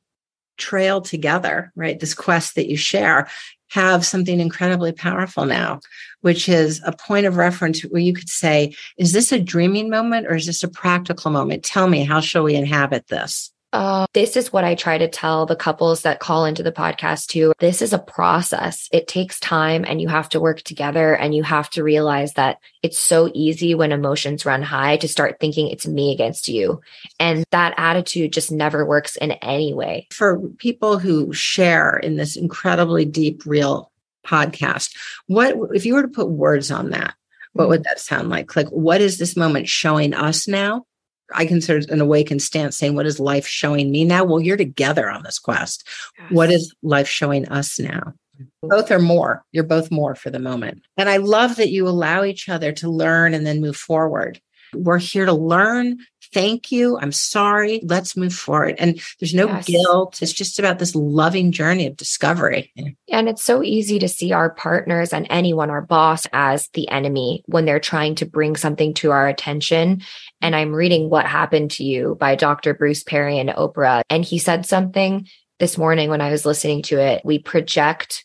trail 0.57 1.01
together, 1.01 1.73
right? 1.77 1.99
This 1.99 2.15
quest 2.15 2.55
that 2.55 2.69
you 2.69 2.77
share 2.77 3.29
have 3.71 4.05
something 4.05 4.39
incredibly 4.39 4.93
powerful 4.93 5.47
now, 5.47 5.81
which 6.21 6.49
is 6.49 6.83
a 6.85 6.93
point 6.93 7.25
of 7.25 7.37
reference 7.37 7.81
where 7.83 8.03
you 8.03 8.13
could 8.13 8.29
say, 8.29 8.75
is 8.99 9.13
this 9.13 9.33
a 9.33 9.41
dreaming 9.41 9.89
moment 9.89 10.27
or 10.27 10.35
is 10.35 10.47
this 10.47 10.63
a 10.63 10.69
practical 10.69 11.31
moment? 11.31 11.63
Tell 11.63 11.89
me, 11.89 12.05
how 12.05 12.21
shall 12.21 12.43
we 12.43 12.55
inhabit 12.55 13.07
this? 13.07 13.51
Uh, 13.73 14.07
this 14.12 14.37
is 14.37 14.53
what 14.53 14.64
I 14.64 14.75
try 14.75 14.99
to 14.99 15.09
tell 15.09 15.47
the 15.47 15.57
couples 15.57 16.03
that 16.03 16.20
call 16.20 16.45
into 16.45 16.62
the 16.62 16.73
podcast 16.73 17.29
too. 17.29 17.55
This 17.59 17.81
is 17.81 17.93
a 17.93 17.99
process. 17.99 18.89
It 18.93 19.09
takes 19.09 19.41
time 19.41 19.85
and 19.87 20.01
you 20.01 20.09
have 20.09 20.29
to 20.31 20.41
work 20.41 20.61
together 20.62 21.14
and 21.14 21.35
you 21.35 21.43
have 21.43 21.70
to 21.70 21.83
realize 21.83 22.35
that 22.35 22.59
it's 22.83 22.99
so 22.99 23.31
easy 23.33 23.75
when 23.75 23.91
emotions 23.91 24.45
run 24.45 24.62
high 24.62 24.99
to 24.99 25.09
start 25.09 25.39
thinking 25.41 25.68
it's 25.68 25.87
me 25.87 26.12
against 26.12 26.49
you. 26.49 26.83
And 27.18 27.45
that 27.51 27.75
attitude 27.79 28.33
just 28.33 28.53
never 28.53 28.85
works 28.85 29.16
in 29.16 29.33
any 29.33 29.73
way. 29.73 30.07
For 30.11 30.39
people 30.59 30.99
who 30.99 31.33
share 31.33 31.97
in 31.97 32.16
this 32.16 32.37
incredibly 32.37 33.07
deep, 33.07 33.47
real 33.47 33.91
podcast, 34.27 34.95
what 35.27 35.57
if 35.75 35.87
you 35.87 35.95
were 35.95 36.03
to 36.03 36.09
put 36.09 36.29
words 36.29 36.70
on 36.70 36.91
that? 36.91 37.14
What 37.55 37.68
would 37.68 37.85
that 37.85 38.01
sound 38.01 38.29
like? 38.29 38.55
Like, 38.55 38.68
what 38.68 39.01
is 39.01 39.18
this 39.18 39.37
moment 39.37 39.68
showing 39.68 40.14
us 40.14 40.49
now? 40.49 40.87
I 41.35 41.47
consider 41.47 41.80
an 41.93 42.01
awakened 42.01 42.43
stance 42.43 42.76
saying, 42.76 42.95
What 42.95 43.07
is 43.07 43.20
life 43.20 43.47
showing 43.47 43.91
me 43.91 44.05
now? 44.05 44.24
Well, 44.24 44.41
you're 44.41 44.57
together 44.57 45.11
on 45.11 45.22
this 45.22 45.39
quest. 45.39 45.87
Yes. 46.18 46.30
What 46.30 46.51
is 46.51 46.74
life 46.83 47.09
showing 47.09 47.49
us 47.49 47.78
now? 47.78 48.14
Mm-hmm. 48.41 48.68
Both 48.68 48.91
are 48.91 48.99
more. 48.99 49.45
You're 49.53 49.64
both 49.64 49.91
more 49.91 50.14
for 50.14 50.30
the 50.30 50.39
moment. 50.39 50.83
And 50.97 51.09
I 51.09 51.18
love 51.18 51.57
that 51.57 51.70
you 51.70 51.89
allow 51.89 52.24
each 52.24 52.49
other 52.49 52.72
to 52.72 52.91
learn 52.91 53.35
and 53.35 53.47
then 53.47 53.61
move 53.61 53.76
forward. 53.76 54.41
We're 54.74 54.99
here 54.99 55.26
to 55.26 55.33
learn. 55.33 55.99
Thank 56.33 56.72
you. 56.72 56.99
I'm 56.99 57.12
sorry. 57.12 57.80
Let's 57.85 58.16
move 58.16 58.33
forward. 58.33 58.76
And 58.78 59.01
there's 59.20 59.35
no 59.35 59.47
yes. 59.47 59.66
guilt. 59.66 60.22
It's 60.22 60.33
just 60.33 60.59
about 60.59 60.78
this 60.78 60.95
loving 60.95 61.53
journey 61.53 61.87
of 61.87 61.97
discovery. 61.97 62.72
And 63.11 63.28
it's 63.28 63.45
so 63.45 63.62
easy 63.62 63.99
to 63.99 64.09
see 64.09 64.33
our 64.33 64.49
partners 64.49 65.12
and 65.12 65.26
anyone, 65.28 65.68
our 65.68 65.83
boss, 65.83 66.26
as 66.33 66.68
the 66.72 66.89
enemy 66.89 67.43
when 67.47 67.66
they're 67.66 67.80
trying 67.80 68.14
to 68.16 68.26
bring 68.26 68.57
something 68.57 68.95
to 68.95 69.11
our 69.11 69.28
attention. 69.28 70.03
And 70.43 70.55
I'm 70.55 70.74
reading 70.74 71.09
What 71.09 71.26
Happened 71.26 71.70
to 71.72 71.84
You 71.84 72.16
by 72.20 72.34
Dr. 72.34 72.74
Bruce 72.74 73.03
Perry 73.03 73.38
and 73.38 73.49
Oprah. 73.51 74.03
And 74.11 74.24
he 74.24 74.38
said 74.38 74.66
something 74.66 75.26
this 75.59 75.78
morning 75.78 76.11
when 76.11 76.20
I 76.20 76.30
was 76.30 76.45
listening 76.45 76.82
to 76.82 77.01
it. 77.01 77.22
We 77.24 77.38
project 77.38 78.24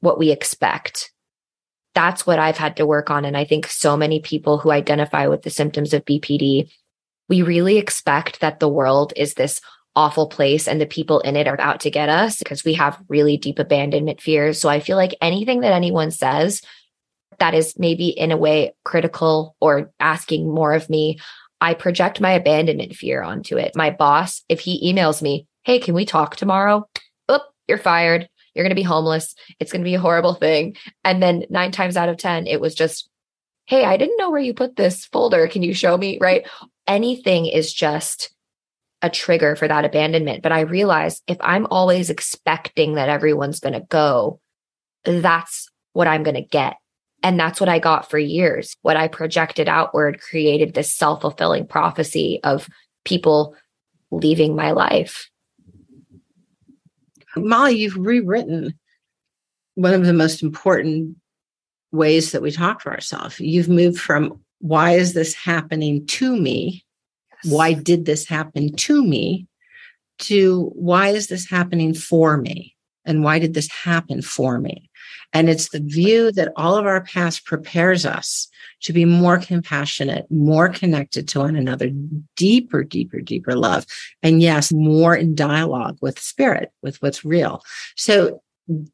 what 0.00 0.18
we 0.18 0.30
expect 0.30 1.10
that's 1.96 2.26
what 2.26 2.38
I've 2.38 2.58
had 2.58 2.76
to 2.76 2.86
work 2.86 3.10
on. 3.10 3.24
And 3.24 3.38
I 3.38 3.46
think 3.46 3.66
so 3.66 3.96
many 3.96 4.20
people 4.20 4.58
who 4.58 4.70
identify 4.70 5.28
with 5.28 5.42
the 5.42 5.50
symptoms 5.50 5.94
of 5.94 6.04
BPD, 6.04 6.70
we 7.30 7.40
really 7.40 7.78
expect 7.78 8.40
that 8.40 8.60
the 8.60 8.68
world 8.68 9.14
is 9.16 9.32
this 9.34 9.62
awful 9.96 10.28
place 10.28 10.68
and 10.68 10.78
the 10.78 10.84
people 10.84 11.20
in 11.20 11.36
it 11.36 11.48
are 11.48 11.58
out 11.58 11.80
to 11.80 11.90
get 11.90 12.10
us 12.10 12.36
because 12.36 12.64
we 12.64 12.74
have 12.74 13.02
really 13.08 13.38
deep 13.38 13.58
abandonment 13.58 14.20
fears. 14.20 14.60
So 14.60 14.68
I 14.68 14.78
feel 14.78 14.98
like 14.98 15.16
anything 15.22 15.60
that 15.60 15.72
anyone 15.72 16.10
says 16.10 16.60
that 17.38 17.54
is 17.54 17.78
maybe 17.78 18.08
in 18.08 18.30
a 18.30 18.36
way 18.36 18.74
critical 18.84 19.56
or 19.58 19.90
asking 19.98 20.52
more 20.52 20.74
of 20.74 20.90
me, 20.90 21.18
I 21.60 21.74
project 21.74 22.20
my 22.20 22.32
abandonment 22.32 22.94
fear 22.94 23.22
onto 23.22 23.56
it. 23.56 23.72
My 23.74 23.90
boss, 23.90 24.42
if 24.48 24.60
he 24.60 24.92
emails 24.92 25.22
me, 25.22 25.46
Hey, 25.64 25.80
can 25.80 25.94
we 25.94 26.04
talk 26.04 26.36
tomorrow? 26.36 26.88
Oop, 27.30 27.42
you're 27.66 27.78
fired. 27.78 28.28
You're 28.54 28.64
going 28.64 28.70
to 28.70 28.80
be 28.80 28.82
homeless. 28.82 29.34
It's 29.58 29.72
going 29.72 29.82
to 29.82 29.88
be 29.88 29.96
a 29.96 30.00
horrible 30.00 30.34
thing. 30.34 30.76
And 31.04 31.22
then 31.22 31.44
nine 31.50 31.72
times 31.72 31.96
out 31.96 32.08
of 32.08 32.16
10, 32.16 32.46
it 32.46 32.60
was 32.60 32.74
just, 32.74 33.08
Hey, 33.66 33.84
I 33.84 33.96
didn't 33.96 34.16
know 34.18 34.30
where 34.30 34.40
you 34.40 34.54
put 34.54 34.76
this 34.76 35.06
folder. 35.06 35.48
Can 35.48 35.62
you 35.62 35.74
show 35.74 35.96
me? 35.96 36.18
Right. 36.20 36.46
Anything 36.86 37.46
is 37.46 37.72
just 37.72 38.32
a 39.02 39.10
trigger 39.10 39.56
for 39.56 39.68
that 39.68 39.84
abandonment. 39.84 40.42
But 40.42 40.52
I 40.52 40.60
realize 40.60 41.20
if 41.26 41.36
I'm 41.40 41.66
always 41.66 42.10
expecting 42.10 42.94
that 42.94 43.08
everyone's 43.08 43.60
going 43.60 43.74
to 43.74 43.86
go, 43.88 44.40
that's 45.04 45.68
what 45.92 46.06
I'm 46.06 46.22
going 46.22 46.36
to 46.36 46.42
get. 46.42 46.76
And 47.26 47.40
that's 47.40 47.58
what 47.58 47.68
I 47.68 47.80
got 47.80 48.08
for 48.08 48.20
years. 48.20 48.76
What 48.82 48.96
I 48.96 49.08
projected 49.08 49.68
outward 49.68 50.20
created 50.20 50.74
this 50.74 50.94
self 50.94 51.22
fulfilling 51.22 51.66
prophecy 51.66 52.38
of 52.44 52.68
people 53.04 53.56
leaving 54.12 54.54
my 54.54 54.70
life. 54.70 55.28
Molly, 57.36 57.78
you've 57.78 57.96
rewritten 57.96 58.78
one 59.74 59.92
of 59.92 60.06
the 60.06 60.12
most 60.12 60.40
important 60.40 61.16
ways 61.90 62.30
that 62.30 62.42
we 62.42 62.52
talk 62.52 62.82
to 62.82 62.90
ourselves. 62.90 63.40
You've 63.40 63.68
moved 63.68 64.00
from 64.00 64.40
why 64.60 64.92
is 64.92 65.12
this 65.12 65.34
happening 65.34 66.06
to 66.06 66.40
me? 66.40 66.84
Yes. 67.42 67.52
Why 67.52 67.72
did 67.72 68.04
this 68.04 68.28
happen 68.28 68.76
to 68.76 69.04
me? 69.04 69.48
To 70.20 70.70
why 70.76 71.08
is 71.08 71.26
this 71.26 71.50
happening 71.50 71.92
for 71.92 72.36
me? 72.36 72.75
And 73.06 73.22
why 73.22 73.38
did 73.38 73.54
this 73.54 73.70
happen 73.70 74.20
for 74.20 74.58
me? 74.58 74.90
And 75.32 75.48
it's 75.48 75.70
the 75.70 75.80
view 75.80 76.32
that 76.32 76.52
all 76.56 76.76
of 76.76 76.86
our 76.86 77.02
past 77.02 77.44
prepares 77.44 78.04
us 78.04 78.48
to 78.82 78.92
be 78.92 79.04
more 79.04 79.38
compassionate, 79.38 80.30
more 80.30 80.68
connected 80.68 81.28
to 81.28 81.40
one 81.40 81.56
another, 81.56 81.90
deeper, 82.36 82.84
deeper, 82.84 83.20
deeper 83.20 83.54
love. 83.54 83.86
And 84.22 84.42
yes, 84.42 84.72
more 84.72 85.14
in 85.14 85.34
dialogue 85.34 85.98
with 86.00 86.18
spirit, 86.18 86.72
with 86.82 87.00
what's 87.02 87.24
real. 87.24 87.62
So 87.96 88.42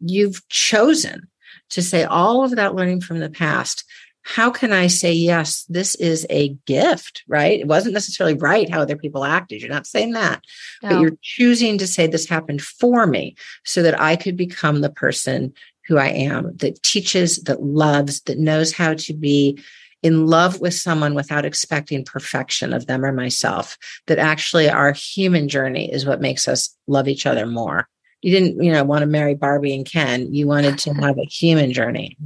you've 0.01 0.47
chosen 0.49 1.29
to 1.71 1.83
say 1.83 2.05
all 2.05 2.45
of 2.45 2.57
that 2.57 2.75
learning 2.75 3.01
from 3.01 3.19
the 3.19 3.31
past. 3.31 3.85
How 4.25 4.51
can 4.51 4.73
I 4.73 4.87
say, 4.87 5.13
yes, 5.13 5.65
this 5.69 5.95
is 5.97 6.27
a 6.31 6.51
gift, 6.67 7.25
right? 7.27 7.61
It 7.61 7.67
wasn't 7.67 7.95
necessarily 7.95 8.35
right 8.35 8.71
how 8.71 8.81
other 8.81 8.97
people 8.97 9.25
acted. 9.25 9.61
You're 9.61 9.71
not 9.71 9.87
saying 9.87 10.13
that, 10.13 10.45
no. 10.83 10.89
but 10.89 11.01
you're 11.01 11.19
choosing 11.23 11.77
to 11.79 11.87
say 11.87 12.07
this 12.07 12.29
happened 12.29 12.63
for 12.63 13.07
me 13.07 13.37
so 13.65 13.83
that 13.83 14.01
I 14.01 14.17
could 14.17 14.37
become 14.37 14.81
the 14.81 14.91
person 14.91 15.53
who 15.89 15.99
I 15.99 16.09
am, 16.09 16.57
that 16.59 16.83
teaches, 16.83 17.39
that 17.43 17.63
loves, 17.63 18.21
that 18.23 18.39
knows 18.39 18.73
how 18.73 18.95
to 18.95 19.13
be 19.13 19.59
in 20.03 20.27
love 20.27 20.61
with 20.61 20.75
someone 20.75 21.15
without 21.15 21.45
expecting 21.45 22.05
perfection 22.05 22.73
of 22.73 22.87
them 22.87 23.05
or 23.05 23.13
myself, 23.13 23.77
that 24.07 24.19
actually 24.19 24.69
our 24.69 24.93
human 24.93 25.49
journey 25.49 25.93
is 25.93 26.05
what 26.05 26.21
makes 26.21 26.49
us 26.49 26.77
love 26.87 27.09
each 27.09 27.27
other 27.27 27.47
more. 27.47 27.89
You 28.21 28.33
didn't, 28.33 28.63
you 28.63 28.73
know, 28.73 28.85
want 28.85 29.03
to 29.03 29.07
marry 29.07 29.35
Barbie 29.35 29.75
and 29.75 29.87
Ken. 29.87 30.33
You 30.33 30.47
wanted 30.47 30.79
to 30.79 30.95
have 31.01 31.19
a 31.19 31.25
human 31.25 31.73
journey. 31.73 32.17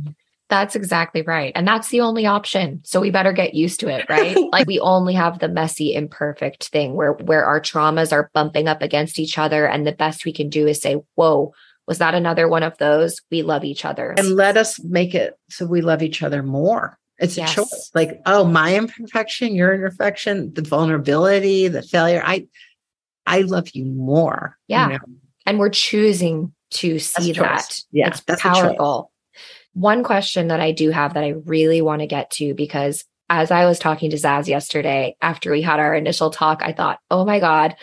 That's 0.49 0.77
exactly 0.77 1.23
right. 1.23 1.53
And 1.57 1.67
that's 1.67 1.89
the 1.89 2.01
only 2.01 2.25
option. 2.25 2.81
So 2.85 3.01
we 3.01 3.11
better 3.11 3.33
get 3.33 3.55
used 3.55 3.81
to 3.81 3.89
it, 3.89 4.07
right? 4.09 4.37
like 4.53 4.67
we 4.67 4.79
only 4.79 5.15
have 5.15 5.41
the 5.41 5.49
messy, 5.49 5.95
imperfect 5.95 6.69
thing 6.69 6.95
where 6.95 7.13
where 7.13 7.45
our 7.45 7.61
traumas 7.61 8.13
are 8.13 8.31
bumping 8.33 8.69
up 8.69 8.81
against 8.81 9.19
each 9.19 9.39
other. 9.39 9.67
And 9.67 9.87
the 9.87 9.93
best 9.93 10.25
we 10.25 10.33
can 10.33 10.49
do 10.49 10.67
is 10.67 10.81
say, 10.81 11.03
whoa, 11.17 11.53
was 11.89 11.99
that 11.99 12.15
another 12.15 12.49
one 12.49 12.63
of 12.63 12.79
those? 12.79 13.21
We 13.31 13.43
love 13.43 13.65
each 13.65 13.85
other. 13.85 14.15
And 14.17 14.37
let 14.37 14.57
us 14.57 14.83
make 14.85 15.15
it 15.15 15.39
so 15.51 15.67
we 15.67 15.81
love 15.81 16.03
each 16.03 16.23
other 16.23 16.43
more. 16.43 16.99
It's 17.19 17.37
yes. 17.37 17.53
a 17.53 17.55
choice. 17.57 17.91
Like, 17.95 18.21
oh, 18.27 18.45
my 18.45 18.77
imperfection, 18.77 19.55
your 19.55 19.73
imperfection, 19.75 20.53
the 20.53 20.63
vulnerability, 20.63 21.69
the 21.69 21.83
failure. 21.83 22.23
I 22.25 22.47
I 23.27 23.41
love 23.41 23.71
you 23.73 23.85
more. 23.85 24.57
Yeah. 24.69 24.87
You 24.87 24.93
know? 24.95 25.05
And 25.47 25.59
we're 25.59 25.71
choosing 25.71 26.53
to 26.73 26.99
see 26.99 27.33
that. 27.33 27.81
Yeah. 27.91 28.09
It's 28.09 28.21
that's 28.21 28.43
powerful. 28.43 29.11
One 29.77 30.05
question 30.05 30.49
that 30.49 30.61
I 30.61 30.73
do 30.73 30.89
have 30.89 31.13
that 31.13 31.23
I 31.23 31.35
really 31.45 31.83
want 31.83 32.01
to 32.01 32.07
get 32.07 32.31
to 32.31 32.55
because 32.55 33.05
as 33.29 33.51
I 33.51 33.67
was 33.67 33.79
talking 33.79 34.09
to 34.09 34.17
Zaz 34.17 34.47
yesterday 34.47 35.19
after 35.21 35.53
we 35.53 35.61
had 35.61 35.79
our 35.79 35.95
initial 35.95 36.31
talk, 36.31 36.63
I 36.63 36.73
thought, 36.73 36.99
oh 37.11 37.27
my 37.27 37.41
God, 37.41 37.77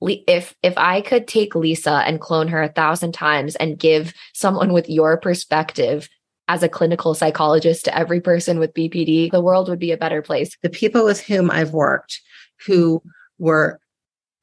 if 0.00 0.54
if 0.62 0.78
I 0.78 1.02
could 1.02 1.28
take 1.28 1.54
Lisa 1.54 2.02
and 2.06 2.18
clone 2.18 2.48
her 2.48 2.62
a 2.62 2.72
thousand 2.72 3.12
times 3.12 3.56
and 3.56 3.78
give 3.78 4.14
someone 4.32 4.72
with 4.72 4.88
your 4.88 5.18
perspective 5.18 6.08
as 6.48 6.62
a 6.62 6.68
clinical 6.68 7.12
psychologist 7.12 7.84
to 7.84 7.94
every 7.94 8.22
person 8.22 8.58
with 8.58 8.72
BPD, 8.72 9.30
the 9.30 9.42
world 9.42 9.68
would 9.68 9.78
be 9.78 9.92
a 9.92 9.98
better 9.98 10.22
place. 10.22 10.56
The 10.62 10.70
people 10.70 11.04
with 11.04 11.20
whom 11.20 11.50
I've 11.50 11.74
worked 11.74 12.22
who 12.66 13.02
were 13.38 13.80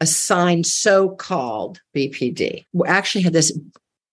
assigned 0.02 0.68
so-called 0.68 1.82
BPD 1.96 2.68
actually 2.86 3.24
had 3.24 3.34
this 3.34 3.58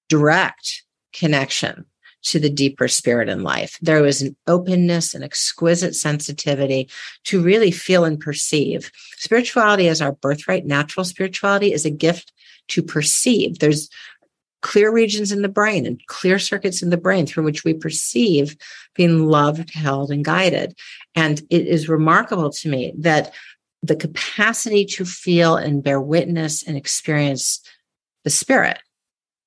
direct 0.08 0.84
connection 1.12 1.84
to 2.22 2.38
the 2.38 2.50
deeper 2.50 2.88
spirit 2.88 3.28
in 3.28 3.42
life. 3.42 3.78
There 3.82 4.02
was 4.02 4.22
an 4.22 4.36
openness 4.46 5.14
and 5.14 5.24
exquisite 5.24 5.94
sensitivity 5.94 6.88
to 7.24 7.42
really 7.42 7.70
feel 7.70 8.04
and 8.04 8.18
perceive. 8.18 8.90
Spirituality 9.16 9.88
as 9.88 10.00
our 10.00 10.12
birthright, 10.12 10.66
natural 10.66 11.04
spirituality 11.04 11.72
is 11.72 11.84
a 11.84 11.90
gift 11.90 12.32
to 12.68 12.82
perceive. 12.82 13.58
There's 13.58 13.88
clear 14.62 14.92
regions 14.92 15.32
in 15.32 15.42
the 15.42 15.48
brain 15.48 15.84
and 15.84 16.04
clear 16.06 16.38
circuits 16.38 16.82
in 16.82 16.90
the 16.90 16.96
brain 16.96 17.26
through 17.26 17.44
which 17.44 17.64
we 17.64 17.74
perceive 17.74 18.56
being 18.94 19.26
loved, 19.26 19.74
held, 19.74 20.10
and 20.10 20.24
guided. 20.24 20.78
And 21.14 21.40
it 21.50 21.66
is 21.66 21.88
remarkable 21.88 22.50
to 22.50 22.68
me 22.68 22.92
that 22.98 23.34
the 23.82 23.96
capacity 23.96 24.84
to 24.84 25.04
feel 25.04 25.56
and 25.56 25.82
bear 25.82 26.00
witness 26.00 26.62
and 26.62 26.76
experience 26.76 27.60
the 28.22 28.30
spirit 28.30 28.78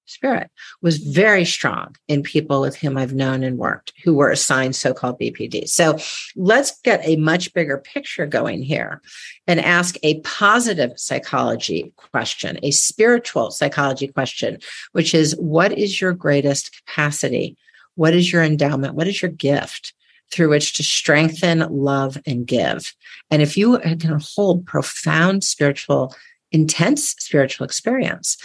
spirit 0.06 0.49
was 0.82 0.97
very 0.97 1.45
strong 1.45 1.95
in 2.08 2.24
people 2.24 2.62
with 2.62 2.76
whom 2.76 2.97
I've 2.97 3.14
known 3.14 3.43
and 3.43 3.58
worked 3.58 3.93
who 4.03 4.14
were 4.14 4.30
assigned 4.30 4.76
so 4.76 4.93
called 4.93 5.20
BPD. 5.20 5.68
So 5.68 5.97
let's 6.36 6.80
get 6.82 7.01
a 7.03 7.16
much 7.16 7.53
bigger 7.53 7.78
picture 7.78 8.26
going 8.26 8.64
here 8.64 9.01
and 9.47 9.60
ask 9.60 9.97
a 10.03 10.20
positive 10.22 10.91
psychology 10.95 11.93
question, 11.95 12.60
a 12.64 12.72
spiritual 12.72 13.51
psychology 13.51 14.08
question, 14.08 14.60
which 14.91 15.14
is 15.14 15.36
what 15.38 15.72
is 15.72 15.99
your 15.99 16.14
greatest 16.14 16.76
capacity? 16.78 17.58
What 17.95 18.14
is 18.14 18.32
your 18.32 18.43
endowment? 18.43 18.95
What 18.95 19.08
is 19.08 19.22
your 19.22 19.32
gift? 19.32 19.93
Through 20.32 20.49
which 20.49 20.76
to 20.78 20.84
strengthen, 20.84 21.60
love, 21.70 22.18
and 22.26 22.47
give. 22.47 22.93
And 23.30 23.43
if 23.43 23.56
you 23.56 23.78
can 23.78 24.20
hold 24.20 24.66
profound 24.66 25.43
spiritual 25.43 26.16
intense 26.51 27.10
spiritual 27.20 27.66
experience 27.66 28.38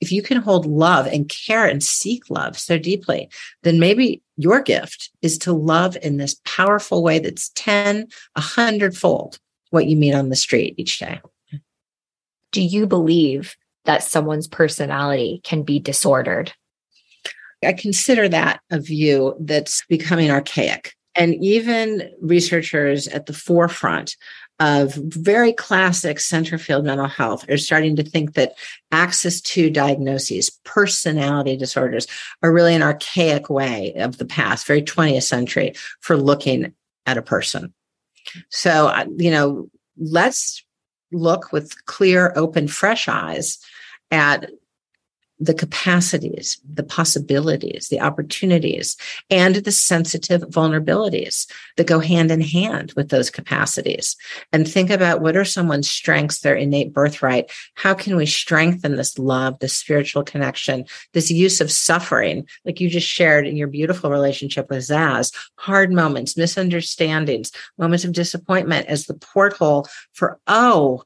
if 0.00 0.12
you 0.12 0.22
can 0.22 0.38
hold 0.38 0.66
love 0.66 1.06
and 1.06 1.28
care 1.28 1.66
and 1.66 1.82
seek 1.82 2.28
love 2.30 2.58
so 2.58 2.78
deeply, 2.78 3.28
then 3.62 3.78
maybe 3.78 4.22
your 4.36 4.60
gift 4.60 5.10
is 5.22 5.38
to 5.38 5.52
love 5.52 5.96
in 6.02 6.16
this 6.16 6.40
powerful 6.44 7.02
way 7.02 7.18
that's 7.18 7.50
10, 7.54 8.06
a 8.36 8.40
hundredfold 8.40 9.38
what 9.70 9.86
you 9.86 9.96
meet 9.96 10.14
on 10.14 10.28
the 10.28 10.36
street 10.36 10.74
each 10.76 10.98
day. 10.98 11.20
Do 12.52 12.62
you 12.62 12.86
believe 12.86 13.56
that 13.84 14.02
someone's 14.02 14.46
personality 14.46 15.40
can 15.44 15.62
be 15.62 15.78
disordered? 15.78 16.52
I 17.64 17.72
consider 17.72 18.28
that 18.28 18.60
a 18.70 18.78
view 18.78 19.34
that's 19.40 19.84
becoming 19.86 20.30
archaic. 20.30 20.94
And 21.16 21.34
even 21.42 22.10
researchers 22.20 23.06
at 23.08 23.26
the 23.26 23.32
forefront 23.32 24.16
of 24.60 24.94
very 24.94 25.52
classic 25.52 26.20
center 26.20 26.58
field 26.58 26.84
mental 26.84 27.08
health 27.08 27.48
are 27.50 27.58
starting 27.58 27.96
to 27.96 28.04
think 28.04 28.34
that 28.34 28.54
Axis 28.92 29.42
II 29.56 29.70
diagnoses, 29.70 30.50
personality 30.64 31.56
disorders 31.56 32.06
are 32.42 32.52
really 32.52 32.74
an 32.74 32.82
archaic 32.82 33.50
way 33.50 33.94
of 33.96 34.18
the 34.18 34.24
past, 34.24 34.66
very 34.66 34.82
20th 34.82 35.24
century 35.24 35.74
for 36.00 36.16
looking 36.16 36.72
at 37.06 37.18
a 37.18 37.22
person. 37.22 37.74
So, 38.48 38.88
uh, 38.88 39.06
you 39.16 39.30
know, 39.30 39.68
let's 39.98 40.64
look 41.12 41.52
with 41.52 41.84
clear, 41.86 42.32
open, 42.36 42.68
fresh 42.68 43.08
eyes 43.08 43.58
at 44.10 44.50
the 45.40 45.54
capacities, 45.54 46.60
the 46.72 46.84
possibilities, 46.84 47.88
the 47.88 48.00
opportunities, 48.00 48.96
and 49.30 49.56
the 49.56 49.72
sensitive 49.72 50.42
vulnerabilities 50.42 51.50
that 51.76 51.88
go 51.88 51.98
hand 51.98 52.30
in 52.30 52.40
hand 52.40 52.92
with 52.96 53.08
those 53.08 53.30
capacities. 53.30 54.16
And 54.52 54.68
think 54.68 54.90
about 54.90 55.20
what 55.20 55.36
are 55.36 55.44
someone's 55.44 55.90
strengths, 55.90 56.40
their 56.40 56.54
innate 56.54 56.92
birthright? 56.92 57.50
How 57.74 57.94
can 57.94 58.16
we 58.16 58.26
strengthen 58.26 58.94
this 58.94 59.18
love, 59.18 59.58
this 59.58 59.76
spiritual 59.76 60.22
connection, 60.22 60.84
this 61.14 61.30
use 61.30 61.60
of 61.60 61.70
suffering, 61.70 62.46
like 62.64 62.80
you 62.80 62.88
just 62.88 63.08
shared 63.08 63.46
in 63.46 63.56
your 63.56 63.68
beautiful 63.68 64.10
relationship 64.10 64.70
with 64.70 64.80
Zaz, 64.80 65.34
hard 65.56 65.92
moments, 65.92 66.36
misunderstandings, 66.36 67.50
moments 67.76 68.04
of 68.04 68.12
disappointment 68.12 68.86
as 68.86 69.06
the 69.06 69.14
porthole 69.14 69.88
for, 70.12 70.38
oh, 70.46 71.02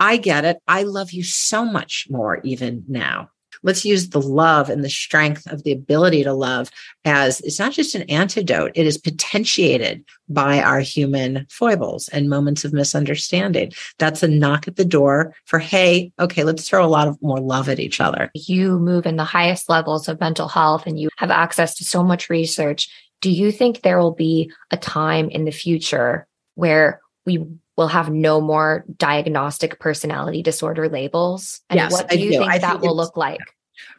I 0.00 0.16
get 0.16 0.44
it. 0.44 0.58
I 0.66 0.82
love 0.82 1.12
you 1.12 1.22
so 1.22 1.64
much 1.64 2.06
more 2.10 2.40
even 2.42 2.84
now 2.88 3.30
let's 3.64 3.84
use 3.84 4.10
the 4.10 4.20
love 4.20 4.70
and 4.70 4.84
the 4.84 4.90
strength 4.90 5.50
of 5.50 5.64
the 5.64 5.72
ability 5.72 6.22
to 6.22 6.32
love 6.32 6.70
as 7.04 7.40
it's 7.40 7.58
not 7.58 7.72
just 7.72 7.94
an 7.94 8.02
antidote, 8.02 8.70
it 8.74 8.86
is 8.86 8.96
potentiated 8.96 10.04
by 10.28 10.60
our 10.60 10.80
human 10.80 11.46
foibles 11.50 12.08
and 12.08 12.30
moments 12.30 12.64
of 12.64 12.72
misunderstanding. 12.72 13.72
That's 13.98 14.22
a 14.22 14.28
knock 14.28 14.68
at 14.68 14.76
the 14.76 14.84
door 14.84 15.34
for, 15.46 15.58
hey, 15.58 16.12
okay, 16.20 16.44
let's 16.44 16.68
throw 16.68 16.84
a 16.84 16.86
lot 16.86 17.08
of 17.08 17.20
more 17.20 17.40
love 17.40 17.68
at 17.68 17.80
each 17.80 18.00
other. 18.00 18.30
You 18.34 18.78
move 18.78 19.06
in 19.06 19.16
the 19.16 19.24
highest 19.24 19.68
levels 19.68 20.08
of 20.08 20.20
mental 20.20 20.48
health 20.48 20.86
and 20.86 21.00
you 21.00 21.08
have 21.16 21.30
access 21.30 21.74
to 21.76 21.84
so 21.84 22.04
much 22.04 22.30
research. 22.30 22.88
Do 23.20 23.30
you 23.30 23.50
think 23.50 23.80
there 23.80 23.98
will 23.98 24.14
be 24.14 24.52
a 24.70 24.76
time 24.76 25.30
in 25.30 25.44
the 25.44 25.50
future 25.50 26.26
where 26.54 27.00
we 27.26 27.46
will 27.76 27.88
have 27.88 28.10
no 28.10 28.40
more 28.40 28.84
diagnostic 28.96 29.78
personality 29.80 30.42
disorder 30.42 30.88
labels? 30.88 31.60
And 31.70 31.78
yes, 31.78 31.92
what 31.92 32.08
do 32.08 32.18
you 32.18 32.30
think 32.30 32.50
I 32.50 32.58
that 32.58 32.70
think 32.72 32.82
will 32.82 32.96
look 32.96 33.16
like? 33.16 33.40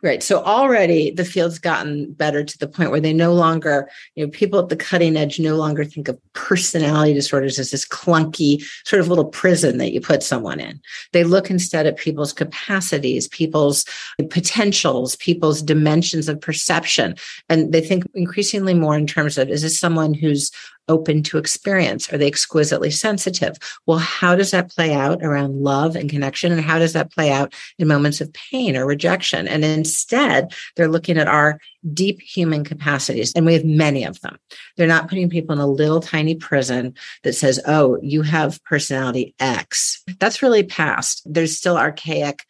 Right. 0.01 0.21
So 0.21 0.43
already 0.43 1.11
the 1.11 1.25
field's 1.25 1.59
gotten 1.59 2.11
better 2.13 2.43
to 2.43 2.57
the 2.57 2.67
point 2.67 2.91
where 2.91 2.99
they 2.99 3.13
no 3.13 3.33
longer, 3.33 3.89
you 4.15 4.25
know, 4.25 4.31
people 4.31 4.59
at 4.59 4.69
the 4.69 4.75
cutting 4.75 5.17
edge 5.17 5.39
no 5.39 5.55
longer 5.55 5.83
think 5.83 6.07
of 6.07 6.19
personality 6.33 7.13
disorders 7.13 7.59
as 7.59 7.71
this 7.71 7.87
clunky 7.87 8.63
sort 8.85 8.99
of 8.99 9.07
little 9.07 9.25
prison 9.25 9.77
that 9.79 9.91
you 9.91 9.99
put 9.99 10.23
someone 10.23 10.59
in. 10.59 10.79
They 11.11 11.23
look 11.23 11.49
instead 11.49 11.87
at 11.87 11.97
people's 11.97 12.33
capacities, 12.33 13.27
people's 13.27 13.85
potentials, 14.29 15.15
people's 15.17 15.61
dimensions 15.61 16.29
of 16.29 16.39
perception. 16.39 17.15
And 17.49 17.73
they 17.73 17.81
think 17.81 18.03
increasingly 18.13 18.73
more 18.73 18.95
in 18.95 19.07
terms 19.07 19.37
of 19.37 19.49
is 19.49 19.61
this 19.61 19.79
someone 19.79 20.13
who's 20.13 20.51
open 20.87 21.23
to 21.23 21.37
experience? 21.37 22.11
Are 22.11 22.17
they 22.17 22.27
exquisitely 22.27 22.91
sensitive? 22.91 23.57
Well, 23.85 23.97
how 23.97 24.35
does 24.35 24.51
that 24.51 24.69
play 24.69 24.93
out 24.93 25.23
around 25.23 25.61
love 25.61 25.95
and 25.95 26.09
connection? 26.09 26.51
And 26.51 26.61
how 26.61 26.79
does 26.79 26.93
that 26.93 27.11
play 27.11 27.31
out 27.31 27.53
in 27.79 27.87
moments 27.87 28.21
of 28.21 28.33
pain 28.33 28.75
or 28.75 28.85
rejection? 28.85 29.47
And 29.47 29.63
instead, 29.63 30.53
they're 30.75 30.87
looking 30.87 31.17
at 31.17 31.27
our 31.27 31.59
deep 31.93 32.21
human 32.21 32.63
capacities, 32.63 33.31
and 33.35 33.45
we 33.45 33.53
have 33.53 33.65
many 33.65 34.03
of 34.03 34.19
them. 34.21 34.37
They're 34.75 34.87
not 34.87 35.07
putting 35.07 35.29
people 35.29 35.53
in 35.53 35.61
a 35.61 35.67
little 35.67 35.99
tiny 35.99 36.35
prison 36.35 36.95
that 37.23 37.33
says, 37.33 37.59
oh, 37.67 37.99
you 38.01 38.23
have 38.23 38.63
personality 38.63 39.35
X. 39.39 40.03
That's 40.19 40.41
really 40.41 40.63
past. 40.63 41.21
There's 41.25 41.55
still 41.55 41.77
archaic 41.77 42.43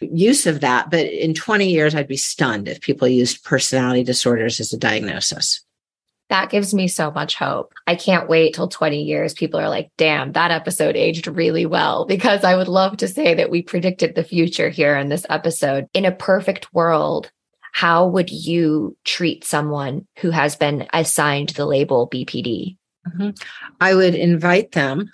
use 0.00 0.46
of 0.46 0.60
that. 0.60 0.90
But 0.90 1.06
in 1.06 1.34
20 1.34 1.68
years, 1.68 1.94
I'd 1.94 2.08
be 2.08 2.16
stunned 2.16 2.68
if 2.68 2.80
people 2.80 3.08
used 3.08 3.44
personality 3.44 4.04
disorders 4.04 4.60
as 4.60 4.72
a 4.72 4.78
diagnosis. 4.78 5.63
That 6.30 6.50
gives 6.50 6.72
me 6.72 6.88
so 6.88 7.10
much 7.10 7.34
hope. 7.36 7.74
I 7.86 7.96
can't 7.96 8.28
wait 8.28 8.54
till 8.54 8.68
20 8.68 9.02
years. 9.02 9.34
People 9.34 9.60
are 9.60 9.68
like, 9.68 9.90
damn, 9.98 10.32
that 10.32 10.50
episode 10.50 10.96
aged 10.96 11.26
really 11.26 11.66
well 11.66 12.04
because 12.08 12.44
I 12.44 12.56
would 12.56 12.68
love 12.68 12.96
to 12.98 13.08
say 13.08 13.34
that 13.34 13.50
we 13.50 13.62
predicted 13.62 14.14
the 14.14 14.24
future 14.24 14.70
here 14.70 14.96
in 14.96 15.08
this 15.08 15.26
episode. 15.28 15.86
In 15.92 16.04
a 16.04 16.12
perfect 16.12 16.72
world, 16.72 17.30
how 17.72 18.06
would 18.06 18.30
you 18.30 18.96
treat 19.04 19.44
someone 19.44 20.06
who 20.18 20.30
has 20.30 20.56
been 20.56 20.86
assigned 20.92 21.50
the 21.50 21.66
label 21.66 22.08
BPD? 22.08 22.76
Mm-hmm. 23.08 23.30
I 23.80 23.94
would 23.94 24.14
invite 24.14 24.72
them 24.72 25.10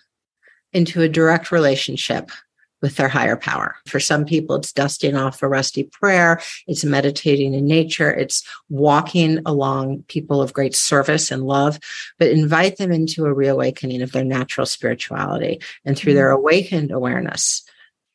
into 0.72 1.02
a 1.02 1.08
direct 1.08 1.50
relationship 1.50 2.30
with 2.82 2.96
their 2.96 3.08
higher 3.08 3.36
power. 3.36 3.76
For 3.86 4.00
some 4.00 4.24
people, 4.24 4.56
it's 4.56 4.72
dusting 4.72 5.16
off 5.16 5.42
a 5.42 5.48
rusty 5.48 5.84
prayer, 5.84 6.40
it's 6.66 6.84
meditating 6.84 7.54
in 7.54 7.66
nature, 7.66 8.10
it's 8.10 8.42
walking 8.68 9.40
along 9.46 10.04
people 10.08 10.40
of 10.40 10.52
great 10.52 10.74
service 10.74 11.30
and 11.30 11.44
love, 11.44 11.78
but 12.18 12.30
invite 12.30 12.76
them 12.76 12.92
into 12.92 13.26
a 13.26 13.32
reawakening 13.32 14.02
of 14.02 14.12
their 14.12 14.24
natural 14.24 14.66
spirituality. 14.66 15.60
And 15.84 15.96
through 15.96 16.14
their 16.14 16.30
mm-hmm. 16.30 16.40
awakened 16.40 16.90
awareness, 16.90 17.62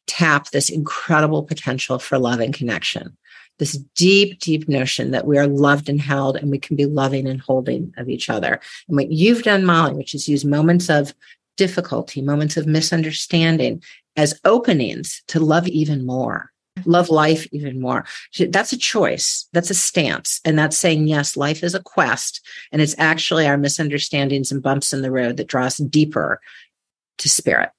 tap 0.07 0.49
this 0.49 0.70
incredible 0.70 1.43
potential 1.43 1.99
for 1.99 2.18
love 2.18 2.39
and 2.39 2.53
connection. 2.53 3.18
This 3.57 3.78
deep, 3.95 4.39
deep 4.39 4.68
notion 4.68 5.11
that 5.11 5.26
we 5.26 5.38
are 5.38 5.47
loved 5.47 5.88
and 5.88 6.01
held 6.01 6.36
and 6.36 6.51
we 6.51 6.59
can 6.59 6.76
be 6.76 6.86
loving 6.86 7.26
and 7.26 7.39
holding 7.39 7.93
of 7.97 8.09
each 8.09 8.30
other. 8.30 8.59
And 8.88 8.97
what 8.97 9.11
you've 9.11 9.43
done, 9.43 9.66
Molly, 9.66 9.93
which 9.93 10.13
is 10.13 10.28
use 10.28 10.43
moments 10.43 10.89
of 10.89 11.13
difficulty, 11.55 12.22
moments 12.22 12.57
of 12.57 12.68
misunderstanding 12.68 13.82
as 14.16 14.39
openings 14.45 15.24
to 15.28 15.39
love 15.39 15.68
even 15.68 16.05
more, 16.05 16.51
mm-hmm. 16.78 16.89
love 16.89 17.09
life 17.09 17.47
even 17.51 17.80
more. 17.82 18.05
That's 18.49 18.74
a 18.74 18.78
choice. 18.78 19.47
That's 19.53 19.70
a 19.70 19.76
stance. 19.76 20.39
And 20.45 20.57
that's 20.57 20.78
saying, 20.78 21.07
yes, 21.07 21.38
life 21.38 21.63
is 21.63 21.76
a 21.76 21.84
quest. 21.84 22.45
And 22.72 22.82
it's 22.82 22.95
actually 22.97 23.47
our 23.47 23.57
misunderstandings 23.57 24.51
and 24.51 24.63
bumps 24.63 24.93
in 24.93 25.01
the 25.01 25.11
road 25.11 25.38
that 25.38 25.47
draw 25.47 25.66
us 25.66 25.78
deeper 25.78 26.39
to 27.18 27.30
spirit. 27.30 27.70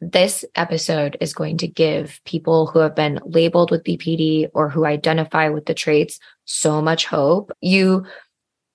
This 0.00 0.44
episode 0.54 1.16
is 1.20 1.34
going 1.34 1.56
to 1.58 1.66
give 1.66 2.20
people 2.24 2.66
who 2.68 2.78
have 2.78 2.94
been 2.94 3.18
labeled 3.24 3.72
with 3.72 3.82
BPD 3.82 4.48
or 4.54 4.68
who 4.68 4.84
identify 4.84 5.48
with 5.48 5.66
the 5.66 5.74
traits 5.74 6.20
so 6.44 6.80
much 6.80 7.04
hope. 7.04 7.50
You 7.60 8.06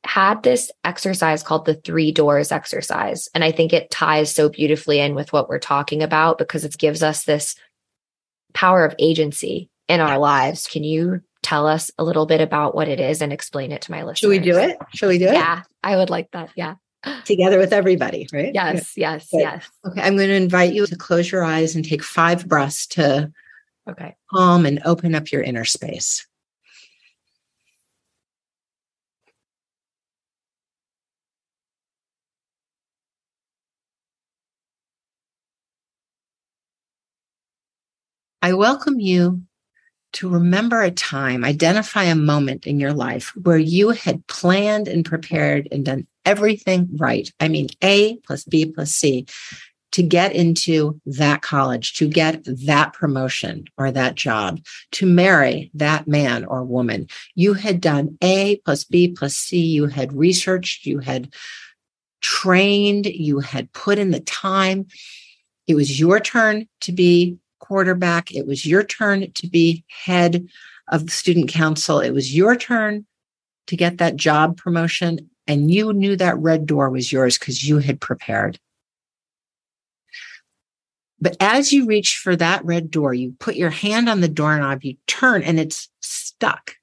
had 0.06 0.44
this 0.44 0.72
exercise 0.84 1.44
called 1.44 1.66
the 1.66 1.76
three 1.76 2.12
doors 2.12 2.52
exercise. 2.52 3.30
And 3.34 3.44
I 3.44 3.52
think 3.52 3.72
it 3.72 3.90
ties 3.90 4.34
so 4.34 4.50
beautifully 4.50 5.00
in 5.00 5.16
with 5.16 5.32
what 5.32 5.48
we're 5.48 5.60
talking 5.60 6.04
about 6.04 6.38
because 6.38 6.66
it 6.66 6.78
gives 6.78 7.02
us 7.02 7.24
this 7.24 7.56
power 8.54 8.86
of 8.86 8.96
agency 9.00 9.70
in 9.88 10.02
our 10.02 10.18
lives. 10.18 10.68
Can 10.68 10.84
you 10.84 11.22
tell 11.42 11.68
us 11.68 11.90
a 11.98 12.04
little 12.04 12.26
bit 12.26 12.42
about 12.42 12.76
what 12.76 12.88
it 12.88 13.00
is 13.00 13.22
and 13.22 13.32
explain 13.32 13.72
it 13.72 13.82
to 13.84 13.92
my 13.92 14.04
listeners? 14.04 14.20
Should 14.20 14.30
we 14.30 14.40
do 14.40 14.58
it? 14.58 14.78
Should 14.94 15.10
we 15.10 15.18
do 15.18 15.28
it? 15.28 15.34
Yeah, 15.34 15.64
I 15.84 15.96
would 15.96 16.10
like 16.10 16.32
that. 16.32 16.50
Yeah. 16.56 16.76
Together 17.26 17.58
with 17.60 17.74
everybody, 17.74 18.28
right? 18.34 18.54
Yes, 18.54 18.94
yes, 18.98 19.28
okay. 19.34 19.44
yes. 19.44 19.70
Okay, 19.86 20.02
I'm 20.02 20.18
going 20.18 20.30
to 20.30 20.36
invite 20.36 20.74
you 20.74 20.86
to 20.86 20.96
close 20.96 21.32
your 21.32 21.44
eyes 21.44 21.76
and 21.76 21.84
take 21.84 22.04
five 22.04 22.48
breaths 22.48 22.88
to 22.88 23.32
Okay. 23.88 24.16
Calm 24.32 24.66
and 24.66 24.82
open 24.86 25.16
up 25.16 25.32
your 25.32 25.42
inner 25.42 25.66
space. 25.66 26.26
I 38.44 38.52
welcome 38.52 39.00
you 39.00 39.44
to 40.14 40.28
remember 40.28 40.82
a 40.82 40.92
time, 40.92 41.46
identify 41.46 42.04
a 42.04 42.14
moment 42.14 42.68
in 42.68 42.78
your 42.78 42.92
life 42.92 43.32
where 43.42 43.58
you 43.58 43.92
had 43.92 44.28
planned 44.28 44.90
and 44.90 45.06
prepared 45.06 45.70
and 45.72 45.86
done 45.86 46.08
everything 46.26 46.90
right. 46.98 47.32
I 47.40 47.48
mean, 47.48 47.70
A 47.82 48.18
plus 48.18 48.44
B 48.44 48.66
plus 48.66 48.92
C 48.92 49.28
to 49.94 50.04
get 50.04 50.34
into 50.34 51.00
that 51.06 51.42
college, 51.42 51.94
to 51.94 52.08
get 52.10 52.42
that 52.44 52.92
promotion 52.92 53.64
or 53.78 53.92
that 53.92 54.16
job, 54.16 54.60
to 54.92 55.06
marry 55.06 55.72
that 55.76 56.06
man 56.06 56.44
or 56.44 56.66
woman. 56.66 57.08
You 57.36 57.54
had 57.54 57.80
done 57.80 58.18
A 58.22 58.58
plus 58.66 58.84
B 58.84 59.08
plus 59.08 59.38
C. 59.38 59.66
You 59.66 59.86
had 59.86 60.12
researched, 60.12 60.86
you 60.86 61.00
had 61.00 61.34
trained, 62.20 63.06
you 63.06 63.40
had 63.40 63.72
put 63.72 64.00
in 64.00 64.12
the 64.12 64.20
time. 64.20 64.88
It 65.66 65.76
was 65.76 65.98
your 65.98 66.20
turn 66.20 66.68
to 66.82 66.92
be 66.92 67.38
quarterback. 67.64 68.32
It 68.34 68.46
was 68.46 68.66
your 68.66 68.84
turn 68.84 69.32
to 69.32 69.48
be 69.48 69.86
head 69.88 70.46
of 70.90 71.06
the 71.06 71.12
student 71.12 71.50
council. 71.50 72.02
It 72.02 72.12
was 72.12 72.36
your 72.36 72.58
turn 72.58 73.06
to 73.68 73.78
get 73.78 74.00
that 74.00 74.18
job 74.18 74.58
promotion. 74.58 75.30
And 75.48 75.72
you 75.72 75.94
knew 75.94 76.18
that 76.18 76.38
red 76.38 76.66
door 76.66 76.90
was 76.90 77.12
yours 77.12 77.38
because 77.38 77.68
you 77.68 77.80
had 77.80 78.02
prepared. 78.02 78.60
But 81.22 81.38
as 81.40 81.72
you 81.72 81.86
reach 81.86 82.20
for 82.22 82.36
that 82.36 82.66
red 82.66 82.92
door, 82.92 83.14
you 83.14 83.34
put 83.40 83.56
your 83.56 83.70
hand 83.70 84.10
on 84.10 84.20
the 84.20 84.28
doorknob, 84.28 84.84
you 84.84 84.98
turn, 85.08 85.42
and 85.42 85.58
it's 85.58 85.88
stuck. 86.02 86.76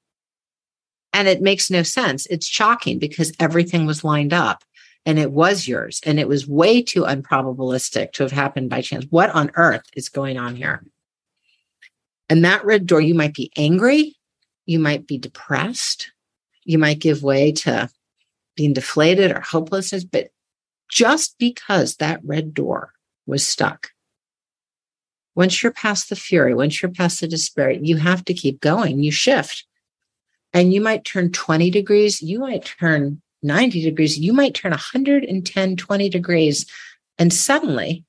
And 1.12 1.28
it 1.28 1.42
makes 1.42 1.70
no 1.70 1.82
sense. 1.82 2.24
It's 2.26 2.46
shocking 2.46 2.98
because 2.98 3.34
everything 3.38 3.84
was 3.84 4.02
lined 4.02 4.32
up 4.32 4.64
and 5.06 5.18
it 5.18 5.32
was 5.32 5.66
yours. 5.66 6.00
And 6.04 6.20
it 6.20 6.28
was 6.28 6.46
way 6.46 6.82
too 6.82 7.02
unprobabilistic 7.02 8.12
to 8.12 8.22
have 8.22 8.32
happened 8.32 8.70
by 8.70 8.82
chance. 8.82 9.06
What 9.10 9.30
on 9.30 9.50
earth 9.54 9.84
is 9.94 10.08
going 10.08 10.38
on 10.38 10.56
here? 10.56 10.84
And 12.28 12.44
that 12.44 12.64
red 12.64 12.86
door, 12.86 13.00
you 13.00 13.14
might 13.14 13.34
be 13.34 13.50
angry, 13.56 14.16
you 14.66 14.78
might 14.78 15.06
be 15.06 15.18
depressed, 15.18 16.12
you 16.64 16.78
might 16.78 17.00
give 17.00 17.22
way 17.22 17.52
to 17.52 17.90
being 18.56 18.72
deflated 18.72 19.32
or 19.32 19.40
hopelessness. 19.40 20.04
But 20.04 20.28
just 20.88 21.36
because 21.38 21.96
that 21.96 22.20
red 22.24 22.54
door 22.54 22.92
was 23.26 23.46
stuck, 23.46 23.90
once 25.34 25.62
you're 25.62 25.72
past 25.72 26.08
the 26.08 26.16
fury, 26.16 26.54
once 26.54 26.80
you're 26.82 26.90
past 26.90 27.20
the 27.20 27.28
despair, 27.28 27.70
you 27.70 27.96
have 27.96 28.24
to 28.26 28.34
keep 28.34 28.60
going. 28.60 29.02
You 29.02 29.10
shift. 29.10 29.64
And 30.52 30.72
you 30.72 30.80
might 30.80 31.04
turn 31.04 31.30
20 31.30 31.70
degrees, 31.70 32.20
you 32.20 32.40
might 32.40 32.64
turn 32.64 33.22
90 33.42 33.82
degrees, 33.82 34.18
you 34.18 34.32
might 34.32 34.54
turn 34.54 34.70
110, 34.70 35.76
20 35.76 36.08
degrees, 36.08 36.66
and 37.18 37.32
suddenly 37.32 38.04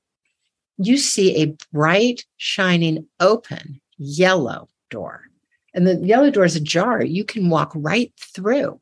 you 0.78 0.98
see 0.98 1.42
a 1.42 1.56
bright, 1.72 2.26
shining, 2.38 3.08
open 3.20 3.82
yellow 3.98 4.68
door. 4.90 5.22
And 5.74 5.88
the 5.88 5.96
yellow 5.96 6.30
door 6.30 6.46
is 6.46 6.56
ajar. 6.56 7.04
You 7.04 7.24
can 7.24 7.50
walk 7.50 7.72
right 7.76 8.12
through 8.18 8.80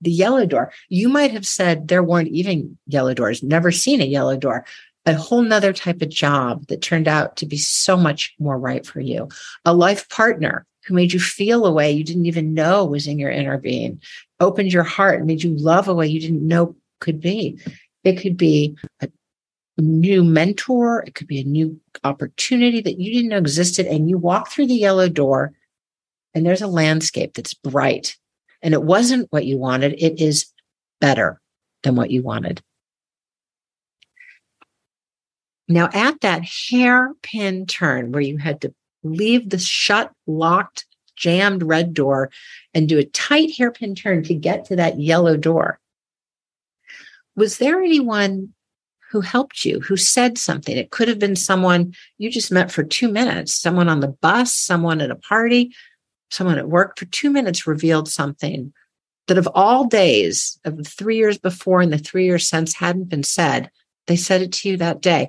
the 0.00 0.10
yellow 0.10 0.46
door. 0.46 0.72
You 0.88 1.08
might 1.08 1.32
have 1.32 1.46
said 1.46 1.88
there 1.88 2.02
weren't 2.02 2.28
even 2.28 2.78
yellow 2.86 3.14
doors, 3.14 3.42
never 3.42 3.72
seen 3.72 4.00
a 4.00 4.04
yellow 4.04 4.36
door. 4.36 4.64
A 5.06 5.14
whole 5.14 5.42
nother 5.42 5.72
type 5.72 6.02
of 6.02 6.10
job 6.10 6.66
that 6.66 6.82
turned 6.82 7.08
out 7.08 7.36
to 7.38 7.46
be 7.46 7.56
so 7.56 7.96
much 7.96 8.34
more 8.38 8.58
right 8.58 8.84
for 8.84 9.00
you. 9.00 9.28
A 9.64 9.72
life 9.72 10.08
partner 10.10 10.66
who 10.88 10.94
made 10.94 11.12
you 11.12 11.20
feel 11.20 11.66
a 11.66 11.72
way 11.72 11.92
you 11.92 12.02
didn't 12.02 12.26
even 12.26 12.54
know 12.54 12.84
was 12.86 13.06
in 13.06 13.18
your 13.18 13.30
inner 13.30 13.58
being, 13.58 14.00
opened 14.40 14.72
your 14.72 14.82
heart, 14.82 15.24
made 15.26 15.42
you 15.42 15.54
love 15.54 15.86
a 15.86 15.94
way 15.94 16.06
you 16.06 16.18
didn't 16.18 16.46
know 16.46 16.74
could 17.00 17.20
be. 17.20 17.60
It 18.04 18.20
could 18.20 18.38
be 18.38 18.74
a 19.00 19.08
new 19.76 20.24
mentor, 20.24 21.04
it 21.06 21.14
could 21.14 21.26
be 21.26 21.40
a 21.40 21.44
new 21.44 21.78
opportunity 22.04 22.80
that 22.80 22.98
you 22.98 23.12
didn't 23.12 23.28
know 23.28 23.36
existed. 23.36 23.86
And 23.86 24.08
you 24.08 24.16
walk 24.16 24.50
through 24.50 24.68
the 24.68 24.74
yellow 24.74 25.08
door, 25.10 25.52
and 26.34 26.46
there's 26.46 26.62
a 26.62 26.66
landscape 26.66 27.34
that's 27.34 27.54
bright. 27.54 28.16
And 28.62 28.72
it 28.72 28.82
wasn't 28.82 29.30
what 29.30 29.44
you 29.44 29.58
wanted, 29.58 29.92
it 30.02 30.20
is 30.20 30.46
better 31.00 31.38
than 31.82 31.96
what 31.96 32.10
you 32.10 32.22
wanted. 32.22 32.62
Now, 35.68 35.90
at 35.92 36.22
that 36.22 36.44
hairpin 36.44 37.66
turn 37.66 38.10
where 38.10 38.22
you 38.22 38.38
had 38.38 38.62
to 38.62 38.74
leave 39.02 39.50
the 39.50 39.58
shut, 39.58 40.12
locked, 40.26 40.86
jammed 41.16 41.62
red 41.62 41.94
door 41.94 42.30
and 42.74 42.88
do 42.88 42.98
a 42.98 43.04
tight 43.04 43.52
hairpin 43.56 43.94
turn 43.94 44.22
to 44.24 44.34
get 44.34 44.64
to 44.66 44.76
that 44.76 45.00
yellow 45.00 45.36
door. 45.36 45.80
Was 47.36 47.58
there 47.58 47.82
anyone 47.82 48.54
who 49.10 49.20
helped 49.20 49.64
you, 49.64 49.80
who 49.80 49.96
said 49.96 50.38
something? 50.38 50.76
It 50.76 50.90
could 50.90 51.08
have 51.08 51.18
been 51.18 51.36
someone 51.36 51.94
you 52.18 52.30
just 52.30 52.52
met 52.52 52.70
for 52.70 52.82
two 52.82 53.08
minutes, 53.08 53.54
someone 53.54 53.88
on 53.88 54.00
the 54.00 54.08
bus, 54.08 54.52
someone 54.52 55.00
at 55.00 55.10
a 55.10 55.16
party, 55.16 55.74
someone 56.30 56.58
at 56.58 56.68
work 56.68 56.98
for 56.98 57.06
two 57.06 57.30
minutes 57.30 57.66
revealed 57.66 58.08
something 58.08 58.72
that 59.28 59.38
of 59.38 59.48
all 59.54 59.84
days 59.84 60.58
of 60.64 60.76
the 60.76 60.84
three 60.84 61.16
years 61.16 61.38
before 61.38 61.80
and 61.80 61.92
the 61.92 61.98
three 61.98 62.24
years 62.24 62.48
since 62.48 62.74
hadn't 62.74 63.08
been 63.08 63.22
said. 63.22 63.70
They 64.06 64.16
said 64.16 64.42
it 64.42 64.52
to 64.52 64.70
you 64.70 64.76
that 64.78 65.00
day. 65.00 65.28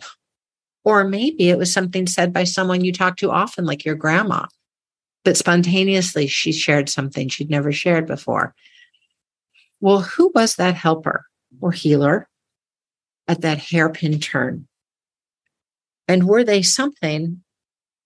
Or 0.84 1.04
maybe 1.04 1.50
it 1.50 1.58
was 1.58 1.72
something 1.72 2.08
said 2.08 2.34
by 2.34 2.46
someone 2.46 2.84
you 2.84 2.94
talk 2.94 3.18
to 3.18 3.32
often, 3.32 3.66
like 3.66 3.86
your 3.86 3.96
grandma, 3.96 4.48
but 5.24 5.38
spontaneously 5.38 6.28
she 6.28 6.52
shared 6.52 6.90
something 6.90 7.28
she'd 7.28 7.50
never 7.50 7.72
shared 7.72 8.08
before. 8.08 8.56
Well, 9.82 10.02
who 10.02 10.32
was 10.34 10.56
that 10.56 10.76
helper 10.76 11.26
or 11.62 11.72
healer 11.72 12.28
at 13.28 13.42
that 13.42 13.60
hairpin 13.60 14.20
turn? 14.20 14.68
And 16.08 16.28
were 16.28 16.44
they 16.44 16.62
something 16.62 17.44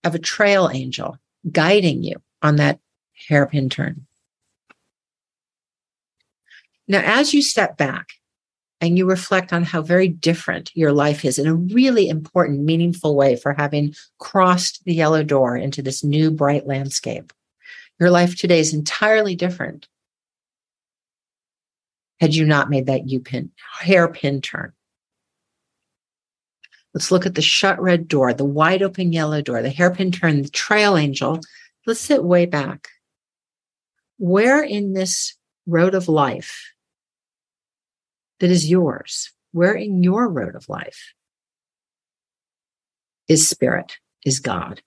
of 0.04 0.14
a 0.14 0.20
trail 0.20 0.70
angel 0.70 1.18
guiding 1.50 2.04
you 2.04 2.22
on 2.42 2.58
that 2.58 2.80
hairpin 3.28 3.70
turn? 3.70 4.08
Now, 6.88 7.02
as 7.04 7.34
you 7.34 7.42
step 7.42 7.78
back 7.78 8.08
and 8.84 8.98
you 8.98 9.06
reflect 9.06 9.54
on 9.54 9.64
how 9.64 9.82
very 9.82 10.10
different 10.10 10.70
your 10.76 10.92
life 10.92 11.24
is 11.24 11.40
in 11.40 11.48
a 11.48 11.56
really 11.56 12.10
important, 12.10 12.66
meaningful 12.66 13.16
way 13.16 13.38
for 13.38 13.54
having 13.54 13.96
crossed 14.20 14.84
the 14.84 14.94
yellow 14.94 15.24
door 15.24 15.56
into 15.56 15.82
this 15.82 16.04
new 16.04 16.30
bright 16.30 16.68
landscape. 16.68 17.32
Your 17.98 18.10
life 18.10 18.36
today 18.36 18.60
is 18.60 18.74
entirely 18.74 19.38
different 19.38 19.88
had 22.20 22.36
you 22.36 22.46
not 22.46 22.70
made 22.70 22.88
that 22.88 23.08
U 23.08 23.22
pin, 23.22 23.52
hairpin 23.80 24.42
turn. 24.42 24.74
Let's 26.94 27.10
look 27.10 27.26
at 27.26 27.36
the 27.36 27.42
shut 27.42 27.82
red 27.82 28.10
door, 28.10 28.34
the 28.34 28.44
wide 28.44 28.84
open 28.84 29.14
yellow 29.14 29.42
door, 29.42 29.62
the 29.62 29.70
hairpin 29.70 30.12
turn, 30.12 30.42
the 30.42 30.50
trail 30.50 30.98
angel. 30.98 31.40
Let's 31.88 32.02
sit 32.02 32.22
way 32.22 32.48
back. 32.48 32.90
Where 34.18 34.62
in 34.62 34.92
this 34.92 35.38
road 35.66 35.96
of 35.96 36.10
life 36.10 36.73
that 38.44 38.52
is 38.52 38.70
yours? 38.70 39.32
Where 39.54 39.74
in 39.74 40.04
your 40.04 40.28
road 40.28 40.54
of 40.54 40.68
life 40.68 41.14
is 43.30 43.48
spirit, 43.48 43.96
is 44.26 44.42
God, 44.42 44.82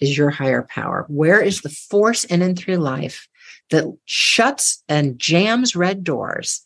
is 0.00 0.18
your 0.18 0.30
higher 0.30 0.66
power? 0.68 1.04
Where 1.06 1.40
is 1.40 1.60
the 1.60 1.68
force 1.68 2.24
in 2.24 2.42
and 2.42 2.58
through 2.58 2.78
life 2.78 3.28
that 3.70 3.84
shuts 4.04 4.82
and 4.88 5.16
jams 5.16 5.76
red 5.76 6.02
doors, 6.02 6.64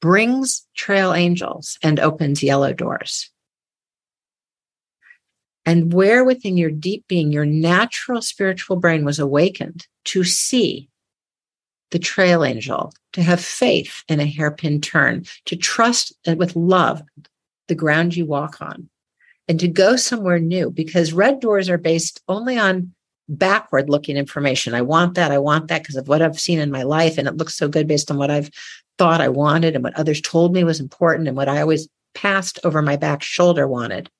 brings 0.00 0.66
trail 0.74 1.12
angels, 1.14 1.78
and 1.80 2.00
opens 2.00 2.42
yellow 2.42 2.72
doors? 2.72 3.30
And 5.64 5.92
where 5.92 6.24
within 6.24 6.56
your 6.56 6.72
deep 6.72 7.06
being, 7.06 7.30
your 7.30 7.46
natural 7.46 8.20
spiritual 8.20 8.74
brain 8.74 9.04
was 9.04 9.20
awakened 9.20 9.86
to 10.06 10.24
see 10.24 10.88
the 11.90 11.98
trail 11.98 12.44
angel, 12.44 12.92
to 13.12 13.22
have 13.22 13.40
faith 13.40 14.04
in 14.08 14.20
a 14.20 14.26
hairpin 14.26 14.80
turn, 14.80 15.24
to 15.46 15.56
trust 15.56 16.12
uh, 16.26 16.34
with 16.36 16.54
love 16.54 17.02
the 17.68 17.74
ground 17.74 18.16
you 18.16 18.26
walk 18.26 18.60
on, 18.60 18.88
and 19.46 19.58
to 19.60 19.68
go 19.68 19.96
somewhere 19.96 20.38
new 20.38 20.70
because 20.70 21.12
red 21.12 21.40
doors 21.40 21.68
are 21.68 21.78
based 21.78 22.22
only 22.28 22.58
on 22.58 22.92
backward 23.28 23.90
looking 23.90 24.16
information. 24.16 24.74
I 24.74 24.82
want 24.82 25.14
that. 25.14 25.30
I 25.30 25.38
want 25.38 25.68
that 25.68 25.82
because 25.82 25.96
of 25.96 26.08
what 26.08 26.22
I've 26.22 26.40
seen 26.40 26.58
in 26.58 26.70
my 26.70 26.82
life. 26.82 27.18
And 27.18 27.28
it 27.28 27.36
looks 27.36 27.54
so 27.54 27.68
good 27.68 27.86
based 27.86 28.10
on 28.10 28.16
what 28.16 28.30
I've 28.30 28.50
thought 28.96 29.20
I 29.20 29.28
wanted 29.28 29.74
and 29.74 29.84
what 29.84 29.98
others 29.98 30.20
told 30.20 30.52
me 30.52 30.64
was 30.64 30.80
important 30.80 31.28
and 31.28 31.36
what 31.36 31.48
I 31.48 31.60
always 31.60 31.88
passed 32.14 32.58
over 32.64 32.82
my 32.82 32.96
back 32.96 33.22
shoulder 33.22 33.68
wanted. 33.68 34.10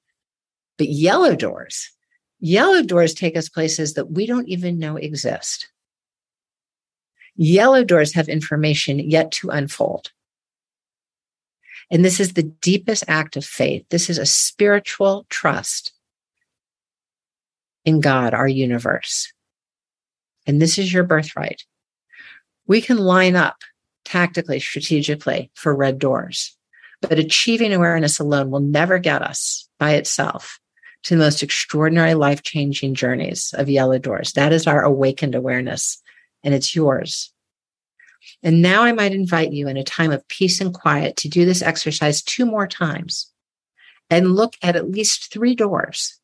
But 0.77 0.89
yellow 0.89 1.35
doors, 1.35 1.91
yellow 2.39 2.83
doors 2.83 3.15
take 3.15 3.37
us 3.37 3.49
places 3.49 3.95
that 3.95 4.11
we 4.11 4.27
don't 4.27 4.49
even 4.49 4.79
know 4.79 4.97
exist. 4.97 5.69
Yellow 7.39 7.85
doors 7.85 8.13
have 8.15 8.29
information 8.29 8.99
yet 8.99 9.31
to 9.33 9.49
unfold. 9.49 10.11
And 11.91 12.05
this 12.05 12.19
is 12.19 12.33
the 12.33 12.43
deepest 12.43 13.05
act 13.07 13.37
of 13.37 13.45
faith. 13.45 13.87
This 13.89 14.11
is 14.11 14.19
a 14.19 14.27
spiritual 14.27 15.25
trust 15.31 15.93
in 17.85 18.01
God, 18.01 18.35
our 18.35 18.49
universe. 18.49 19.33
And 20.47 20.61
this 20.61 20.79
is 20.79 20.93
your 20.93 21.05
birthright. 21.05 21.63
We 22.67 22.81
can 22.81 22.99
line 22.99 23.37
up 23.37 23.57
tactically, 24.05 24.59
strategically 24.59 25.51
for 25.55 25.75
red 25.75 25.99
doors, 26.01 26.57
but 27.01 27.19
achieving 27.19 27.73
awareness 27.73 28.19
alone 28.19 28.51
will 28.51 28.61
never 28.61 28.99
get 28.99 29.23
us 29.23 29.69
by 29.79 29.93
itself 29.93 30.59
to 31.05 31.15
the 31.15 31.23
most 31.23 31.43
extraordinary 31.43 32.15
life 32.15 32.43
changing 32.43 32.95
journeys 32.95 33.55
of 33.57 33.69
yellow 33.69 33.99
doors. 33.99 34.33
That 34.33 34.53
is 34.53 34.67
our 34.67 34.83
awakened 34.83 35.37
awareness, 35.37 36.03
and 36.45 36.55
it's 36.55 36.75
yours. 36.75 37.33
And 38.43 38.63
now 38.63 38.83
I 38.83 38.93
might 38.93 39.13
invite 39.13 39.53
you 39.53 39.69
in 39.69 39.77
a 39.77 39.85
time 39.85 40.13
of 40.13 40.27
peace 40.29 40.61
and 40.61 40.75
quiet 40.75 41.17
to 41.17 41.29
do 41.29 41.45
this 41.45 41.63
exercise 41.63 42.23
two 42.23 42.45
more 42.45 42.67
times 42.67 43.33
and 44.11 44.35
look 44.35 44.55
at 44.63 44.77
at 44.77 44.91
least 44.91 45.33
three 45.33 45.55
doors, 45.55 46.19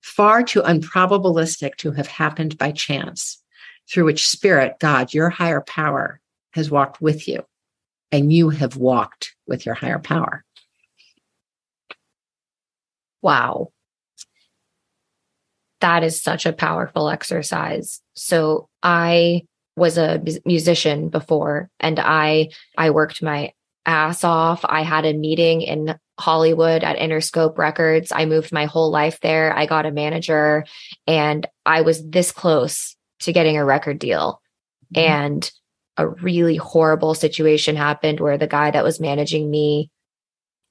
far 0.00 0.42
too 0.42 0.62
unprobabilistic 0.62 1.76
to 1.76 1.92
have 1.92 2.06
happened 2.06 2.58
by 2.58 2.72
chance, 2.72 3.42
through 3.90 4.04
which 4.04 4.28
spirit, 4.28 4.78
God, 4.78 5.14
your 5.14 5.30
higher 5.30 5.62
power 5.62 6.20
has 6.52 6.70
walked 6.70 7.00
with 7.00 7.26
you, 7.26 7.44
and 8.12 8.32
you 8.32 8.50
have 8.50 8.76
walked 8.76 9.34
with 9.46 9.64
your 9.64 9.74
higher 9.74 9.98
power. 9.98 10.44
Wow. 13.22 13.72
That 15.80 16.02
is 16.02 16.20
such 16.20 16.46
a 16.46 16.52
powerful 16.52 17.08
exercise. 17.08 18.00
So 18.14 18.68
I 18.82 19.42
was 19.76 19.96
a 19.96 20.22
musician 20.44 21.08
before 21.08 21.70
and 21.78 22.00
I 22.00 22.50
I 22.76 22.90
worked 22.90 23.22
my 23.22 23.52
ass 23.86 24.24
off. 24.24 24.64
I 24.64 24.82
had 24.82 25.06
a 25.06 25.14
meeting 25.14 25.62
in 25.62 25.98
Hollywood 26.18 26.82
at 26.82 26.98
Interscope 26.98 27.56
Records. 27.56 28.12
I 28.12 28.26
moved 28.26 28.52
my 28.52 28.66
whole 28.66 28.90
life 28.90 29.20
there. 29.20 29.56
I 29.56 29.66
got 29.66 29.86
a 29.86 29.92
manager 29.92 30.66
and 31.06 31.46
I 31.64 31.82
was 31.82 32.06
this 32.06 32.32
close 32.32 32.96
to 33.20 33.32
getting 33.32 33.56
a 33.56 33.64
record 33.64 33.98
deal. 33.98 34.42
Mm-hmm. 34.94 35.10
And 35.10 35.50
a 35.96 36.08
really 36.08 36.56
horrible 36.56 37.14
situation 37.14 37.76
happened 37.76 38.20
where 38.20 38.38
the 38.38 38.46
guy 38.46 38.70
that 38.70 38.84
was 38.84 39.00
managing 39.00 39.50
me 39.50 39.90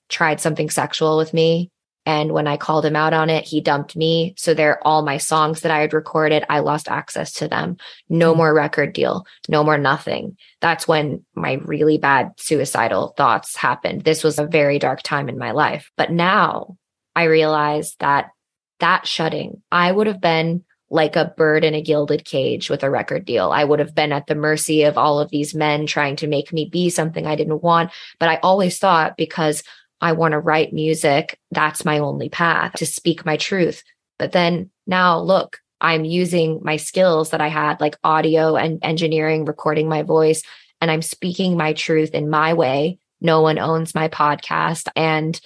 tried 0.10 0.40
something 0.40 0.70
sexual 0.70 1.18
with 1.18 1.34
me 1.34 1.70
and 2.08 2.32
when 2.32 2.48
I 2.48 2.56
called 2.56 2.86
him 2.86 2.96
out 2.96 3.12
on 3.12 3.30
it, 3.30 3.44
he 3.44 3.60
dumped 3.60 3.98
me. 3.98 4.34
So 4.38 4.54
they're 4.54 4.82
all 4.88 5.02
my 5.02 5.18
songs 5.18 5.60
that 5.60 5.74
I 5.74 5.82
had 5.82 5.92
recorded. 5.92 6.46
I 6.50 6.60
lost 6.60 6.88
access 6.88 7.34
to 7.34 7.50
them. 7.50 7.76
No 8.08 8.32
mm-hmm. 8.32 8.38
more 8.38 8.54
record 8.54 8.94
deal, 8.94 9.28
no 9.50 9.62
more 9.62 9.78
nothing. 9.78 10.38
That's 10.62 10.88
when 10.88 11.26
my 11.36 11.56
really 11.66 11.98
bad 11.98 12.32
suicidal 12.38 13.14
thoughts 13.18 13.58
happened. 13.58 14.06
This 14.06 14.24
was 14.24 14.40
a 14.40 14.48
very 14.48 14.80
dark 14.80 15.04
time 15.04 15.28
in 15.28 15.38
my 15.38 15.52
life. 15.52 15.92
But 15.98 16.10
now 16.10 16.78
I 17.14 17.26
realize 17.26 17.98
that 18.00 18.30
that 18.80 19.06
shutting, 19.06 19.62
I 19.70 19.92
would 19.92 20.08
have 20.08 20.22
been 20.22 20.64
like 20.90 21.18
a 21.18 21.34
bird 21.36 21.66
in 21.66 21.74
a 21.74 21.82
gilded 21.82 22.24
cage 22.24 22.70
with 22.70 22.84
a 22.84 22.90
record 22.90 23.26
deal. 23.26 23.52
I 23.52 23.66
would 23.66 23.80
have 23.80 23.94
been 23.94 24.14
at 24.14 24.28
the 24.28 24.36
mercy 24.36 24.84
of 24.84 24.98
all 24.98 25.20
of 25.20 25.30
these 25.30 25.54
men 25.54 25.86
trying 25.86 26.16
to 26.18 26.28
make 26.28 26.54
me 26.54 26.70
be 26.72 26.90
something 26.90 27.28
I 27.28 27.36
didn't 27.36 27.64
want. 27.64 27.92
But 28.18 28.30
I 28.30 28.38
always 28.38 28.80
thought 28.80 29.18
because 29.18 29.62
I 30.02 30.14
want 30.14 30.34
to 30.34 30.40
write 30.40 30.74
music. 30.74 31.40
That's 31.52 31.86
my 31.86 32.00
only 32.00 32.30
path 32.30 32.74
to 32.74 32.86
speak 32.86 33.26
my 33.26 33.38
truth. 33.38 33.84
But 34.20 34.32
then 34.32 34.70
now 34.86 35.20
look, 35.20 35.60
I'm 35.80 36.06
using 36.06 36.60
my 36.64 36.78
skills 36.78 37.32
that 37.32 37.42
I 37.42 37.48
had, 37.48 37.80
like 37.80 37.98
audio 38.04 38.56
and 38.56 38.80
engineering, 38.84 39.46
recording 39.46 39.88
my 39.88 40.04
voice, 40.04 40.42
and 40.82 40.90
I'm 40.90 41.02
speaking 41.02 41.58
my 41.58 41.74
truth 41.74 42.12
in 42.14 42.30
my 42.30 42.54
way. 42.54 43.00
No 43.22 43.42
one 43.42 43.60
owns 43.60 43.96
my 43.96 44.08
podcast. 44.08 44.90
And 44.96 45.40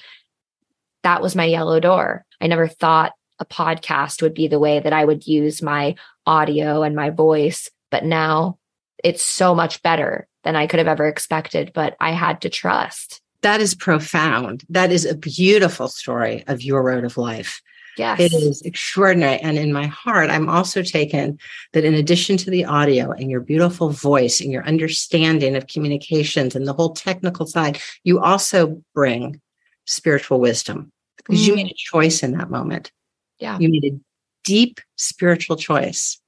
that 1.04 1.22
was 1.22 1.36
my 1.36 1.45
yellow 1.45 1.80
door. 1.80 2.26
I 2.39 2.47
never 2.47 2.68
thought 2.68 3.14
a 3.39 3.45
podcast 3.45 4.22
would 4.22 4.34
be 4.34 4.47
the 4.47 4.60
way 4.60 4.80
that 4.80 4.93
I 4.93 5.04
would 5.04 5.26
use 5.26 5.62
my 5.62 5.95
audio 6.26 6.84
and 6.84 6.95
my 6.95 7.10
voice. 7.10 7.70
But 7.89 8.06
now 8.06 8.58
it's 9.04 9.24
so 9.24 9.56
much 9.56 9.82
better 9.82 10.28
than 10.43 10.56
I 10.56 10.68
could 10.68 10.80
have 10.80 10.88
ever 10.88 11.08
expected. 11.08 11.72
But 11.74 11.95
I 11.99 12.12
had 12.12 12.41
to 12.41 12.49
trust 12.49 13.22
that 13.42 13.62
is 13.62 13.76
profound. 13.76 14.64
That 14.70 14.92
is 14.92 15.06
a 15.06 15.16
beautiful 15.16 15.88
story 15.88 16.44
of 16.48 16.62
your 16.62 16.84
road 16.84 17.04
of 17.04 17.18
life. 17.18 17.62
Yes. 17.98 18.20
It 18.20 18.34
is 18.34 18.62
extraordinary. 18.62 19.39
And 19.39 19.58
in 19.58 19.74
my 19.74 19.88
heart, 19.88 20.30
I'm 20.30 20.50
also 20.50 20.82
taken 20.82 21.38
that 21.74 21.84
in 21.84 21.94
addition 21.94 22.38
to 22.38 22.50
the 22.50 22.66
audio 22.66 23.12
and 23.12 23.30
your 23.30 23.42
beautiful 23.42 23.89
voice 23.89 24.39
and 24.39 24.52
your 24.52 24.66
understanding 24.66 25.56
of 25.56 25.68
communications 25.68 26.56
and 26.56 26.66
the 26.66 26.74
whole 26.74 26.94
technical 26.94 27.46
side, 27.46 27.82
you 28.04 28.20
also 28.20 28.82
bring 28.96 29.42
spiritual 29.86 30.39
wisdom 30.39 30.92
because 31.18 31.42
mm. 31.42 31.48
you 31.48 31.56
made 31.56 31.68
a 31.68 31.76
choice 31.76 32.24
in 32.24 32.32
that 32.38 32.50
moment. 32.50 32.92
Yeah. 33.39 33.60
You 33.60 33.70
made 33.70 33.86
a 33.86 34.00
deep 34.46 34.80
spiritual 34.96 35.58
choice 35.58 36.20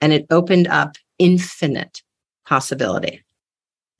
and 0.00 0.12
it 0.12 0.26
opened 0.30 0.68
up 0.68 0.96
infinite 1.18 2.02
possibility. 2.46 3.22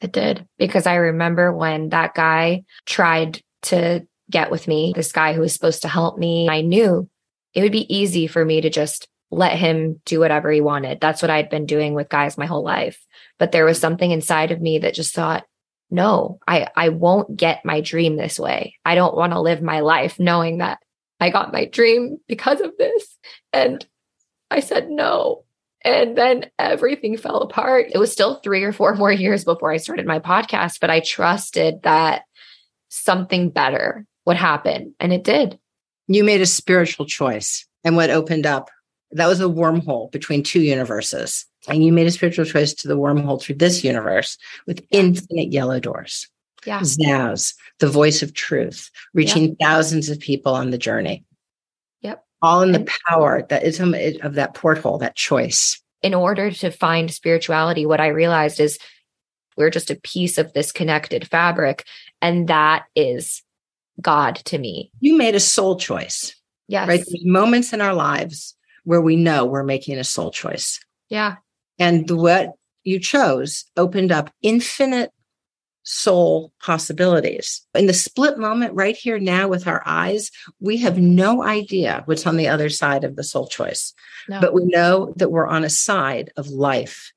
It 0.01 0.12
did 0.12 0.46
because 0.59 0.86
I 0.86 0.94
remember 0.94 1.53
when 1.53 1.90
that 1.90 2.14
guy 2.14 2.64
tried 2.86 3.42
to 3.62 4.07
get 4.30 4.51
with 4.51 4.66
me, 4.68 4.92
this 4.94 5.12
guy 5.12 5.34
who 5.34 5.40
was 5.40 5.53
supposed 5.53 5.82
to 5.82 5.88
help 5.88 6.16
me. 6.18 6.48
I 6.48 6.62
knew 6.62 7.09
it 7.53 7.62
would 7.62 7.72
be 7.72 7.94
easy 7.94 8.26
for 8.26 8.44
me 8.44 8.61
to 8.61 8.70
just 8.70 9.09
let 9.30 9.57
him 9.57 10.01
do 10.05 10.20
whatever 10.20 10.51
he 10.51 10.61
wanted. 10.61 11.01
That's 11.01 11.22
what 11.22 11.30
I'd 11.30 11.51
been 11.51 11.66
doing 11.66 11.94
with 11.94 12.09
guys 12.09 12.38
my 12.38 12.46
whole 12.46 12.64
life. 12.64 13.05
But 13.38 13.53
there 13.53 13.64
was 13.64 13.78
something 13.78 14.11
inside 14.11 14.51
of 14.51 14.61
me 14.61 14.78
that 14.78 14.94
just 14.94 15.14
thought, 15.14 15.44
no, 15.90 16.38
I, 16.46 16.68
I 16.76 16.88
won't 16.90 17.36
get 17.36 17.64
my 17.64 17.80
dream 17.80 18.16
this 18.16 18.38
way. 18.38 18.76
I 18.84 18.94
don't 18.94 19.16
want 19.16 19.32
to 19.32 19.40
live 19.40 19.62
my 19.62 19.80
life 19.80 20.18
knowing 20.18 20.59
that 20.59 20.78
I 21.18 21.30
got 21.30 21.53
my 21.53 21.64
dream 21.64 22.18
because 22.28 22.61
of 22.61 22.72
this. 22.78 23.18
And 23.53 23.84
I 24.51 24.61
said, 24.61 24.88
no, 24.88 25.44
and 25.85 26.16
then 26.16 26.51
everything 26.59 27.16
fell 27.16 27.41
apart. 27.41 27.87
It 27.93 27.99
was 27.99 28.12
still 28.12 28.37
three 28.37 28.62
or 28.62 28.72
four 28.72 28.95
more 28.95 29.12
years 29.12 29.45
before 29.45 29.72
I 29.72 29.78
started 29.78 30.07
my 30.07 30.18
podcast, 30.18 30.78
but 30.81 30.91
I 30.91 31.01
trusted 31.01 31.83
that 31.83 32.22
something 32.89 33.51
better 33.51 34.07
would 34.26 34.37
happen. 34.37 34.95
And 35.01 35.12
it 35.12 35.24
did. 35.24 35.59
You 36.07 36.24
made 36.24 36.41
a 36.41 36.47
spiritual 36.47 37.07
choice. 37.07 37.66
And 37.85 37.97
what 37.97 38.11
opened 38.11 38.47
up, 38.47 38.70
that 39.12 39.26
was 39.26 39.41
a 39.41 39.45
wormhole 39.45 40.11
between 40.12 40.43
two 40.43 40.61
universes. 40.61 41.47
And 41.68 41.85
you 41.85 41.93
made 41.93 42.07
a 42.07 42.11
spiritual 42.11 42.45
choice 42.45 42.74
to 42.74 42.89
the 42.89 42.99
wormhole 42.99 43.41
through 43.41 43.57
this 43.57 43.83
universe 43.83 44.37
with 44.66 44.85
infinite 44.91 45.53
yellow 45.53 45.81
doors. 45.81 46.28
Yeah. 46.66 46.81
Zaz, 46.81 47.55
the 47.78 47.89
voice 47.89 48.22
of 48.22 48.35
truth, 48.35 48.91
reaching 49.14 49.57
yeah. 49.59 49.68
thousands 49.68 50.11
of 50.11 50.20
people 50.20 50.55
on 50.55 50.70
the 50.70 50.78
journey 50.78 51.24
all 52.43 52.62
in 52.62 52.72
the 52.72 52.88
power 53.09 53.47
that 53.49 53.64
is 53.64 53.80
of 53.80 54.34
that 54.34 54.55
porthole, 54.55 54.99
that 54.99 55.16
choice. 55.16 55.80
In 56.03 56.14
order 56.14 56.51
to 56.51 56.70
find 56.70 57.11
spirituality, 57.11 57.84
what 57.84 58.01
I 58.01 58.09
realized 58.09 58.61
is 58.61 58.78
we're 59.57 59.70
just 59.70 59.91
a 59.91 60.01
piece 60.01 60.38
of 60.38 60.53
this 60.53 60.72
connected 60.72 61.28
fabric. 61.28 61.84
And 62.22 62.49
that 62.49 62.84
is 62.97 63.43
God 64.01 64.36
to 64.47 64.59
me. 64.59 64.91
You 65.01 65.18
made 65.18 65.34
a 65.34 65.41
soul 65.41 65.76
choice. 65.76 66.34
Yes. 66.68 66.88
Right. 66.88 67.05
There's 67.07 67.26
moments 67.26 67.72
in 67.72 67.80
our 67.80 67.95
lives 67.95 68.57
where 68.84 69.03
we 69.03 69.16
know 69.16 69.45
we're 69.45 69.62
making 69.62 69.99
a 69.99 70.05
soul 70.05 70.30
choice. 70.30 70.80
Yeah. 71.11 71.36
And 71.78 72.11
what 72.11 72.53
you 72.84 72.99
chose 72.99 73.66
opened 73.76 74.12
up 74.12 74.32
infinite 74.41 75.11
soul 75.83 76.53
possibilities. 76.61 77.66
In 77.74 77.87
the 77.87 77.93
split 77.93 78.39
moment 78.39 78.74
right 78.74 78.97
here 78.97 79.18
now 79.18 79.49
with 79.49 79.66
our 79.66 79.83
eyes, 79.87 80.31
we 80.61 80.76
have 80.78 80.99
no 80.99 81.43
idea 81.43 82.03
what's 82.05 82.26
on 82.26 82.37
the 82.37 82.49
other 82.49 82.68
side 82.68 83.05
of 83.05 83.16
the 83.16 83.24
soul 83.24 83.47
choice. 83.47 83.95
No. 84.28 84.41
But 84.41 84.55
we 84.55 84.64
know 84.64 85.12
that 85.16 85.31
we're 85.31 85.47
on 85.47 85.64
a 85.64 85.70
side 85.70 86.33
of 86.37 86.49
life, 86.49 87.12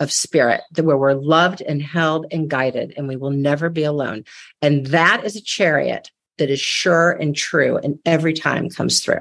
of 0.00 0.12
spirit, 0.12 0.62
that 0.72 0.84
where 0.84 0.96
we're 0.96 1.12
loved 1.12 1.60
and 1.60 1.82
held 1.82 2.26
and 2.30 2.48
guided, 2.48 2.94
and 2.96 3.08
we 3.08 3.16
will 3.16 3.30
never 3.30 3.68
be 3.68 3.84
alone. 3.84 4.24
And 4.60 4.86
that 4.86 5.24
is 5.24 5.36
a 5.36 5.42
chariot 5.42 6.10
that 6.38 6.50
is 6.50 6.60
sure 6.60 7.12
and 7.12 7.36
true 7.36 7.76
and 7.76 7.98
every 8.04 8.32
time 8.32 8.70
comes 8.70 9.00
through. 9.00 9.20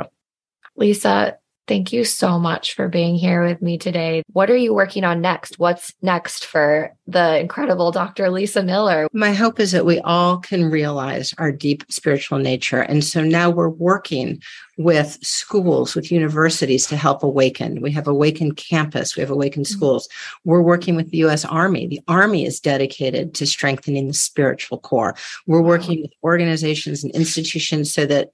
Lisa, 0.76 1.38
Thank 1.68 1.94
you 1.94 2.04
so 2.04 2.40
much 2.40 2.74
for 2.74 2.88
being 2.88 3.16
here 3.16 3.46
with 3.46 3.62
me 3.62 3.78
today. 3.78 4.24
What 4.34 4.50
are 4.50 4.58
you 4.58 4.74
working 4.74 5.04
on 5.04 5.22
next? 5.22 5.60
What's 5.60 5.94
next 6.02 6.46
for 6.46 6.94
the 7.08 7.40
incredible 7.40 7.92
Dr. 7.92 8.30
Lisa 8.30 8.64
Miller? 8.64 9.08
My 9.14 9.34
hope 9.34 9.60
is 9.60 9.72
that 9.72 9.86
we 9.86 10.00
all 10.00 10.40
can 10.40 10.70
realize 10.70 11.34
our 11.38 11.52
deep 11.52 11.84
spiritual 11.90 12.40
nature. 12.40 12.82
And 12.82 13.04
so 13.04 13.24
now 13.24 13.50
we're 13.50 13.70
working 13.70 14.42
with 14.78 15.20
schools, 15.22 15.96
with 15.96 16.12
universities 16.12 16.88
to 16.88 16.98
help 16.98 17.22
awaken. 17.22 17.82
We 17.82 17.92
have 17.92 18.08
Awakened 18.08 18.58
Campus, 18.58 19.16
we 19.16 19.22
have 19.22 19.30
Awakened 19.30 19.66
mm-hmm. 19.66 19.78
Schools. 19.78 20.10
We're 20.44 20.64
working 20.64 20.96
with 20.96 21.12
the 21.12 21.18
US 21.26 21.46
Army. 21.46 21.88
The 21.88 22.02
Army 22.08 22.46
is 22.46 22.60
dedicated 22.60 23.36
to 23.36 23.46
strengthening 23.46 24.08
the 24.08 24.14
spiritual 24.14 24.80
core. 24.80 25.16
We're 25.46 25.62
working 25.62 26.02
with 26.02 26.12
organizations 26.24 27.04
and 27.04 27.14
institutions 27.14 27.94
so 27.94 28.06
that 28.08 28.32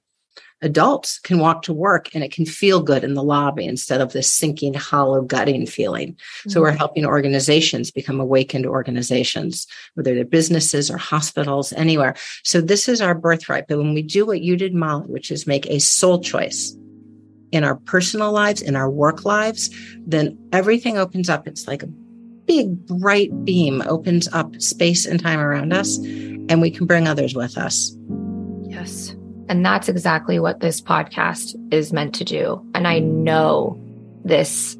adults 0.62 1.18
can 1.20 1.38
walk 1.38 1.62
to 1.62 1.72
work 1.72 2.14
and 2.14 2.24
it 2.24 2.32
can 2.32 2.44
feel 2.44 2.82
good 2.82 3.04
in 3.04 3.14
the 3.14 3.22
lobby 3.22 3.64
instead 3.64 4.00
of 4.00 4.12
this 4.12 4.30
sinking, 4.30 4.74
hollow, 4.74 5.22
gutting 5.22 5.66
feeling. 5.66 6.14
Mm-hmm. 6.14 6.50
So 6.50 6.60
we're 6.60 6.72
helping 6.72 7.06
organizations 7.06 7.90
become 7.90 8.20
awakened 8.20 8.66
organizations, 8.66 9.66
whether 9.94 10.14
they're 10.14 10.24
businesses 10.24 10.90
or 10.90 10.96
hospitals, 10.96 11.72
anywhere. 11.72 12.16
So 12.44 12.60
this 12.60 12.88
is 12.88 13.00
our 13.00 13.14
birthright. 13.14 13.66
But 13.68 13.78
when 13.78 13.94
we 13.94 14.02
do 14.02 14.26
what 14.26 14.40
you 14.40 14.56
did, 14.56 14.74
Molly, 14.74 15.06
which 15.06 15.30
is 15.30 15.46
make 15.46 15.66
a 15.66 15.78
soul 15.78 16.20
choice, 16.20 16.76
in 17.50 17.64
our 17.64 17.76
personal 17.76 18.32
lives, 18.32 18.60
in 18.60 18.76
our 18.76 18.90
work 18.90 19.24
lives, 19.24 19.70
then 20.06 20.38
everything 20.52 20.98
opens 20.98 21.28
up. 21.28 21.46
It's 21.46 21.66
like 21.66 21.82
a 21.82 21.86
big 21.86 22.86
bright 22.86 23.30
beam 23.44 23.82
opens 23.86 24.28
up 24.28 24.60
space 24.60 25.06
and 25.06 25.20
time 25.20 25.40
around 25.40 25.72
us, 25.72 25.98
and 25.98 26.60
we 26.60 26.70
can 26.70 26.86
bring 26.86 27.06
others 27.06 27.34
with 27.34 27.56
us. 27.56 27.96
Yes. 28.64 29.14
And 29.48 29.64
that's 29.64 29.88
exactly 29.88 30.38
what 30.38 30.60
this 30.60 30.80
podcast 30.80 31.54
is 31.72 31.92
meant 31.92 32.14
to 32.16 32.24
do. 32.24 32.64
And 32.74 32.86
I 32.86 32.98
know 32.98 33.80
this 34.24 34.76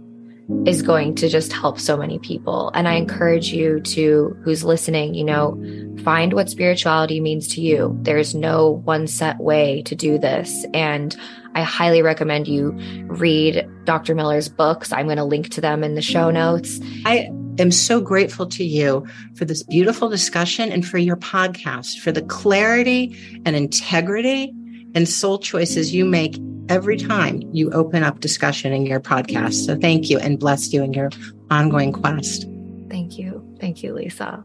is 0.65 0.81
going 0.81 1.15
to 1.15 1.29
just 1.29 1.53
help 1.53 1.79
so 1.79 1.97
many 1.97 2.19
people. 2.19 2.71
And 2.75 2.89
I 2.89 2.95
encourage 2.95 3.53
you 3.53 3.81
to, 3.81 4.37
who's 4.43 4.65
listening, 4.65 5.15
you 5.15 5.25
know, 5.25 5.63
find 6.03 6.33
what 6.33 6.49
spirituality 6.49 7.21
means 7.21 7.49
to 7.49 7.61
you. 7.61 7.97
There's 8.03 8.35
no 8.35 8.81
one 8.85 9.07
set 9.07 9.39
way 9.39 9.83
to 9.83 9.95
do 9.95 10.19
this. 10.19 10.65
And 10.73 11.15
I 11.55 11.63
highly 11.63 12.01
recommend 12.01 12.49
you 12.49 12.73
read 13.09 13.69
Dr. 13.85 14.15
Miller's 14.15 14.49
books. 14.49 14.91
I'm 14.91 15.07
going 15.07 15.19
to 15.19 15.25
link 15.25 15.51
to 15.51 15.61
them 15.61 15.85
in 15.85 15.95
the 15.97 16.03
show 16.03 16.31
notes. 16.31 16.81
I 17.05 17.31
am 17.59 17.71
so 17.71 18.01
grateful 18.01 18.47
to 18.47 18.65
you 18.65 19.07
for 19.35 19.45
this 19.45 19.63
beautiful 19.63 20.09
discussion 20.09 20.73
and 20.73 20.87
for 20.87 20.99
your 20.99 21.17
podcast, 21.17 21.99
for 21.99 22.11
the 22.11 22.23
clarity 22.23 23.15
and 23.45 23.55
integrity 23.55 24.55
and 24.95 25.09
soul 25.09 25.39
choices 25.39 25.95
you 25.95 26.05
make 26.05 26.39
every 26.69 26.97
time 26.97 27.43
you 27.53 27.71
open 27.71 28.03
up 28.03 28.21
discussion 28.21 28.73
in 28.73 28.87
your 28.87 29.01
podcast. 29.01 29.67
So 29.67 29.77
thank 29.77 30.11
you 30.11 30.19
and 30.19 30.39
bless 30.39 30.73
you 30.73 30.83
in 30.83 30.93
your 30.93 31.11
ongoing 31.51 31.93
quest. 31.93 32.47
Thank 32.89 33.19
you. 33.19 33.45
Thank 33.61 33.83
you, 33.83 33.95
Lisa. 33.95 34.45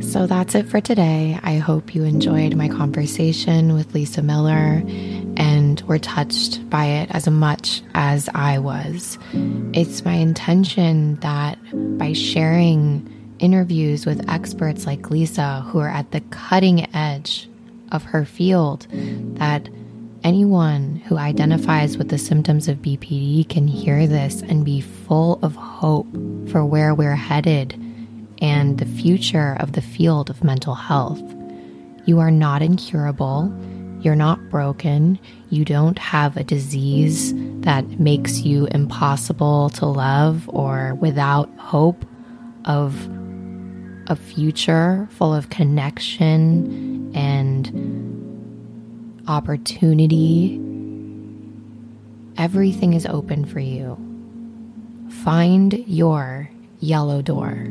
So 0.00 0.26
that's 0.26 0.54
it 0.54 0.68
for 0.68 0.80
today. 0.80 1.38
I 1.42 1.56
hope 1.56 1.94
you 1.94 2.04
enjoyed 2.04 2.54
my 2.56 2.68
conversation 2.68 3.74
with 3.74 3.94
Lisa 3.94 4.20
Miller 4.20 4.82
and 5.36 5.80
were 5.82 5.98
touched 5.98 6.68
by 6.68 6.84
it 6.84 7.08
as 7.12 7.26
much 7.28 7.82
as 7.94 8.28
I 8.34 8.58
was. 8.58 9.18
It's 9.72 10.04
my 10.04 10.14
intention 10.14 11.16
that 11.20 11.58
by 11.98 12.12
sharing 12.12 13.08
interviews 13.38 14.04
with 14.04 14.28
experts 14.28 14.86
like 14.86 15.10
Lisa, 15.10 15.62
who 15.68 15.78
are 15.78 15.88
at 15.88 16.10
the 16.10 16.20
cutting 16.20 16.94
edge 16.94 17.48
of 17.92 18.02
her 18.02 18.24
field, 18.24 18.86
that 18.90 19.68
anyone 20.24 20.96
who 21.06 21.16
identifies 21.16 21.96
with 21.96 22.08
the 22.08 22.18
symptoms 22.18 22.68
of 22.68 22.78
BPD 22.78 23.48
can 23.48 23.68
hear 23.68 24.06
this 24.06 24.42
and 24.42 24.64
be 24.64 24.80
full 24.80 25.38
of 25.42 25.54
hope 25.54 26.06
for 26.50 26.64
where 26.64 26.94
we're 26.94 27.14
headed 27.14 27.78
and 28.40 28.78
the 28.78 28.86
future 28.86 29.56
of 29.60 29.72
the 29.72 29.80
field 29.80 30.28
of 30.30 30.42
mental 30.42 30.74
health. 30.74 31.22
You 32.04 32.18
are 32.18 32.30
not 32.30 32.62
incurable. 32.62 33.52
You're 34.00 34.16
not 34.16 34.50
broken. 34.50 35.20
You 35.50 35.64
don't 35.64 35.98
have 35.98 36.36
a 36.36 36.42
disease 36.42 37.32
that 37.60 38.00
makes 38.00 38.40
you 38.40 38.66
impossible 38.72 39.70
to 39.70 39.86
love 39.86 40.48
or 40.48 40.94
without 40.96 41.48
hope 41.56 42.04
of 42.64 43.08
a 44.08 44.16
future 44.16 45.08
full 45.12 45.32
of 45.32 45.50
connection 45.50 47.01
and 47.14 49.22
opportunity. 49.28 50.60
Everything 52.36 52.94
is 52.94 53.06
open 53.06 53.44
for 53.44 53.60
you. 53.60 53.96
Find 55.22 55.72
your 55.86 56.50
yellow 56.80 57.22
door. 57.22 57.68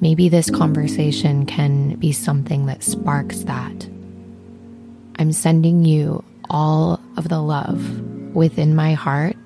Maybe 0.00 0.28
this 0.28 0.50
conversation 0.50 1.46
can 1.46 1.94
be 1.96 2.12
something 2.12 2.66
that 2.66 2.82
sparks 2.82 3.40
that. 3.40 3.88
I'm 5.18 5.32
sending 5.32 5.84
you 5.84 6.22
all 6.50 7.00
of 7.16 7.28
the 7.28 7.40
love 7.40 8.00
within 8.34 8.74
my 8.74 8.92
heart 8.92 9.36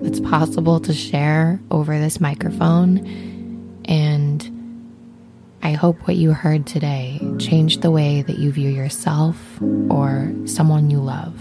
that's 0.00 0.20
possible 0.20 0.80
to 0.80 0.92
share 0.92 1.60
over 1.70 1.98
this 1.98 2.20
microphone. 2.20 3.82
And 3.86 4.49
I 5.62 5.72
hope 5.72 5.98
what 6.06 6.16
you 6.16 6.32
heard 6.32 6.66
today 6.66 7.20
changed 7.38 7.82
the 7.82 7.90
way 7.90 8.22
that 8.22 8.38
you 8.38 8.50
view 8.50 8.70
yourself 8.70 9.36
or 9.90 10.32
someone 10.46 10.90
you 10.90 11.00
love. 11.00 11.38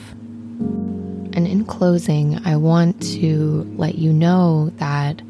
And 1.34 1.48
in 1.48 1.64
closing, 1.66 2.40
I 2.46 2.58
want 2.58 3.02
to 3.14 3.64
let 3.78 3.96
you 3.96 4.12
know 4.12 4.72
that 4.78 5.22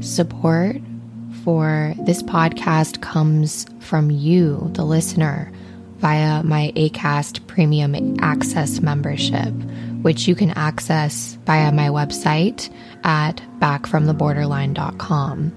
support 0.00 0.76
for 1.42 1.94
this 2.04 2.22
podcast 2.22 3.00
comes 3.00 3.66
from 3.80 4.10
you, 4.10 4.70
the 4.74 4.84
listener, 4.84 5.50
via 5.98 6.42
my 6.44 6.72
ACAST 6.76 7.44
Premium 7.48 8.16
Access 8.20 8.80
membership, 8.80 9.52
which 10.02 10.28
you 10.28 10.36
can 10.36 10.50
access 10.52 11.36
via 11.44 11.72
my 11.72 11.88
website 11.88 12.70
at 13.02 13.42
backfromtheborderline.com. 13.58 15.52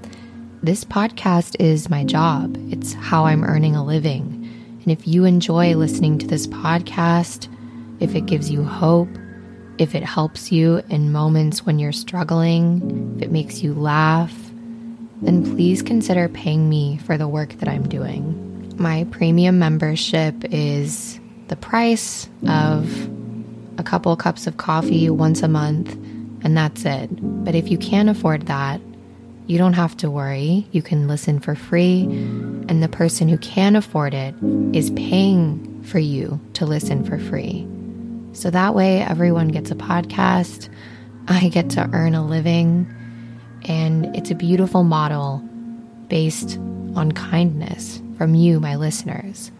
This 0.63 0.83
podcast 0.83 1.55
is 1.59 1.89
my 1.89 2.03
job, 2.03 2.55
it's 2.71 2.93
how 2.93 3.25
I'm 3.25 3.43
earning 3.43 3.75
a 3.75 3.83
living. 3.83 4.47
And 4.83 4.91
if 4.91 5.07
you 5.07 5.25
enjoy 5.25 5.75
listening 5.75 6.19
to 6.19 6.27
this 6.27 6.45
podcast, 6.45 7.51
if 7.99 8.13
it 8.13 8.27
gives 8.27 8.51
you 8.51 8.63
hope, 8.63 9.09
if 9.79 9.95
it 9.95 10.03
helps 10.03 10.51
you 10.51 10.83
in 10.87 11.11
moments 11.11 11.65
when 11.65 11.79
you're 11.79 11.91
struggling, 11.91 13.15
if 13.15 13.23
it 13.23 13.31
makes 13.31 13.63
you 13.63 13.73
laugh, 13.73 14.31
then 15.23 15.43
please 15.43 15.81
consider 15.81 16.29
paying 16.29 16.69
me 16.69 16.99
for 17.07 17.17
the 17.17 17.27
work 17.27 17.53
that 17.53 17.67
I'm 17.67 17.89
doing. 17.89 18.71
My 18.77 19.05
premium 19.05 19.57
membership 19.57 20.35
is 20.51 21.19
the 21.47 21.55
price 21.55 22.29
of 22.47 23.09
a 23.79 23.83
couple 23.83 24.15
cups 24.15 24.45
of 24.45 24.57
coffee 24.57 25.09
once 25.09 25.41
a 25.41 25.47
month, 25.47 25.91
and 26.43 26.55
that's 26.55 26.85
it. 26.85 27.09
But 27.43 27.55
if 27.55 27.71
you 27.71 27.79
can't 27.79 28.09
afford 28.09 28.45
that, 28.45 28.79
you 29.47 29.57
don't 29.57 29.73
have 29.73 29.97
to 29.97 30.09
worry. 30.09 30.67
You 30.71 30.81
can 30.81 31.07
listen 31.07 31.39
for 31.39 31.55
free, 31.55 32.03
and 32.03 32.81
the 32.81 32.87
person 32.87 33.27
who 33.27 33.37
can 33.37 33.75
afford 33.75 34.13
it 34.13 34.35
is 34.73 34.91
paying 34.91 35.83
for 35.83 35.99
you 35.99 36.39
to 36.53 36.65
listen 36.65 37.03
for 37.03 37.17
free. 37.17 37.67
So 38.33 38.49
that 38.49 38.75
way, 38.75 39.01
everyone 39.01 39.49
gets 39.49 39.71
a 39.71 39.75
podcast. 39.75 40.69
I 41.27 41.49
get 41.49 41.69
to 41.71 41.89
earn 41.93 42.15
a 42.15 42.25
living, 42.25 42.87
and 43.65 44.15
it's 44.15 44.31
a 44.31 44.35
beautiful 44.35 44.83
model 44.83 45.39
based 46.07 46.57
on 46.95 47.11
kindness 47.11 48.01
from 48.17 48.35
you, 48.35 48.59
my 48.59 48.75
listeners. 48.75 49.51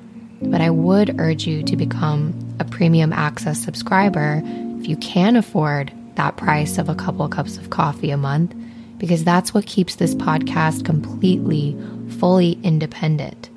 But 0.42 0.62
I 0.62 0.70
would 0.70 1.20
urge 1.20 1.46
you 1.46 1.64
to 1.64 1.78
become 1.78 2.34
a 2.60 2.66
premium 2.66 3.14
access 3.14 3.60
subscriber 3.60 4.42
if 4.80 4.88
you 4.88 4.98
can 4.98 5.36
afford 5.36 5.94
that 6.16 6.38
price 6.38 6.78
of 6.78 6.90
a 6.90 6.96
couple 6.96 7.28
cups 7.30 7.58
of 7.58 7.70
coffee 7.70 8.12
a 8.12 8.18
month 8.18 8.54
because 9.02 9.24
that's 9.24 9.52
what 9.52 9.66
keeps 9.66 9.96
this 9.96 10.14
podcast 10.14 10.86
completely, 10.86 11.76
fully 12.20 12.52
independent. 12.62 13.50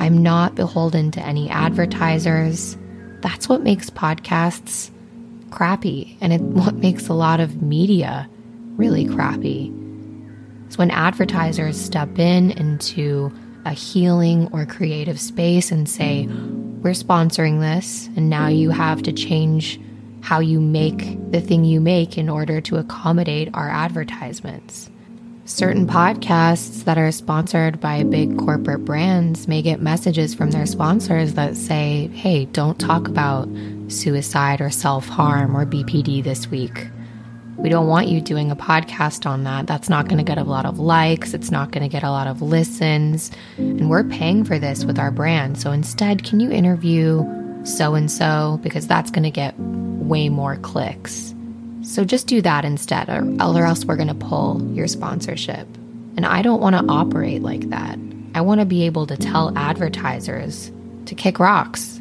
I'm 0.00 0.20
not 0.20 0.56
beholden 0.56 1.12
to 1.12 1.20
any 1.20 1.48
advertisers. 1.48 2.76
That's 3.20 3.48
what 3.48 3.62
makes 3.62 3.88
podcasts 3.88 4.90
crappy, 5.52 6.18
and 6.20 6.32
it 6.32 6.40
what 6.40 6.74
makes 6.74 7.06
a 7.06 7.12
lot 7.12 7.38
of 7.38 7.62
media 7.62 8.28
really 8.76 9.06
crappy. 9.06 9.72
It's 10.66 10.76
when 10.76 10.90
advertisers 10.90 11.80
step 11.80 12.18
in 12.18 12.50
into 12.50 13.32
a 13.64 13.70
healing 13.70 14.48
or 14.52 14.66
creative 14.66 15.20
space 15.20 15.70
and 15.70 15.88
say, 15.88 16.26
We're 16.26 16.94
sponsoring 16.94 17.60
this, 17.60 18.08
and 18.16 18.28
now 18.28 18.48
you 18.48 18.70
have 18.70 19.04
to 19.04 19.12
change 19.12 19.78
how 20.28 20.40
you 20.40 20.60
make 20.60 21.16
the 21.30 21.40
thing 21.40 21.64
you 21.64 21.80
make 21.80 22.18
in 22.18 22.28
order 22.28 22.60
to 22.60 22.76
accommodate 22.76 23.48
our 23.54 23.70
advertisements. 23.70 24.90
Certain 25.46 25.86
podcasts 25.86 26.84
that 26.84 26.98
are 26.98 27.10
sponsored 27.10 27.80
by 27.80 28.02
big 28.02 28.36
corporate 28.36 28.84
brands 28.84 29.48
may 29.48 29.62
get 29.62 29.80
messages 29.80 30.34
from 30.34 30.50
their 30.50 30.66
sponsors 30.66 31.32
that 31.32 31.56
say, 31.56 32.08
hey, 32.08 32.44
don't 32.44 32.78
talk 32.78 33.08
about 33.08 33.48
suicide 33.88 34.60
or 34.60 34.68
self 34.68 35.08
harm 35.08 35.56
or 35.56 35.64
BPD 35.64 36.22
this 36.22 36.46
week. 36.48 36.88
We 37.56 37.70
don't 37.70 37.88
want 37.88 38.08
you 38.08 38.20
doing 38.20 38.50
a 38.50 38.56
podcast 38.56 39.24
on 39.24 39.44
that. 39.44 39.66
That's 39.66 39.88
not 39.88 40.08
going 40.08 40.18
to 40.18 40.30
get 40.30 40.36
a 40.36 40.44
lot 40.44 40.66
of 40.66 40.78
likes. 40.78 41.32
It's 41.32 41.50
not 41.50 41.72
going 41.72 41.84
to 41.84 41.88
get 41.88 42.02
a 42.02 42.10
lot 42.10 42.26
of 42.26 42.42
listens. 42.42 43.30
And 43.56 43.88
we're 43.88 44.04
paying 44.04 44.44
for 44.44 44.58
this 44.58 44.84
with 44.84 44.98
our 44.98 45.10
brand. 45.10 45.58
So 45.58 45.72
instead, 45.72 46.22
can 46.22 46.38
you 46.38 46.50
interview 46.50 47.24
so 47.64 47.94
and 47.94 48.10
so? 48.10 48.60
Because 48.62 48.86
that's 48.86 49.10
going 49.10 49.24
to 49.24 49.30
get 49.30 49.54
way 50.08 50.28
more 50.28 50.56
clicks. 50.56 51.34
So 51.82 52.04
just 52.04 52.26
do 52.26 52.42
that 52.42 52.64
instead, 52.64 53.08
or, 53.08 53.24
or 53.40 53.64
else 53.64 53.84
we're 53.84 53.96
going 53.96 54.08
to 54.08 54.14
pull 54.14 54.62
your 54.72 54.86
sponsorship. 54.86 55.66
And 56.16 56.26
I 56.26 56.42
don't 56.42 56.60
want 56.60 56.76
to 56.76 56.92
operate 56.92 57.42
like 57.42 57.68
that. 57.70 57.98
I 58.34 58.40
want 58.40 58.60
to 58.60 58.66
be 58.66 58.84
able 58.84 59.06
to 59.06 59.16
tell 59.16 59.56
advertisers 59.56 60.72
to 61.06 61.14
kick 61.14 61.38
rocks. 61.38 62.00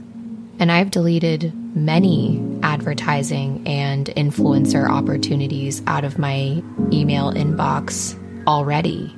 And 0.59 0.71
I've 0.71 0.91
deleted 0.91 1.53
many 1.75 2.43
advertising 2.63 3.65
and 3.67 4.07
influencer 4.07 4.89
opportunities 4.89 5.83
out 5.85 6.03
of 6.03 6.17
my 6.17 6.63
email 6.91 7.31
inbox 7.31 8.17
already 8.47 9.15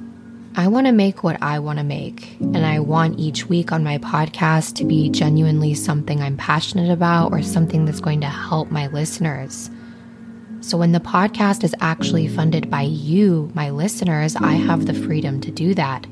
I 0.56 0.68
want 0.68 0.88
to 0.88 0.92
make 0.92 1.24
what 1.24 1.42
I 1.44 1.60
want 1.60 1.78
to 1.78 1.86
make, 1.86 2.36
and 2.40 2.66
I 2.66 2.80
want 2.80 3.20
each 3.20 3.46
week 3.46 3.72
on 3.72 3.84
my 3.84 4.00
podcast 4.00 4.76
to 4.76 4.84
be 4.84 5.10
genuinely 5.10 5.76
something 5.76 6.22
I'm 6.22 6.38
passionate 6.38 6.92
about 6.92 7.32
or 7.32 7.44
something 7.44 7.86
that's 7.86 8.00
going 8.00 8.22
to 8.22 8.28
help 8.28 8.72
my 8.72 8.88
listeners. 8.88 9.70
So, 10.62 10.76
when 10.76 10.92
the 10.92 11.00
podcast 11.00 11.64
is 11.64 11.76
actually 11.82 12.28
funded 12.28 12.70
by 12.70 12.82
you, 12.82 13.52
my 13.54 13.70
listeners, 13.70 14.36
I 14.36 14.54
have 14.54 14.88
the 14.88 14.94
freedom 14.96 15.40
to 15.42 15.52
do 15.52 15.76
that. 15.76 16.08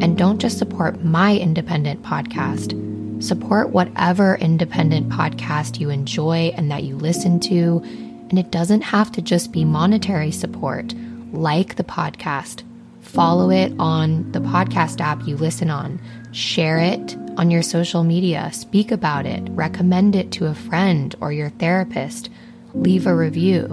And 0.00 0.18
don't 0.18 0.40
just 0.40 0.58
support 0.58 1.02
my 1.02 1.34
independent 1.34 2.02
podcast, 2.02 3.22
support 3.22 3.70
whatever 3.70 4.36
independent 4.36 5.08
podcast 5.08 5.80
you 5.80 5.88
enjoy 5.88 6.52
and 6.54 6.70
that 6.70 6.84
you 6.84 6.96
listen 6.96 7.40
to. 7.40 7.80
And 8.28 8.38
it 8.38 8.50
doesn't 8.50 8.82
have 8.82 9.10
to 9.12 9.22
just 9.22 9.52
be 9.52 9.64
monetary 9.64 10.32
support, 10.32 10.92
like 11.32 11.76
the 11.76 11.84
podcast 11.84 12.62
follow 13.04 13.50
it 13.50 13.72
on 13.78 14.30
the 14.32 14.40
podcast 14.40 15.00
app 15.00 15.26
you 15.26 15.36
listen 15.36 15.70
on, 15.70 16.00
share 16.32 16.78
it 16.78 17.16
on 17.36 17.50
your 17.50 17.62
social 17.62 18.02
media, 18.02 18.50
speak 18.52 18.90
about 18.90 19.26
it, 19.26 19.42
recommend 19.50 20.16
it 20.16 20.32
to 20.32 20.46
a 20.46 20.54
friend 20.54 21.14
or 21.20 21.32
your 21.32 21.50
therapist, 21.50 22.30
leave 22.74 23.06
a 23.06 23.14
review. 23.14 23.68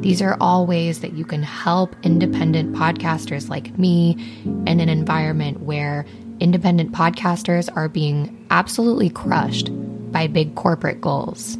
These 0.00 0.20
are 0.20 0.36
all 0.40 0.66
ways 0.66 1.00
that 1.00 1.14
you 1.14 1.24
can 1.24 1.42
help 1.42 1.96
independent 2.02 2.74
podcasters 2.74 3.48
like 3.48 3.78
me 3.78 4.16
in 4.44 4.80
an 4.80 4.88
environment 4.88 5.60
where 5.60 6.04
independent 6.40 6.92
podcasters 6.92 7.74
are 7.74 7.88
being 7.88 8.46
absolutely 8.50 9.08
crushed 9.08 9.70
by 10.12 10.26
big 10.26 10.54
corporate 10.56 11.00
goals. 11.00 11.56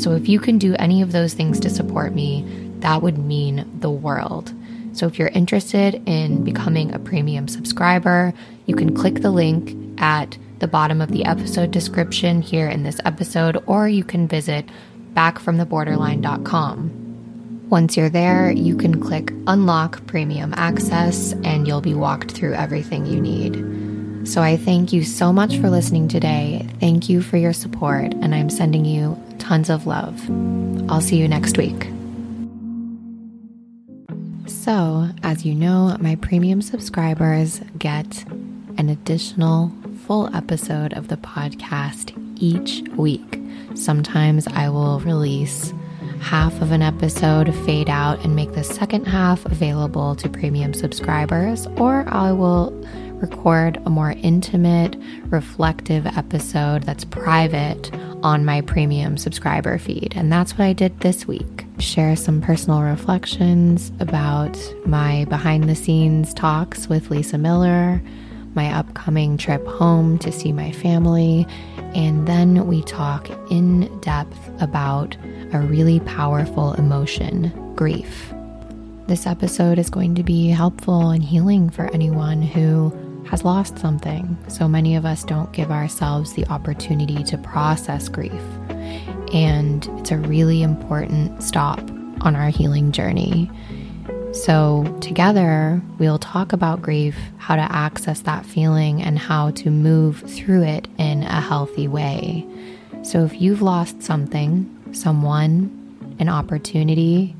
So, 0.00 0.12
if 0.12 0.28
you 0.28 0.38
can 0.38 0.58
do 0.58 0.74
any 0.78 1.02
of 1.02 1.12
those 1.12 1.34
things 1.34 1.58
to 1.60 1.70
support 1.70 2.14
me, 2.14 2.44
that 2.80 3.02
would 3.02 3.18
mean 3.18 3.68
the 3.80 3.90
world. 3.90 4.52
So 4.98 5.06
if 5.06 5.16
you're 5.16 5.28
interested 5.28 6.02
in 6.06 6.42
becoming 6.42 6.92
a 6.92 6.98
premium 6.98 7.46
subscriber, 7.46 8.34
you 8.66 8.74
can 8.74 8.96
click 8.96 9.22
the 9.22 9.30
link 9.30 9.76
at 10.00 10.36
the 10.58 10.66
bottom 10.66 11.00
of 11.00 11.12
the 11.12 11.24
episode 11.24 11.70
description 11.70 12.42
here 12.42 12.68
in 12.68 12.82
this 12.82 13.00
episode, 13.04 13.62
or 13.66 13.88
you 13.88 14.02
can 14.02 14.26
visit 14.26 14.68
backfromtheborderline.com. 15.14 17.68
Once 17.70 17.96
you're 17.96 18.08
there, 18.08 18.50
you 18.50 18.76
can 18.76 19.00
click 19.00 19.30
Unlock 19.46 20.04
Premium 20.08 20.52
Access 20.56 21.32
and 21.44 21.68
you'll 21.68 21.80
be 21.80 21.94
walked 21.94 22.32
through 22.32 22.54
everything 22.54 23.06
you 23.06 23.20
need. 23.20 24.26
So 24.26 24.42
I 24.42 24.56
thank 24.56 24.92
you 24.92 25.04
so 25.04 25.32
much 25.32 25.58
for 25.58 25.70
listening 25.70 26.08
today. 26.08 26.68
Thank 26.80 27.08
you 27.08 27.22
for 27.22 27.36
your 27.36 27.52
support, 27.52 28.14
and 28.14 28.34
I'm 28.34 28.50
sending 28.50 28.84
you 28.84 29.16
tons 29.38 29.70
of 29.70 29.86
love. 29.86 30.28
I'll 30.90 31.00
see 31.00 31.18
you 31.18 31.28
next 31.28 31.56
week. 31.56 31.86
So, 34.68 35.08
as 35.22 35.46
you 35.46 35.54
know, 35.54 35.96
my 35.98 36.16
premium 36.16 36.60
subscribers 36.60 37.62
get 37.78 38.26
an 38.76 38.90
additional 38.90 39.72
full 40.04 40.28
episode 40.36 40.92
of 40.92 41.08
the 41.08 41.16
podcast 41.16 42.12
each 42.36 42.86
week. 42.90 43.40
Sometimes 43.74 44.46
I 44.46 44.68
will 44.68 45.00
release 45.00 45.72
half 46.20 46.60
of 46.60 46.70
an 46.70 46.82
episode, 46.82 47.54
fade 47.64 47.88
out, 47.88 48.22
and 48.26 48.36
make 48.36 48.52
the 48.52 48.62
second 48.62 49.06
half 49.06 49.42
available 49.46 50.14
to 50.16 50.28
premium 50.28 50.74
subscribers, 50.74 51.66
or 51.78 52.04
I 52.06 52.32
will 52.32 52.72
record 53.22 53.80
a 53.86 53.90
more 53.90 54.12
intimate, 54.18 54.96
reflective 55.30 56.04
episode 56.06 56.82
that's 56.82 57.06
private 57.06 57.90
on 58.22 58.44
my 58.44 58.60
premium 58.62 59.16
subscriber 59.16 59.78
feed. 59.78 60.12
And 60.16 60.32
that's 60.32 60.52
what 60.52 60.64
I 60.64 60.72
did 60.72 61.00
this 61.00 61.26
week. 61.26 61.64
Share 61.78 62.16
some 62.16 62.40
personal 62.40 62.82
reflections 62.82 63.92
about 64.00 64.58
my 64.86 65.24
behind 65.26 65.68
the 65.68 65.74
scenes 65.74 66.34
talks 66.34 66.88
with 66.88 67.10
Lisa 67.10 67.38
Miller, 67.38 68.02
my 68.54 68.72
upcoming 68.72 69.36
trip 69.36 69.64
home 69.66 70.18
to 70.18 70.32
see 70.32 70.52
my 70.52 70.72
family, 70.72 71.46
and 71.94 72.26
then 72.26 72.66
we 72.66 72.82
talk 72.82 73.30
in 73.50 74.00
depth 74.00 74.50
about 74.60 75.16
a 75.52 75.60
really 75.60 76.00
powerful 76.00 76.74
emotion 76.74 77.52
grief. 77.76 78.32
This 79.06 79.26
episode 79.26 79.78
is 79.78 79.88
going 79.88 80.16
to 80.16 80.22
be 80.22 80.48
helpful 80.48 81.10
and 81.10 81.22
healing 81.22 81.70
for 81.70 81.86
anyone 81.94 82.42
who 82.42 82.92
has 83.30 83.44
lost 83.44 83.78
something. 83.78 84.36
So 84.48 84.68
many 84.68 84.96
of 84.96 85.04
us 85.04 85.24
don't 85.24 85.52
give 85.52 85.70
ourselves 85.70 86.32
the 86.32 86.46
opportunity 86.46 87.22
to 87.24 87.38
process 87.38 88.08
grief. 88.08 88.32
And 89.32 89.86
it's 89.98 90.10
a 90.10 90.16
really 90.16 90.62
important 90.62 91.42
stop 91.42 91.80
on 92.22 92.34
our 92.34 92.48
healing 92.48 92.92
journey. 92.92 93.50
So, 94.32 94.84
together, 95.00 95.80
we'll 95.98 96.18
talk 96.18 96.52
about 96.52 96.82
grief, 96.82 97.16
how 97.38 97.56
to 97.56 97.62
access 97.62 98.20
that 98.20 98.44
feeling, 98.44 99.02
and 99.02 99.18
how 99.18 99.50
to 99.52 99.70
move 99.70 100.20
through 100.20 100.64
it 100.64 100.86
in 100.98 101.22
a 101.22 101.40
healthy 101.40 101.88
way. 101.88 102.46
So, 103.02 103.24
if 103.24 103.40
you've 103.40 103.62
lost 103.62 104.02
something, 104.02 104.68
someone, 104.92 105.74
an 106.18 106.28
opportunity, 106.28 107.34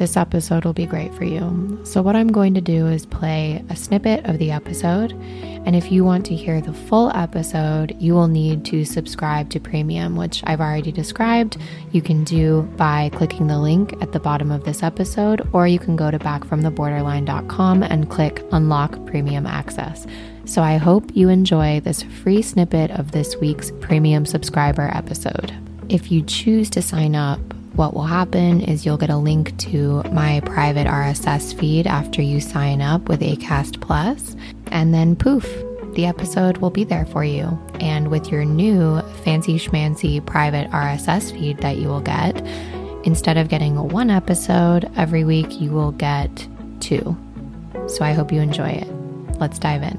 this 0.00 0.16
episode 0.16 0.64
will 0.64 0.72
be 0.72 0.86
great 0.86 1.14
for 1.14 1.24
you. 1.24 1.78
So, 1.84 2.00
what 2.00 2.16
I'm 2.16 2.32
going 2.32 2.54
to 2.54 2.60
do 2.62 2.86
is 2.86 3.04
play 3.04 3.62
a 3.68 3.76
snippet 3.76 4.24
of 4.24 4.38
the 4.38 4.50
episode. 4.50 5.12
And 5.12 5.76
if 5.76 5.92
you 5.92 6.04
want 6.04 6.24
to 6.26 6.34
hear 6.34 6.62
the 6.62 6.72
full 6.72 7.14
episode, 7.14 7.94
you 7.98 8.14
will 8.14 8.26
need 8.26 8.64
to 8.64 8.86
subscribe 8.86 9.50
to 9.50 9.60
Premium, 9.60 10.16
which 10.16 10.42
I've 10.46 10.62
already 10.62 10.90
described. 10.90 11.58
You 11.92 12.00
can 12.00 12.24
do 12.24 12.62
by 12.78 13.10
clicking 13.12 13.46
the 13.46 13.58
link 13.58 13.92
at 14.00 14.12
the 14.12 14.20
bottom 14.20 14.50
of 14.50 14.64
this 14.64 14.82
episode, 14.82 15.46
or 15.52 15.68
you 15.68 15.78
can 15.78 15.96
go 15.96 16.10
to 16.10 16.18
backfromtheborderline.com 16.18 17.82
and 17.82 18.08
click 18.08 18.42
Unlock 18.52 19.04
Premium 19.04 19.46
Access. 19.46 20.06
So, 20.46 20.62
I 20.62 20.78
hope 20.78 21.14
you 21.14 21.28
enjoy 21.28 21.80
this 21.80 22.02
free 22.02 22.40
snippet 22.40 22.90
of 22.92 23.12
this 23.12 23.36
week's 23.36 23.70
Premium 23.80 24.24
subscriber 24.24 24.90
episode. 24.94 25.52
If 25.90 26.10
you 26.10 26.22
choose 26.22 26.70
to 26.70 26.80
sign 26.80 27.14
up, 27.14 27.38
what 27.74 27.94
will 27.94 28.04
happen 28.04 28.60
is 28.60 28.84
you'll 28.84 28.96
get 28.96 29.10
a 29.10 29.16
link 29.16 29.56
to 29.58 30.02
my 30.12 30.40
private 30.40 30.86
RSS 30.86 31.58
feed 31.58 31.86
after 31.86 32.20
you 32.20 32.40
sign 32.40 32.82
up 32.82 33.08
with 33.08 33.20
ACAST 33.20 33.80
Plus, 33.80 34.36
and 34.66 34.92
then 34.92 35.16
poof, 35.16 35.48
the 35.94 36.06
episode 36.06 36.58
will 36.58 36.70
be 36.70 36.84
there 36.84 37.06
for 37.06 37.24
you. 37.24 37.58
And 37.80 38.10
with 38.10 38.30
your 38.30 38.44
new 38.44 39.00
fancy 39.24 39.58
schmancy 39.58 40.24
private 40.24 40.70
RSS 40.70 41.32
feed 41.32 41.58
that 41.58 41.76
you 41.78 41.88
will 41.88 42.00
get, 42.00 42.40
instead 43.04 43.36
of 43.36 43.48
getting 43.48 43.88
one 43.88 44.10
episode 44.10 44.90
every 44.96 45.24
week, 45.24 45.60
you 45.60 45.70
will 45.70 45.92
get 45.92 46.48
two. 46.80 47.16
So 47.86 48.04
I 48.04 48.12
hope 48.12 48.32
you 48.32 48.40
enjoy 48.40 48.70
it. 48.70 48.88
Let's 49.38 49.58
dive 49.58 49.82
in. 49.82 49.98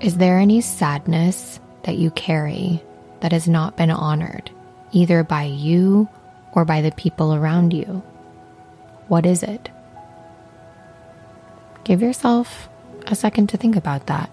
Is 0.00 0.18
there 0.18 0.38
any 0.38 0.60
sadness 0.60 1.60
that 1.84 1.96
you 1.96 2.10
carry 2.10 2.82
that 3.24 3.32
has 3.32 3.48
not 3.48 3.74
been 3.74 3.90
honored, 3.90 4.50
either 4.92 5.24
by 5.24 5.44
you 5.44 6.06
or 6.52 6.66
by 6.66 6.82
the 6.82 6.92
people 6.92 7.34
around 7.34 7.72
you? 7.72 8.02
What 9.08 9.24
is 9.24 9.42
it? 9.42 9.70
Give 11.84 12.02
yourself 12.02 12.68
a 13.06 13.14
second 13.14 13.46
to 13.48 13.56
think 13.56 13.76
about 13.76 14.08
that. 14.08 14.28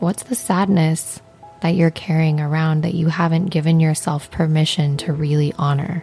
What's 0.00 0.24
the 0.24 0.34
sadness 0.34 1.22
that 1.60 1.76
you're 1.76 1.92
carrying 1.92 2.40
around 2.40 2.82
that 2.82 2.94
you 2.94 3.06
haven't 3.06 3.52
given 3.52 3.78
yourself 3.78 4.28
permission 4.28 4.96
to 4.96 5.12
really 5.12 5.52
honor? 5.56 6.00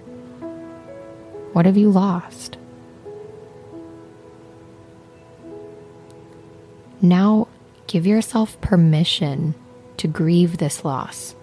What 1.52 1.66
have 1.66 1.76
you 1.76 1.92
lost? 1.92 2.56
Now, 7.02 7.50
give 7.88 8.08
yourself 8.08 8.62
permission 8.62 9.56
to 9.98 10.08
grieve 10.08 10.58
this 10.58 10.86
loss 10.86 11.36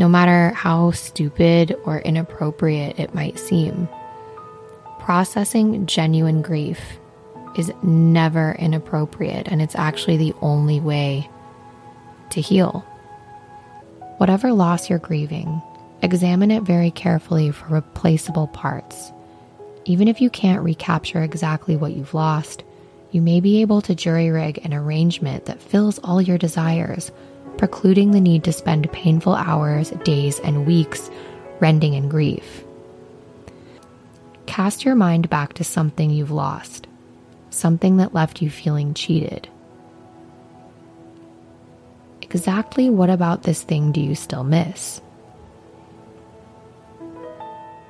no 0.00 0.08
matter 0.08 0.48
how 0.54 0.90
stupid 0.92 1.76
or 1.84 1.98
inappropriate 1.98 2.98
it 2.98 3.14
might 3.14 3.38
seem. 3.38 3.86
Processing 4.98 5.84
genuine 5.84 6.40
grief 6.40 6.80
is 7.54 7.70
never 7.82 8.52
inappropriate, 8.52 9.46
and 9.48 9.60
it's 9.60 9.74
actually 9.74 10.16
the 10.16 10.32
only 10.40 10.80
way 10.80 11.28
to 12.30 12.40
heal. 12.40 12.82
Whatever 14.16 14.54
loss 14.54 14.88
you're 14.88 14.98
grieving, 14.98 15.60
examine 16.00 16.50
it 16.50 16.62
very 16.62 16.90
carefully 16.90 17.50
for 17.50 17.66
replaceable 17.66 18.46
parts. 18.46 19.12
Even 19.84 20.08
if 20.08 20.22
you 20.22 20.30
can't 20.30 20.62
recapture 20.62 21.22
exactly 21.22 21.76
what 21.76 21.92
you've 21.92 22.14
lost, 22.14 22.64
you 23.10 23.20
may 23.20 23.40
be 23.40 23.60
able 23.60 23.82
to 23.82 23.94
jury 23.94 24.30
rig 24.30 24.64
an 24.64 24.72
arrangement 24.72 25.44
that 25.44 25.60
fills 25.60 25.98
all 25.98 26.22
your 26.22 26.38
desires 26.38 27.12
precluding 27.56 28.10
the 28.10 28.20
need 28.20 28.44
to 28.44 28.52
spend 28.52 28.90
painful 28.92 29.34
hours, 29.34 29.90
days, 30.04 30.40
and 30.40 30.66
weeks 30.66 31.10
rending 31.60 31.94
in 31.94 32.08
grief. 32.08 32.64
Cast 34.46 34.84
your 34.84 34.94
mind 34.94 35.30
back 35.30 35.52
to 35.54 35.64
something 35.64 36.10
you've 36.10 36.30
lost, 36.30 36.86
something 37.50 37.98
that 37.98 38.14
left 38.14 38.42
you 38.42 38.50
feeling 38.50 38.94
cheated. 38.94 39.48
Exactly 42.22 42.90
what 42.90 43.10
about 43.10 43.42
this 43.42 43.62
thing 43.62 43.92
do 43.92 44.00
you 44.00 44.14
still 44.14 44.44
miss? 44.44 45.00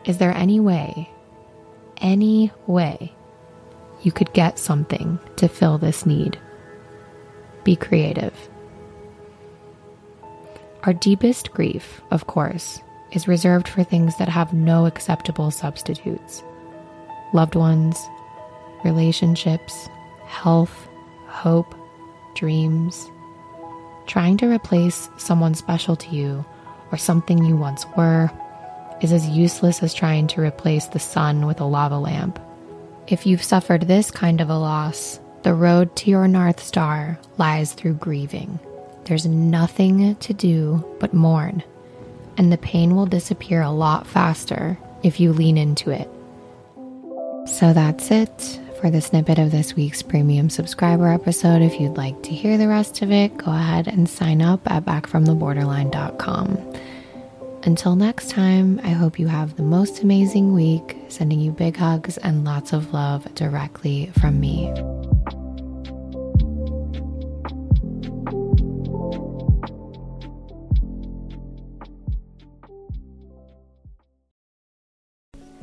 Is 0.05 0.19
there 0.19 0.35
any 0.35 0.61
way, 0.61 1.11
any 2.01 2.51
way, 2.67 3.13
you 4.03 4.13
could 4.13 4.33
get 4.33 4.59
something 4.59 5.19
to 5.37 5.49
fill 5.49 5.79
this 5.79 6.07
need. 6.07 6.39
Be 7.65 7.77
creative. 7.77 8.50
Our 10.85 10.95
deepest 10.95 11.53
grief, 11.53 12.01
of 12.11 12.27
course, 12.27 12.81
is 13.13 13.29
reserved 13.29 13.69
for 13.69 13.85
things 13.85 14.17
that 14.17 14.29
have 14.29 14.55
no 14.55 14.87
acceptable 14.87 15.51
substitutes 15.51 16.43
loved 17.33 17.55
ones, 17.55 17.97
relationships, 18.83 19.89
health, 20.27 20.89
hope, 21.27 21.75
dreams. 22.35 23.09
Trying 24.07 24.37
to 24.39 24.51
replace 24.51 25.09
someone 25.17 25.55
special 25.55 25.95
to 25.97 26.09
you 26.11 26.45
or 26.91 26.99
something 26.99 27.45
you 27.45 27.57
once 27.57 27.85
were 27.97 28.31
is 29.01 29.13
as 29.13 29.29
useless 29.29 29.83
as 29.83 29.95
trying 29.95 30.27
to 30.29 30.41
replace 30.41 30.87
the 30.87 30.99
sun 30.99 31.47
with 31.47 31.61
a 31.61 31.65
lava 31.65 31.99
lamp. 31.99 32.41
If 33.07 33.27
you've 33.27 33.43
suffered 33.43 33.83
this 33.83 34.11
kind 34.11 34.41
of 34.41 34.51
a 34.51 34.59
loss, 34.59 35.21
the 35.43 35.55
road 35.55 35.95
to 35.97 36.11
your 36.11 36.27
North 36.27 36.63
Star 36.63 37.19
lies 37.39 37.75
through 37.75 37.95
grieving. 37.95 38.59
There's 39.05 39.27
nothing 39.27 40.15
to 40.17 40.33
do 40.33 40.85
but 41.01 41.15
mourn, 41.15 41.63
and 42.37 42.53
the 42.53 42.59
pain 42.59 42.95
will 42.95 43.07
disappear 43.07 43.63
a 43.63 43.71
lot 43.71 44.07
faster 44.07 44.79
if 45.03 45.19
you 45.19 45.33
lean 45.33 45.57
into 45.59 45.91
it. 45.91 46.09
So 47.49 47.73
that's 47.73 48.11
it 48.11 48.61
for 48.81 48.91
the 48.91 49.01
snippet 49.01 49.39
of 49.39 49.51
this 49.51 49.75
week's 49.75 50.03
premium 50.03 50.49
subscriber 50.49 51.09
episode. 51.09 51.63
If 51.63 51.81
you'd 51.81 51.97
like 51.97 52.23
to 52.23 52.31
hear 52.31 52.57
the 52.57 52.69
rest 52.69 53.03
of 53.03 53.11
it, 53.11 53.37
go 53.37 53.51
ahead 53.51 53.89
and 53.89 54.09
sign 54.09 54.41
up 54.41 54.71
at 54.71 54.85
backfromtheborderline.com. 54.85 56.75
Until 57.63 57.95
next 57.95 58.31
time, 58.31 58.81
I 58.83 58.91
hope 58.91 59.19
you 59.19 59.27
have 59.27 59.57
the 59.57 59.63
most 59.63 60.03
amazing 60.03 60.55
week, 60.55 60.97
sending 61.09 61.41
you 61.41 61.53
big 61.53 61.77
hugs 61.77 62.17
and 62.19 62.45
lots 62.45 62.73
of 62.73 62.95
love 62.95 63.35
directly 63.35 64.11
from 64.19 64.41
me. 64.41 64.73